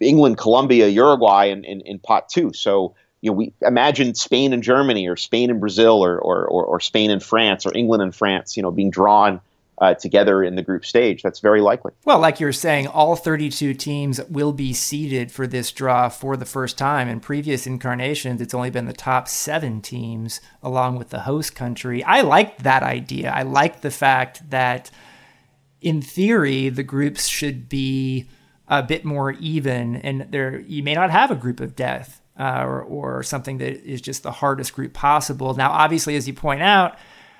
England, 0.00 0.38
Colombia, 0.38 0.88
Uruguay 0.88 1.46
in, 1.46 1.64
in, 1.64 1.80
in 1.82 1.98
pot 1.98 2.28
two. 2.28 2.52
So 2.52 2.94
you 3.20 3.30
know, 3.30 3.36
we 3.36 3.52
imagine 3.62 4.14
Spain 4.14 4.52
and 4.52 4.62
Germany, 4.62 5.08
or 5.08 5.16
Spain 5.16 5.50
and 5.50 5.58
Brazil, 5.58 6.04
or, 6.04 6.18
or, 6.18 6.46
or, 6.46 6.64
or 6.64 6.80
Spain 6.80 7.10
and 7.10 7.22
France, 7.22 7.66
or 7.66 7.76
England 7.76 8.02
and 8.02 8.14
France, 8.14 8.56
you 8.56 8.62
know, 8.62 8.70
being 8.70 8.90
drawn 8.90 9.40
uh, 9.80 9.94
together 9.94 10.42
in 10.42 10.54
the 10.54 10.62
group 10.62 10.84
stage. 10.84 11.22
That's 11.22 11.40
very 11.40 11.60
likely. 11.60 11.92
Well, 12.04 12.18
like 12.18 12.40
you're 12.40 12.52
saying, 12.52 12.88
all 12.88 13.16
32 13.16 13.74
teams 13.74 14.20
will 14.24 14.52
be 14.52 14.72
seeded 14.72 15.30
for 15.30 15.46
this 15.46 15.72
draw 15.72 16.08
for 16.08 16.36
the 16.36 16.44
first 16.44 16.76
time. 16.76 17.08
In 17.08 17.20
previous 17.20 17.66
incarnations, 17.66 18.40
it's 18.40 18.54
only 18.54 18.70
been 18.70 18.86
the 18.86 18.92
top 18.92 19.28
seven 19.28 19.80
teams 19.80 20.40
along 20.62 20.96
with 20.96 21.10
the 21.10 21.20
host 21.20 21.54
country. 21.54 22.02
I 22.04 22.22
like 22.22 22.62
that 22.62 22.82
idea. 22.82 23.30
I 23.30 23.42
like 23.42 23.80
the 23.80 23.90
fact 23.90 24.50
that, 24.50 24.90
in 25.80 26.02
theory, 26.02 26.68
the 26.68 26.82
groups 26.82 27.28
should 27.28 27.68
be 27.68 28.28
a 28.66 28.82
bit 28.82 29.04
more 29.04 29.32
even, 29.32 29.96
and 29.96 30.26
there 30.30 30.60
you 30.60 30.82
may 30.82 30.94
not 30.94 31.10
have 31.10 31.30
a 31.30 31.36
group 31.36 31.60
of 31.60 31.76
death. 31.76 32.20
Uh, 32.40 32.62
or, 32.64 32.82
or 32.82 33.22
something 33.24 33.58
that 33.58 33.84
is 33.84 34.00
just 34.00 34.22
the 34.22 34.30
hardest 34.30 34.72
group 34.72 34.92
possible. 34.92 35.54
Now, 35.54 35.72
obviously, 35.72 36.14
as 36.14 36.28
you 36.28 36.34
point 36.34 36.62
out, 36.62 36.96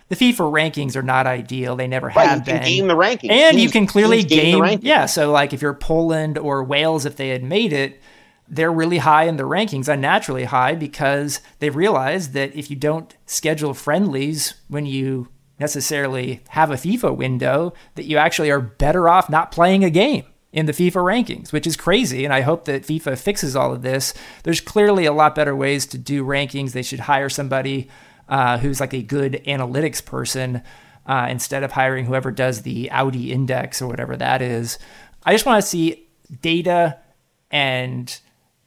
the 0.09 0.17
FIFA 0.17 0.53
rankings 0.53 0.97
are 0.97 1.03
not 1.03 1.27
ideal. 1.27 1.77
They 1.77 1.87
never 1.87 2.09
right, 2.09 2.29
have 2.29 2.39
you 2.39 2.45
been. 2.55 2.63
game 2.63 2.89
the 2.89 2.95
rankings, 2.95 3.31
and 3.31 3.57
teams, 3.57 3.63
you 3.63 3.71
can 3.71 3.87
clearly 3.87 4.23
game. 4.23 4.63
game 4.63 4.81
yeah, 4.83 5.07
so 5.07 5.31
like 5.31 5.53
if 5.53 5.63
you're 5.63 5.75
Poland 5.75 6.39
or 6.39 6.65
Wales, 6.65 7.05
if 7.05 7.17
they 7.17 7.29
had 7.29 7.43
made 7.43 7.73
it, 7.73 8.01
they're 8.49 8.73
really 8.73 8.99
high 8.99 9.25
in 9.25 9.37
the 9.37 9.43
rankings, 9.45 9.89
unnaturally 9.89 10.45
high, 10.45 10.75
because 10.75 11.41
they 11.59 11.71
realize 11.71 12.31
that 12.31 12.55
if 12.57 12.71
you 12.71 12.77
don't 12.77 13.15
schedule 13.27 13.75
friendlies 13.75 14.55
when 14.69 14.87
you 14.87 15.29
necessarily 15.59 16.41
have 16.51 16.71
a 16.71 16.75
FIFA 16.75 17.17
window, 17.17 17.75
that 17.97 18.05
you 18.05 18.17
actually 18.17 18.51
are 18.51 18.61
better 18.61 19.09
off 19.09 19.29
not 19.29 19.53
playing 19.53 19.85
a 19.85 19.91
game 19.91 20.25
in 20.53 20.67
the 20.67 20.73
FIFA 20.73 21.03
rankings, 21.05 21.53
which 21.53 21.67
is 21.67 21.77
crazy. 21.77 22.25
And 22.25 22.33
I 22.33 22.41
hope 22.41 22.65
that 22.65 22.85
FIFA 22.85 23.19
fixes 23.19 23.55
all 23.55 23.73
of 23.73 23.83
this. 23.83 24.15
There's 24.45 24.61
clearly 24.61 25.05
a 25.05 25.13
lot 25.13 25.35
better 25.35 25.55
ways 25.55 25.85
to 25.87 25.99
do 25.99 26.25
rankings. 26.25 26.73
They 26.73 26.83
should 26.83 27.01
hire 27.01 27.29
somebody 27.29 27.89
uh, 28.29 28.59
who's 28.59 28.81
like 28.81 28.95
a 28.95 29.03
good 29.03 29.43
analytics 29.47 30.05
person 30.05 30.63
uh, 31.07 31.27
instead 31.31 31.63
of 31.63 31.73
hiring 31.73 32.05
whoever 32.05 32.31
does 32.31 32.63
the 32.63 32.91
Audi 32.91 33.33
index 33.33 33.81
or 33.81 33.89
whatever 33.89 34.17
that 34.17 34.43
is. 34.43 34.79
I 35.25 35.33
just 35.33 35.47
want 35.47 35.63
to 35.63 35.69
see 35.69 36.09
data 36.43 36.99
and 37.51 38.21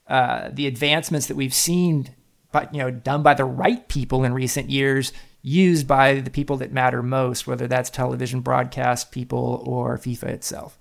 uh, 0.08 0.50
the 0.52 0.68
advancements 0.68 1.28
that 1.28 1.36
we've 1.36 1.54
seen, 1.54 2.10
but 2.52 2.74
you 2.74 2.80
know, 2.80 2.92
done 2.92 3.24
by 3.24 3.34
the 3.34 3.46
right 3.46 3.88
people 3.88 4.24
in 4.24 4.34
recent 4.34 4.70
years, 4.70 5.14
used 5.44 5.88
by 5.88 6.16
the 6.16 6.30
people 6.30 6.58
that 6.58 6.72
matter 6.72 7.02
most, 7.02 7.48
whether 7.48 7.68
that's 7.68 7.90
television 7.90 8.42
broadcast 8.42 9.12
people 9.12 9.64
or 9.66 9.98
FIFA 9.98 10.26
itself. 10.26 10.78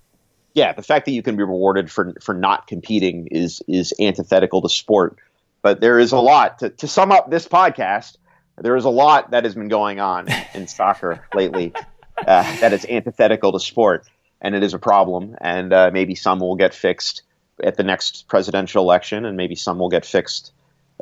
Yeah, 0.53 0.73
the 0.73 0.83
fact 0.83 1.05
that 1.05 1.11
you 1.11 1.23
can 1.23 1.37
be 1.37 1.43
rewarded 1.43 1.89
for 1.89 2.13
for 2.21 2.33
not 2.33 2.67
competing 2.67 3.27
is 3.27 3.61
is 3.67 3.93
antithetical 3.99 4.61
to 4.61 4.69
sport. 4.69 5.17
But 5.61 5.79
there 5.79 5.99
is 5.99 6.11
a 6.11 6.19
lot 6.19 6.59
to, 6.59 6.71
to 6.71 6.87
sum 6.87 7.11
up 7.11 7.29
this 7.29 7.47
podcast 7.47 8.17
there 8.61 8.75
is 8.75 8.85
a 8.85 8.89
lot 8.89 9.31
that 9.31 9.43
has 9.43 9.55
been 9.55 9.67
going 9.67 9.99
on 9.99 10.27
in 10.53 10.67
soccer 10.67 11.25
lately 11.33 11.73
uh, 12.17 12.59
that 12.59 12.73
is 12.73 12.85
antithetical 12.85 13.51
to 13.51 13.59
sport, 13.59 14.07
and 14.41 14.55
it 14.55 14.63
is 14.63 14.73
a 14.73 14.79
problem. 14.79 15.35
And 15.41 15.73
uh, 15.73 15.91
maybe 15.91 16.15
some 16.15 16.39
will 16.39 16.55
get 16.55 16.73
fixed 16.73 17.23
at 17.63 17.77
the 17.77 17.83
next 17.83 18.27
presidential 18.27 18.83
election, 18.83 19.25
and 19.25 19.37
maybe 19.37 19.55
some 19.55 19.79
will 19.79 19.89
get 19.89 20.05
fixed 20.05 20.53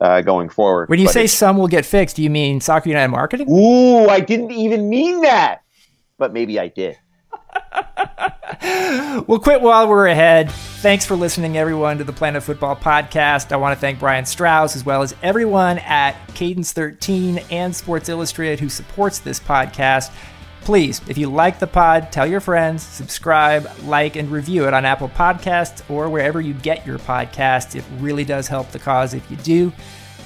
uh, 0.01 0.21
going 0.21 0.49
forward. 0.49 0.89
When 0.89 0.99
you 0.99 1.05
but 1.05 1.13
say 1.13 1.27
some 1.27 1.57
will 1.57 1.67
get 1.67 1.85
fixed, 1.85 2.15
do 2.15 2.23
you 2.23 2.29
mean 2.29 2.61
Soccer 2.61 2.89
United 2.89 3.09
marketing? 3.09 3.49
Ooh, 3.49 4.07
I 4.07 4.19
didn't 4.19 4.51
even 4.51 4.89
mean 4.89 5.21
that, 5.21 5.61
but 6.17 6.33
maybe 6.33 6.59
I 6.59 6.69
did. 6.69 6.97
We'll 9.27 9.39
quit 9.39 9.61
while 9.61 9.87
we're 9.87 10.07
ahead. 10.07 10.51
Thanks 10.51 11.05
for 11.05 11.15
listening, 11.15 11.57
everyone, 11.57 11.99
to 11.99 12.03
the 12.03 12.13
Planet 12.13 12.41
Football 12.41 12.75
podcast. 12.75 13.51
I 13.51 13.57
want 13.57 13.77
to 13.77 13.79
thank 13.79 13.99
Brian 13.99 14.25
Straus, 14.25 14.75
as 14.75 14.83
well 14.83 15.01
as 15.03 15.15
everyone 15.21 15.77
at 15.79 16.15
Cadence 16.33 16.73
13 16.73 17.39
and 17.51 17.75
Sports 17.75 18.09
Illustrated 18.09 18.59
who 18.59 18.69
supports 18.69 19.19
this 19.19 19.39
podcast. 19.39 20.11
Please, 20.61 21.01
if 21.07 21.17
you 21.17 21.29
like 21.29 21.59
the 21.59 21.67
pod, 21.67 22.11
tell 22.11 22.25
your 22.25 22.39
friends, 22.39 22.81
subscribe, 22.81 23.69
like, 23.83 24.15
and 24.15 24.31
review 24.31 24.67
it 24.67 24.73
on 24.73 24.83
Apple 24.83 25.09
Podcasts 25.09 25.87
or 25.89 26.09
wherever 26.09 26.41
you 26.41 26.53
get 26.53 26.85
your 26.87 26.99
podcasts. 26.99 27.75
It 27.75 27.83
really 27.99 28.25
does 28.25 28.47
help 28.47 28.71
the 28.71 28.79
cause 28.79 29.13
if 29.13 29.29
you 29.29 29.37
do. 29.37 29.71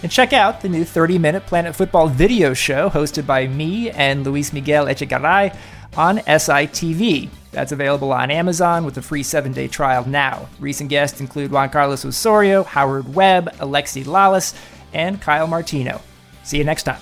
And 0.02 0.12
check 0.12 0.34
out 0.34 0.62
the 0.62 0.70
new 0.70 0.84
30 0.84 1.18
minute 1.18 1.46
Planet 1.46 1.76
Football 1.76 2.08
video 2.08 2.54
show 2.54 2.90
hosted 2.90 3.26
by 3.26 3.48
me 3.48 3.90
and 3.90 4.24
Luis 4.24 4.52
Miguel 4.52 4.86
Echegaray 4.86 5.58
on 5.98 6.20
SITV. 6.20 7.30
That's 7.52 7.72
available 7.72 8.12
on 8.12 8.32
Amazon 8.32 8.84
with 8.84 8.98
a 8.98 9.02
free 9.02 9.24
seven 9.24 9.54
day 9.54 9.68
trial 9.68 10.08
now. 10.08 10.50
Recent 10.60 10.90
guests 10.90 11.20
include 11.22 11.52
Juan 11.52 11.70
Carlos 11.70 12.04
Osorio, 12.06 12.64
Howard 12.64 13.14
Webb, 13.14 13.52
Alexi 13.58 14.04
Lalas, 14.04 14.56
and 14.94 15.22
Kyle 15.22 15.48
Martino. 15.48 16.02
See 16.44 16.58
you 16.58 16.64
next 16.64 16.84
time. 16.84 17.00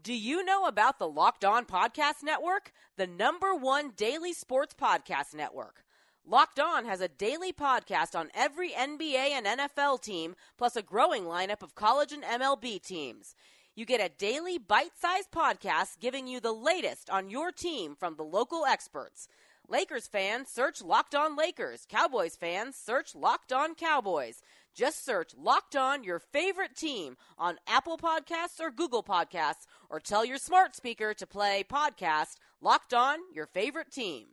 Do 0.00 0.14
you 0.14 0.44
know 0.44 0.66
about 0.66 1.00
the 1.00 1.08
Locked 1.08 1.44
On 1.44 1.64
Podcast 1.64 2.22
Network? 2.22 2.70
The 2.96 3.08
number 3.08 3.56
one 3.56 3.90
daily 3.96 4.32
sports 4.32 4.72
podcast 4.72 5.34
network. 5.34 5.82
Locked 6.28 6.58
On 6.58 6.86
has 6.86 7.00
a 7.00 7.06
daily 7.06 7.52
podcast 7.52 8.18
on 8.18 8.32
every 8.34 8.70
NBA 8.70 9.30
and 9.30 9.46
NFL 9.46 10.02
team, 10.02 10.34
plus 10.58 10.74
a 10.74 10.82
growing 10.82 11.22
lineup 11.22 11.62
of 11.62 11.76
college 11.76 12.10
and 12.10 12.24
MLB 12.24 12.82
teams. 12.82 13.36
You 13.76 13.86
get 13.86 14.00
a 14.00 14.08
daily 14.08 14.58
bite 14.58 14.98
sized 15.00 15.30
podcast 15.30 16.00
giving 16.00 16.26
you 16.26 16.40
the 16.40 16.50
latest 16.50 17.10
on 17.10 17.30
your 17.30 17.52
team 17.52 17.94
from 17.94 18.16
the 18.16 18.24
local 18.24 18.64
experts. 18.64 19.28
Lakers 19.68 20.08
fans, 20.08 20.48
search 20.50 20.82
Locked 20.82 21.14
On 21.14 21.36
Lakers. 21.36 21.86
Cowboys 21.88 22.34
fans, 22.34 22.74
search 22.74 23.14
Locked 23.14 23.52
On 23.52 23.76
Cowboys. 23.76 24.42
Just 24.74 25.04
search 25.04 25.30
Locked 25.38 25.76
On 25.76 26.02
your 26.02 26.18
favorite 26.18 26.74
team 26.74 27.16
on 27.38 27.58
Apple 27.68 27.98
Podcasts 27.98 28.58
or 28.58 28.72
Google 28.72 29.04
Podcasts, 29.04 29.66
or 29.88 30.00
tell 30.00 30.24
your 30.24 30.38
smart 30.38 30.74
speaker 30.74 31.14
to 31.14 31.24
play 31.24 31.64
podcast 31.64 32.34
Locked 32.60 32.94
On 32.94 33.18
your 33.32 33.46
favorite 33.46 33.92
team. 33.92 34.26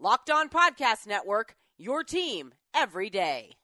Locked 0.00 0.30
On 0.30 0.48
Podcast 0.48 1.08
Network, 1.08 1.56
your 1.76 2.04
team 2.04 2.54
every 2.72 3.10
day. 3.10 3.56